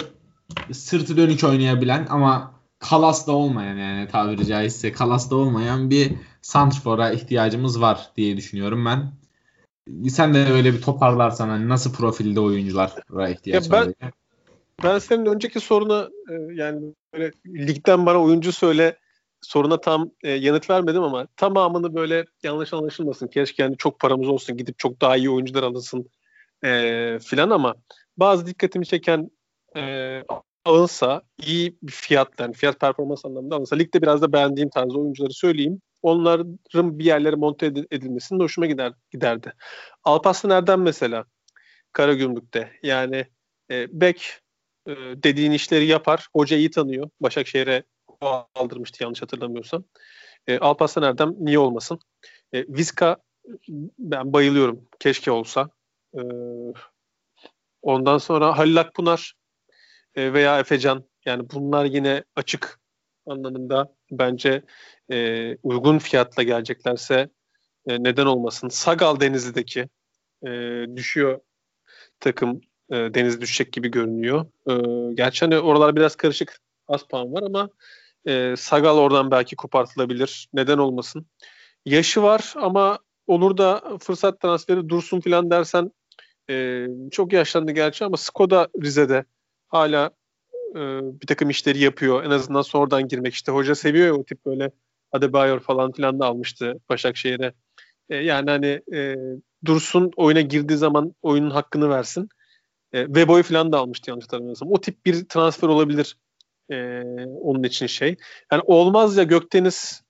sırtı 0.73 1.17
dönük 1.17 1.45
oynayabilen 1.45 2.07
ama 2.11 2.55
kalas 2.79 3.27
da 3.27 3.33
olmayan 3.33 3.77
yani 3.77 4.09
tabiri 4.09 4.47
caizse 4.47 4.93
kalas 4.93 5.31
da 5.31 5.37
olmayan 5.37 5.91
bir 5.91 6.13
santrfora 6.45 7.11
ihtiyacımız 7.11 7.81
var 7.81 8.11
diye 8.17 8.37
düşünüyorum 8.37 8.85
ben. 8.85 9.13
Sen 10.09 10.35
de 10.35 10.53
öyle 10.53 10.73
bir 10.73 10.83
toparlarsan 10.83 11.49
hani 11.49 11.69
nasıl 11.69 11.93
profilde 11.93 12.41
oyunculara 12.41 13.29
ihtiyaç 13.29 13.71
var? 13.71 13.89
Ben, 14.01 14.13
ben 14.83 14.99
senin 14.99 15.27
önceki 15.27 15.61
soruna 15.61 16.09
e, 16.31 16.35
yani 16.55 16.95
böyle 17.15 17.33
ligden 17.47 18.07
bana 18.07 18.23
oyuncu 18.23 18.53
söyle 18.53 18.99
soruna 19.43 19.81
tam 19.81 20.11
e, 20.23 20.31
yanıt 20.31 20.71
vermedim 20.71 21.03
ama 21.03 21.27
tamamını 21.37 21.95
böyle 21.95 22.25
yanlış 22.43 22.73
anlaşılmasın. 22.73 23.27
Keşke 23.29 23.63
yani 23.63 23.77
çok 23.77 24.01
paramız 24.01 24.29
olsun 24.29 24.57
gidip 24.57 24.79
çok 24.79 25.01
daha 25.01 25.17
iyi 25.17 25.31
oyuncular 25.31 25.63
alınsın 25.63 26.11
e, 26.65 27.19
filan 27.23 27.51
ama 27.51 27.75
bazı 28.17 28.47
dikkatimi 28.47 28.87
çeken 28.87 29.31
e, 29.77 30.23
alınsa 30.65 31.23
iyi 31.47 31.79
bir 31.83 31.93
fiyat 31.93 32.29
yani 32.41 32.55
fiyat 32.55 32.81
performans 32.81 33.25
anlamında 33.25 33.57
alınsa 33.57 33.77
ligde 33.77 34.03
biraz 34.03 34.23
da 34.23 34.33
beğendiğim 34.33 34.69
tarzda 34.69 34.99
oyuncuları 34.99 35.33
söyleyeyim. 35.33 35.81
Onların 36.05 36.99
bir 36.99 37.05
yerlere 37.05 37.37
monte 37.37 37.67
edilmesinin 37.67 38.41
hoşuma 38.41 38.67
gider, 38.67 38.93
giderdi. 39.11 39.53
Alparslan 40.05 40.51
Erdem 40.51 40.83
mesela 40.83 41.25
Karagümrük'te 41.93 42.73
yani 42.83 43.27
e, 43.71 44.01
Bek 44.01 44.41
e, 44.87 44.93
dediğin 44.97 45.53
işleri 45.53 45.87
yapar. 45.87 46.29
Hoca 46.33 46.57
iyi 46.57 46.71
tanıyor. 46.71 47.11
Başakşehir'e 47.21 47.83
aldırmıştı 48.55 49.03
yanlış 49.03 49.23
hatırlamıyorsam. 49.23 49.85
E, 50.47 50.59
Alparslan 50.59 51.05
Erdem 51.05 51.35
niye 51.39 51.59
olmasın? 51.59 51.99
E, 52.53 52.69
Vizca 52.69 53.17
ben 53.99 54.33
bayılıyorum. 54.33 54.89
Keşke 55.01 55.31
olsa. 55.31 55.71
E, 56.15 56.21
ondan 57.83 58.19
sonra 58.19 58.59
Halil 58.59 58.81
Akpınar 58.81 59.35
e, 60.15 60.33
veya 60.33 60.59
Efecan 60.59 61.05
yani 61.27 61.51
bunlar 61.51 61.85
yine 61.85 62.25
açık 62.37 62.81
anlamında 63.27 63.95
bence 64.19 64.63
e, 65.13 65.57
uygun 65.63 65.99
fiyatla 65.99 66.43
geleceklerse 66.43 67.31
e, 67.87 68.03
neden 68.03 68.27
olmasın. 68.27 68.69
Sagal 68.69 69.21
Denizli'deki 69.21 69.89
e, 70.47 70.51
düşüyor 70.97 71.41
takım 72.21 72.61
e, 72.91 72.95
deniz 72.95 73.41
düşecek 73.41 73.73
gibi 73.73 73.91
görünüyor. 73.91 74.47
E, 74.71 74.75
gerçi 75.15 75.45
hani 75.45 75.59
oralar 75.59 75.97
biraz 75.97 76.17
karışık 76.17 76.61
az 76.89 77.03
puan 77.03 77.33
var 77.33 77.43
ama 77.43 77.69
e, 78.27 78.55
Sagal 78.57 78.97
oradan 78.97 79.31
belki 79.31 79.57
kopartılabilir. 79.57 80.49
Neden 80.53 80.79
olmasın. 80.79 81.27
Yaşı 81.85 82.23
var 82.23 82.55
ama 82.57 82.99
olur 83.27 83.57
da 83.57 83.99
fırsat 84.01 84.41
transferi 84.41 84.89
dursun 84.89 85.21
filan 85.21 85.51
dersen 85.51 85.93
e, 86.51 86.87
çok 87.11 87.33
yaşlandı 87.33 87.73
gerçi 87.73 88.05
ama 88.05 88.17
Skoda 88.17 88.69
Rize'de 88.83 89.25
hala 89.69 90.11
e, 90.75 90.81
bir 91.21 91.27
takım 91.27 91.51
işleri 91.51 91.79
yapıyor. 91.79 92.25
En 92.25 92.31
azından 92.31 92.63
sonradan 92.63 93.09
girmek 93.09 93.35
işte. 93.35 93.53
Hoca 93.53 93.75
seviyor 93.75 94.07
ya 94.07 94.15
o 94.15 94.25
tip 94.25 94.47
böyle 94.47 94.71
Adebayor 95.13 95.61
falan 95.61 95.93
filan 95.93 96.21
da 96.21 96.27
almıştı 96.27 96.75
Başakşehir'e. 96.89 97.53
E, 98.09 98.17
yani 98.17 98.51
hani 98.51 98.81
e, 98.95 99.17
Dursun 99.65 100.11
oyuna 100.17 100.41
girdiği 100.41 100.77
zaman 100.77 101.15
oyunun 101.23 101.51
hakkını 101.51 101.91
versin. 101.91 102.29
E, 102.93 103.05
Weboy 103.05 103.43
falan 103.43 103.73
da 103.73 103.79
almıştı 103.79 104.11
yanlış 104.11 104.25
hatırlamıyorsam. 104.25 104.73
O 104.73 104.81
tip 104.81 105.07
bir 105.07 105.29
transfer 105.29 105.69
olabilir 105.69 106.17
e, 106.71 107.03
onun 107.25 107.63
için 107.63 107.87
şey. 107.87 108.17
Yani 108.53 108.63
olmaz 108.67 109.17
ya 109.17 109.25
Gökdeniz 109.25 110.03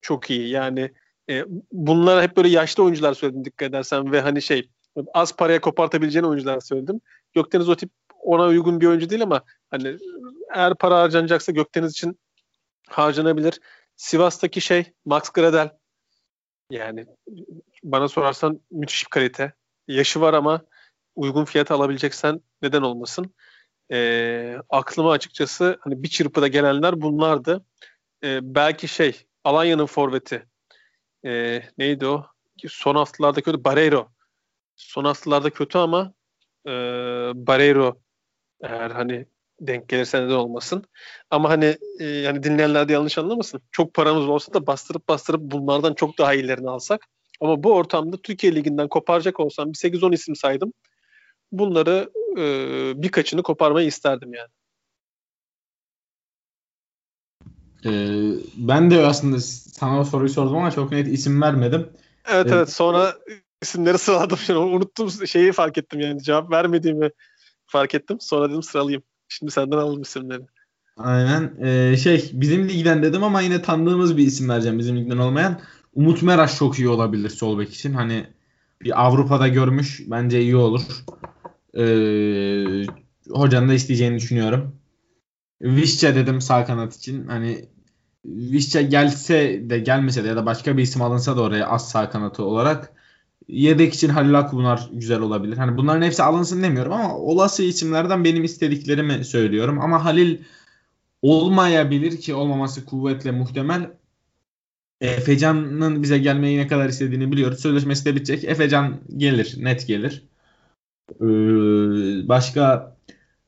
çok 0.00 0.30
iyi. 0.30 0.48
Yani 0.48 0.92
e, 1.30 1.44
bunlar 1.72 2.22
hep 2.22 2.36
böyle 2.36 2.48
yaşlı 2.48 2.82
oyuncular 2.82 3.14
söyledim 3.14 3.44
dikkat 3.44 3.68
edersen 3.68 4.12
ve 4.12 4.20
hani 4.20 4.42
şey 4.42 4.68
az 5.14 5.36
paraya 5.36 5.60
kopartabileceğin 5.60 6.24
oyuncular 6.24 6.60
söyledim. 6.60 7.00
Gökdeniz 7.32 7.68
o 7.68 7.76
tip 7.76 7.90
ona 8.22 8.46
uygun 8.46 8.80
bir 8.80 8.86
oyuncu 8.86 9.10
değil 9.10 9.22
ama 9.22 9.42
hani 9.70 9.96
eğer 10.54 10.74
para 10.74 11.00
harcanacaksa 11.00 11.52
Gökdeniz 11.52 11.92
için 11.92 12.20
harcanabilir. 12.88 13.60
Sivas'taki 13.96 14.60
şey 14.60 14.92
Max 15.04 15.30
Gradel 15.30 15.70
yani 16.70 17.06
bana 17.82 18.08
sorarsan 18.08 18.60
müthiş 18.70 19.04
bir 19.04 19.10
kalite. 19.10 19.52
Yaşı 19.88 20.20
var 20.20 20.34
ama 20.34 20.64
uygun 21.16 21.44
fiyata 21.44 21.74
alabileceksen 21.74 22.40
neden 22.62 22.82
olmasın. 22.82 23.34
E, 23.92 24.56
aklıma 24.68 25.12
açıkçası 25.12 25.78
hani 25.80 26.02
bir 26.02 26.08
çırpıda 26.08 26.48
gelenler 26.48 27.00
bunlardı. 27.00 27.64
E, 28.24 28.54
belki 28.54 28.88
şey 28.88 29.26
Alanya'nın 29.44 29.86
forveti 29.86 30.46
e, 31.24 31.62
neydi 31.78 32.06
o? 32.06 32.26
Son 32.68 32.94
haftalarda 32.94 33.40
kötü 33.40 33.64
Barreiro. 33.64 34.08
Son 34.76 35.04
haftalarda 35.04 35.50
kötü 35.50 35.78
ama 35.78 36.12
e, 36.66 36.70
Barreiro 37.34 38.00
eğer 38.62 38.90
hani 38.90 39.26
denk 39.60 39.88
gelirse 39.88 40.22
neden 40.22 40.34
olmasın. 40.34 40.84
Ama 41.30 41.50
hani 41.50 41.76
e, 41.98 42.04
yani 42.04 42.42
dinleyenler 42.42 42.88
de 42.88 42.92
yanlış 42.92 43.18
anlamasın. 43.18 43.60
Çok 43.72 43.94
paramız 43.94 44.28
olsa 44.28 44.54
da 44.54 44.66
bastırıp 44.66 45.08
bastırıp 45.08 45.40
bunlardan 45.40 45.94
çok 45.94 46.18
daha 46.18 46.34
iyilerini 46.34 46.70
alsak. 46.70 47.06
Ama 47.40 47.62
bu 47.62 47.74
ortamda 47.74 48.16
Türkiye 48.22 48.54
Ligi'nden 48.54 48.88
koparacak 48.88 49.40
olsam 49.40 49.72
bir 49.72 49.78
8-10 49.78 50.14
isim 50.14 50.36
saydım. 50.36 50.72
Bunları 51.52 52.10
e, 52.38 52.42
birkaçını 53.02 53.42
koparmayı 53.42 53.86
isterdim 53.86 54.34
yani. 54.34 54.50
Ee, 57.86 58.32
ben 58.56 58.90
de 58.90 59.06
aslında 59.06 59.40
sana 59.40 60.00
o 60.00 60.04
soruyu 60.04 60.28
sordum 60.28 60.56
ama 60.56 60.70
çok 60.70 60.92
net 60.92 61.08
isim 61.08 61.42
vermedim. 61.42 61.88
Evet 62.28 62.46
ee, 62.46 62.54
evet 62.54 62.72
sonra 62.72 63.14
isimleri 63.62 63.98
sıraladım. 63.98 64.38
Şimdi 64.46 64.58
unuttum 64.58 65.10
şeyi 65.26 65.52
fark 65.52 65.78
ettim 65.78 66.00
yani 66.00 66.22
cevap 66.22 66.50
vermediğimi 66.50 67.10
fark 67.66 67.94
ettim. 67.94 68.16
Sonra 68.20 68.50
dedim 68.50 68.62
sıralayayım. 68.62 69.02
Şimdi 69.30 69.52
senden 69.52 69.76
alalım 69.76 70.02
isimleri. 70.02 70.42
Aynen. 70.96 71.56
Ee, 71.60 71.96
şey 71.96 72.30
bizim 72.32 72.68
ligden 72.68 73.02
dedim 73.02 73.24
ama 73.24 73.40
yine 73.40 73.62
tanıdığımız 73.62 74.16
bir 74.16 74.26
isim 74.26 74.48
vereceğim 74.48 74.78
bizim 74.78 74.96
ligden 74.96 75.18
olmayan. 75.18 75.60
Umut 75.94 76.22
Meraş 76.22 76.56
çok 76.56 76.78
iyi 76.78 76.88
olabilir 76.88 77.30
sol 77.30 77.58
bek 77.58 77.74
için. 77.74 77.94
Hani 77.94 78.26
bir 78.82 79.06
Avrupa'da 79.06 79.48
görmüş. 79.48 80.02
Bence 80.06 80.40
iyi 80.40 80.56
olur. 80.56 80.82
Ee, 81.74 82.86
hocanın 83.30 83.68
da 83.68 83.74
isteyeceğini 83.74 84.16
düşünüyorum. 84.16 84.76
Vişça 85.62 86.14
dedim 86.14 86.40
sağ 86.40 86.64
kanat 86.64 86.96
için. 86.96 87.26
Hani 87.26 87.64
Vişça 88.24 88.82
gelse 88.82 89.70
de 89.70 89.78
gelmese 89.78 90.24
de 90.24 90.28
ya 90.28 90.36
da 90.36 90.46
başka 90.46 90.76
bir 90.76 90.82
isim 90.82 91.02
alınsa 91.02 91.36
da 91.36 91.42
oraya 91.42 91.66
az 91.66 91.90
sağ 91.90 92.10
kanatı 92.10 92.44
olarak 92.44 92.92
yedek 93.52 93.94
için 93.94 94.08
Halil 94.08 94.38
Akbunar 94.38 94.88
güzel 94.92 95.20
olabilir. 95.20 95.56
Hani 95.56 95.76
bunların 95.76 96.02
hepsi 96.02 96.22
alınsın 96.22 96.62
demiyorum 96.62 96.92
ama 96.92 97.16
olası 97.16 97.62
isimlerden 97.62 98.24
benim 98.24 98.44
istediklerimi 98.44 99.24
söylüyorum. 99.24 99.80
Ama 99.80 100.04
Halil 100.04 100.38
olmayabilir 101.22 102.20
ki 102.20 102.34
olmaması 102.34 102.84
kuvvetle 102.84 103.30
muhtemel. 103.30 103.90
Efecan'ın 105.00 106.02
bize 106.02 106.18
gelmeyi 106.18 106.58
ne 106.58 106.66
kadar 106.66 106.88
istediğini 106.88 107.32
biliyoruz. 107.32 107.60
Sözleşmesi 107.60 108.04
de 108.04 108.14
bitecek. 108.16 108.44
Efecan 108.44 109.00
gelir. 109.16 109.54
Net 109.58 109.86
gelir. 109.86 110.22
Ee, 111.20 112.28
başka 112.28 112.96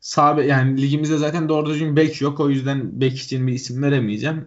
sağ 0.01 0.43
yani 0.43 0.83
ligimizde 0.83 1.19
zaten 1.19 1.49
doğru 1.49 1.67
düzgün 1.71 1.97
bek 1.97 2.21
yok. 2.21 2.41
O 2.41 2.51
yüzden 2.51 3.01
bek 3.01 3.19
için 3.19 3.47
bir 3.47 3.53
isim 3.53 3.83
veremeyeceğim. 3.83 4.47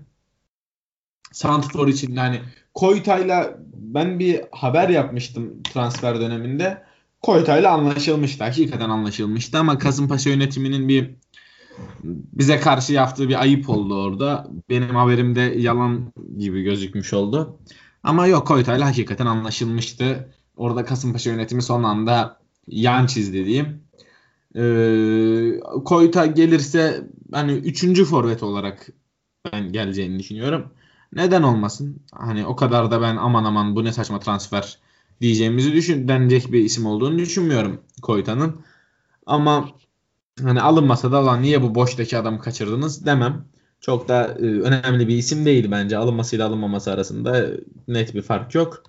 Santrfor 1.36 1.88
için 1.88 2.16
yani 2.16 2.42
Koyta'yla 2.74 3.58
ben 3.74 4.20
bir 4.20 4.42
haber 4.52 4.90
yapmıştım 4.90 5.64
transfer 5.74 6.20
döneminde. 6.20 6.84
Koyta'yla 7.22 7.72
anlaşılmıştı. 7.72 8.44
Hakikaten 8.44 8.90
anlaşılmıştı 8.90 9.58
ama 9.58 9.78
Kasımpaşa 9.78 10.30
yönetiminin 10.30 10.88
bir 10.88 11.12
bize 12.34 12.60
karşı 12.60 12.94
yaptığı 12.94 13.30
bir 13.30 13.42
ayıp 13.42 13.70
oldu 13.70 14.02
orada. 14.04 14.48
Benim 14.70 14.96
haberimde 14.96 15.42
yalan 15.42 16.14
gibi 16.38 16.64
gözükmüş 16.64 17.14
oldu. 17.14 17.60
Ama 18.04 18.28
yok 18.28 18.48
Koyta'yla 18.48 18.86
hakikaten 18.86 19.26
anlaşılmıştı. 19.26 20.34
Orada 20.58 20.86
Kasımpaşa 20.86 21.30
yönetimi 21.30 21.62
son 21.62 21.84
anda 21.84 22.40
yan 22.68 23.06
çizdi 23.06 23.46
diyeyim. 23.46 23.82
Ee, 24.56 25.60
Koyta 25.86 26.26
gelirse 26.26 27.08
hani 27.32 27.52
üçüncü 27.52 28.06
forvet 28.06 28.44
olarak 28.44 28.88
ben 29.54 29.72
geleceğini 29.72 30.20
düşünüyorum. 30.20 30.72
Neden 31.16 31.44
olmasın? 31.44 32.00
Hani 32.12 32.46
o 32.46 32.56
kadar 32.56 32.92
da 32.92 33.02
ben 33.02 33.16
aman 33.16 33.44
aman 33.44 33.76
bu 33.76 33.84
ne 33.84 33.94
saçma 33.94 34.20
transfer 34.20 34.78
diyeceğimizi 35.22 35.74
düşün 35.74 36.08
denecek 36.08 36.52
bir 36.52 36.60
isim 36.60 36.86
olduğunu 36.86 37.18
düşünmüyorum 37.18 37.82
Koyta'nın. 38.02 38.56
Ama 39.26 39.70
hani 40.44 40.62
alınmasa 40.62 41.12
da 41.12 41.26
lan 41.26 41.42
niye 41.42 41.62
bu 41.62 41.76
boştaki 41.76 42.18
adamı 42.18 42.40
kaçırdınız 42.40 43.06
demem. 43.06 43.46
Çok 43.82 44.08
da 44.08 44.26
e, 44.28 44.42
önemli 44.42 45.08
bir 45.08 45.18
isim 45.18 45.46
değil 45.46 45.72
bence. 45.72 45.98
Alınmasıyla 45.98 46.48
alınmaması 46.48 46.92
arasında 46.92 47.48
net 47.88 48.16
bir 48.16 48.22
fark 48.22 48.56
yok. 48.56 48.84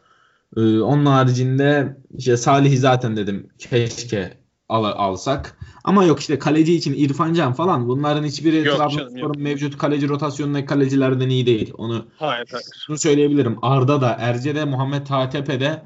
E, 0.56 0.60
onun 0.80 1.06
haricinde 1.06 1.96
işte 2.18 2.36
Salih'i 2.36 2.78
zaten 2.78 3.16
dedim 3.16 3.48
keşke 3.58 4.38
al, 4.68 4.84
alsak. 4.84 5.58
Ama 5.84 6.04
yok 6.04 6.20
işte 6.20 6.38
kaleci 6.38 6.74
için 6.74 6.94
İrfan 6.94 7.34
Can 7.34 7.52
falan 7.52 7.88
bunların 7.88 8.24
hiçbiri 8.24 8.64
Trabzonspor'un 8.64 9.42
mevcut 9.42 9.78
kaleci 9.78 10.08
rotasyonundaki 10.08 10.66
kalecilerden 10.66 11.28
iyi 11.28 11.46
değil. 11.46 11.72
Onu 11.78 12.06
hayır, 12.16 12.48
hayır. 12.50 12.66
şunu 12.86 12.98
söyleyebilirim. 12.98 13.58
Arda 13.62 14.00
da 14.00 14.16
Erce'de 14.20 14.64
Muhammed 14.64 15.06
Tatepe'de 15.06 15.82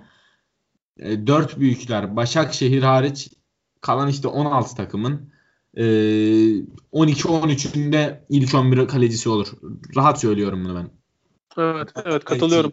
e, 0.99 1.27
4 1.27 1.59
büyükler 1.59 2.17
Başakşehir 2.17 2.83
hariç 2.83 3.29
kalan 3.81 4.09
işte 4.09 4.29
16 4.29 4.77
takımın 4.77 5.33
e, 5.75 5.83
12-13'ünde 6.93 8.21
ilk 8.29 8.55
11 8.55 8.89
kalecisi 8.89 9.29
olur. 9.29 9.49
Rahat 9.97 10.21
söylüyorum 10.21 10.65
bunu 10.65 10.75
ben. 10.75 10.91
Evet, 11.59 11.93
evet 12.05 12.25
katılıyorum. 12.25 12.73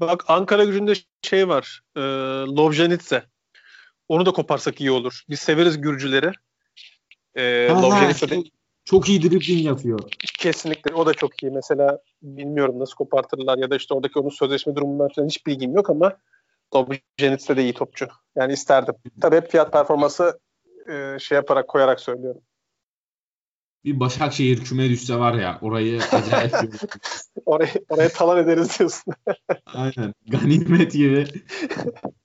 Bak 0.00 0.24
Ankara 0.28 0.64
gücünde 0.64 0.92
şey 1.22 1.48
var. 1.48 1.82
E, 1.96 2.00
Lovjanitse. 2.56 3.24
Onu 4.10 4.26
da 4.26 4.32
koparsak 4.32 4.80
iyi 4.80 4.90
olur. 4.90 5.22
Biz 5.28 5.40
severiz 5.40 5.80
Gürcüleri. 5.80 6.32
Ee, 7.34 7.68
ha, 7.70 8.12
çok, 8.12 8.44
çok 8.84 9.08
iyi 9.08 9.22
dribbling 9.22 9.64
yapıyor. 9.64 10.00
Kesinlikle. 10.38 10.94
O 10.94 11.06
da 11.06 11.14
çok 11.14 11.42
iyi. 11.42 11.52
Mesela 11.52 11.98
bilmiyorum 12.22 12.78
nasıl 12.78 12.94
kopartırlar 12.94 13.58
ya 13.58 13.70
da 13.70 13.76
işte 13.76 13.94
oradaki 13.94 14.18
onun 14.18 14.28
sözleşme 14.28 14.76
durumundan 14.76 15.08
falan 15.16 15.28
hiç 15.28 15.46
bilgim 15.46 15.74
yok 15.74 15.90
ama 15.90 16.16
Lovrenitz 16.74 17.48
de 17.48 17.62
iyi 17.62 17.72
topçu. 17.72 18.08
Yani 18.36 18.52
isterdim. 18.52 18.94
Tabii 19.20 19.36
hep 19.36 19.50
fiyat 19.50 19.72
performansı 19.72 20.40
e, 20.92 21.18
şey 21.20 21.36
yaparak 21.36 21.68
koyarak 21.68 22.00
söylüyorum. 22.00 22.42
Bir 23.84 24.00
Başakşehir 24.00 24.64
küme 24.64 24.88
düşse 24.88 25.16
var 25.16 25.34
ya 25.34 25.58
orayı 25.62 26.00
acayip 26.12 26.54
orayı, 27.46 27.70
oraya 27.88 28.08
talan 28.08 28.38
ederiz 28.38 28.78
diyorsun. 28.78 29.14
Aynen. 29.66 30.14
Ganimet 30.26 30.92
gibi. 30.92 31.26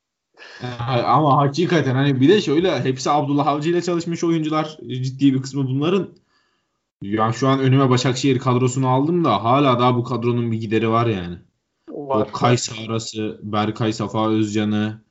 Ama 1.06 1.38
hakikaten 1.38 1.96
hani 1.96 2.22
bir 2.22 2.30
de 2.30 2.42
şöyle 2.42 2.84
hepsi 2.84 3.12
Abdullah 3.12 3.48
Avcı 3.48 3.70
ile 3.70 3.82
çalışmış 3.82 4.24
oyuncular 4.24 4.78
ciddi 4.88 5.34
bir 5.34 5.42
kısmı 5.42 5.68
bunların. 5.68 6.10
Yani 7.02 7.34
şu 7.34 7.48
an 7.48 7.60
önüme 7.60 7.90
Başakşehir 7.90 8.40
kadrosunu 8.40 8.90
aldım 8.90 9.24
da 9.24 9.44
hala 9.44 9.80
daha 9.80 9.96
bu 9.96 10.04
kadronun 10.04 10.52
bir 10.52 10.58
gideri 10.58 10.90
var 10.90 11.06
yani. 11.06 11.38
Var. 11.90 12.28
O 12.30 12.32
Kaysa 12.32 12.76
arası, 12.88 13.40
Berkay 13.44 13.94
Safa 13.94 14.30
Özcan'ı, 14.30 15.02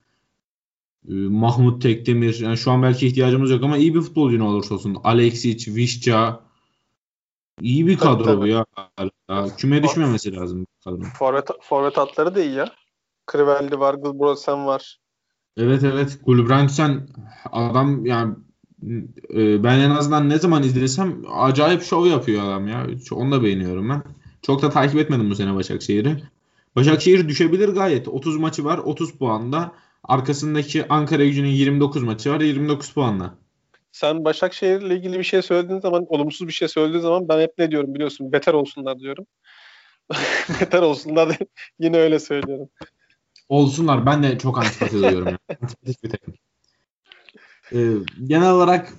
e, 1.08 1.12
Mahmut 1.12 1.82
Tekdemir. 1.82 2.40
Yani 2.40 2.56
şu 2.56 2.70
an 2.70 2.82
belki 2.82 3.06
ihtiyacımız 3.06 3.50
yok 3.50 3.64
ama 3.64 3.76
iyi 3.76 3.94
bir 3.94 4.00
futbolcu 4.00 4.38
ne 4.38 4.42
olursa 4.42 4.74
olsun. 4.74 4.96
Alexic, 5.04 5.74
Vişça. 5.74 6.40
İyi 7.60 7.86
bir 7.86 7.98
kadro 7.98 8.24
tabii. 8.24 8.40
bu 8.40 8.46
ya. 8.46 8.66
Küme 9.58 9.82
düşmemesi 9.82 10.36
lazım 10.36 10.60
bu 10.60 10.90
kadro. 10.90 11.04
Forvet, 11.18 11.48
forvet 11.60 11.96
hatları 11.96 12.34
da 12.34 12.42
iyi 12.42 12.54
ya. 12.54 12.72
Crivelli 13.32 13.80
var, 13.80 13.94
Gulbrosen 13.94 14.66
var. 14.66 14.98
Evet 15.56 15.84
evet. 15.84 16.18
Gulbrandsen 16.24 17.08
adam 17.52 18.06
yani 18.06 18.34
e, 19.34 19.64
ben 19.64 19.78
en 19.78 19.90
azından 19.90 20.28
ne 20.28 20.38
zaman 20.38 20.62
izlesem 20.62 21.22
acayip 21.34 21.82
şov 21.82 22.06
yapıyor 22.06 22.44
adam 22.44 22.68
ya. 22.68 22.86
Onu 23.12 23.32
da 23.32 23.42
beğeniyorum 23.42 23.88
ben. 23.88 24.02
Çok 24.42 24.62
da 24.62 24.70
takip 24.70 24.98
etmedim 24.98 25.30
bu 25.30 25.34
sene 25.34 25.54
Başakşehir'i. 25.54 26.16
Başakşehir 26.76 27.28
düşebilir 27.28 27.68
gayet. 27.68 28.08
30 28.08 28.36
maçı 28.36 28.64
var 28.64 28.78
30 28.78 29.18
puanda. 29.18 29.72
Arkasındaki 30.04 30.88
Ankara 30.88 31.24
gücünün 31.24 31.48
29 31.48 32.02
maçı 32.02 32.30
var 32.30 32.40
29 32.40 32.90
puanla. 32.90 33.34
Sen 33.92 34.24
Başakşehir'le 34.24 34.90
ilgili 34.90 35.18
bir 35.18 35.24
şey 35.24 35.42
söylediğin 35.42 35.80
zaman, 35.80 36.06
olumsuz 36.08 36.48
bir 36.48 36.52
şey 36.52 36.68
söylediğin 36.68 37.02
zaman 37.02 37.28
ben 37.28 37.40
hep 37.40 37.52
ne 37.58 37.70
diyorum 37.70 37.94
biliyorsun? 37.94 38.32
Beter 38.32 38.54
olsunlar 38.54 38.98
diyorum. 38.98 39.26
Beter 40.60 40.82
olsunlar 40.82 41.38
yine 41.78 41.96
öyle 41.96 42.18
söylüyorum. 42.18 42.68
Olsunlar. 43.48 44.06
Ben 44.06 44.22
de 44.22 44.38
çok 44.38 44.58
antipati 44.58 44.92
duyuyorum. 44.92 45.26
Yani. 45.26 45.38
Antipatik 45.62 46.04
bir 46.04 46.10
takım. 46.10 46.34
Ee, 47.72 47.92
genel 48.26 48.50
olarak 48.50 48.92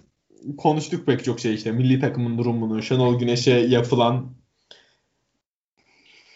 konuştuk 0.57 1.05
pek 1.05 1.23
çok 1.23 1.39
şey 1.39 1.53
işte. 1.53 1.71
Milli 1.71 1.99
takımın 1.99 2.37
durumunu, 2.37 2.83
Şenol 2.83 3.19
Güneş'e 3.19 3.51
yapılan 3.51 4.35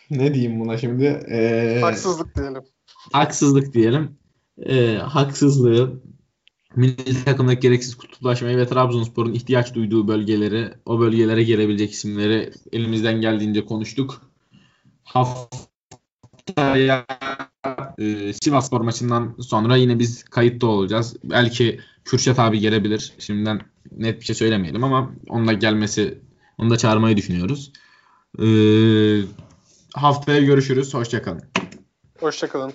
ne 0.10 0.34
diyeyim 0.34 0.60
buna 0.60 0.78
şimdi? 0.78 1.06
Ee, 1.30 1.80
Haksızlık 1.82 2.36
diyelim. 2.36 2.64
haksızlık 3.14 3.74
diyelim. 3.74 4.18
Ee, 4.66 4.96
haksızlığı, 4.96 6.02
milli 6.76 7.26
takımdaki 7.26 7.60
gereksiz 7.60 7.96
kutuplaşmayı 7.96 8.58
ve 8.58 8.68
Trabzonspor'un 8.68 9.34
ihtiyaç 9.34 9.74
duyduğu 9.74 10.08
bölgeleri, 10.08 10.74
o 10.86 11.00
bölgelere 11.00 11.44
gelebilecek 11.44 11.92
isimleri 11.92 12.52
elimizden 12.72 13.22
geldiğince 13.22 13.66
konuştuk. 13.66 14.22
Haftaya 15.04 17.06
e, 18.00 18.34
Sivasspor 18.34 18.82
maçından 18.82 19.36
sonra 19.40 19.76
yine 19.76 20.00
biz 20.00 20.24
kayıtta 20.24 20.68
olacağız. 20.68 21.16
Belki 21.24 21.80
Kürşat 22.06 22.40
abi 22.40 22.60
gelebilir. 22.60 23.14
Şimdiden 23.20 23.62
net 23.92 24.20
bir 24.20 24.26
şey 24.26 24.36
söylemeyelim 24.36 24.84
ama 24.84 25.12
onun 25.30 25.48
da 25.48 25.54
gelmesi, 25.54 26.18
onu 26.58 26.70
da 26.70 26.78
çağırmayı 26.78 27.18
düşünüyoruz. 27.18 27.72
Ee, 28.40 29.22
haftaya 29.94 30.42
görüşürüz. 30.42 30.94
Hoşçakalın. 30.94 31.42
Hoşçakalın. 32.20 32.74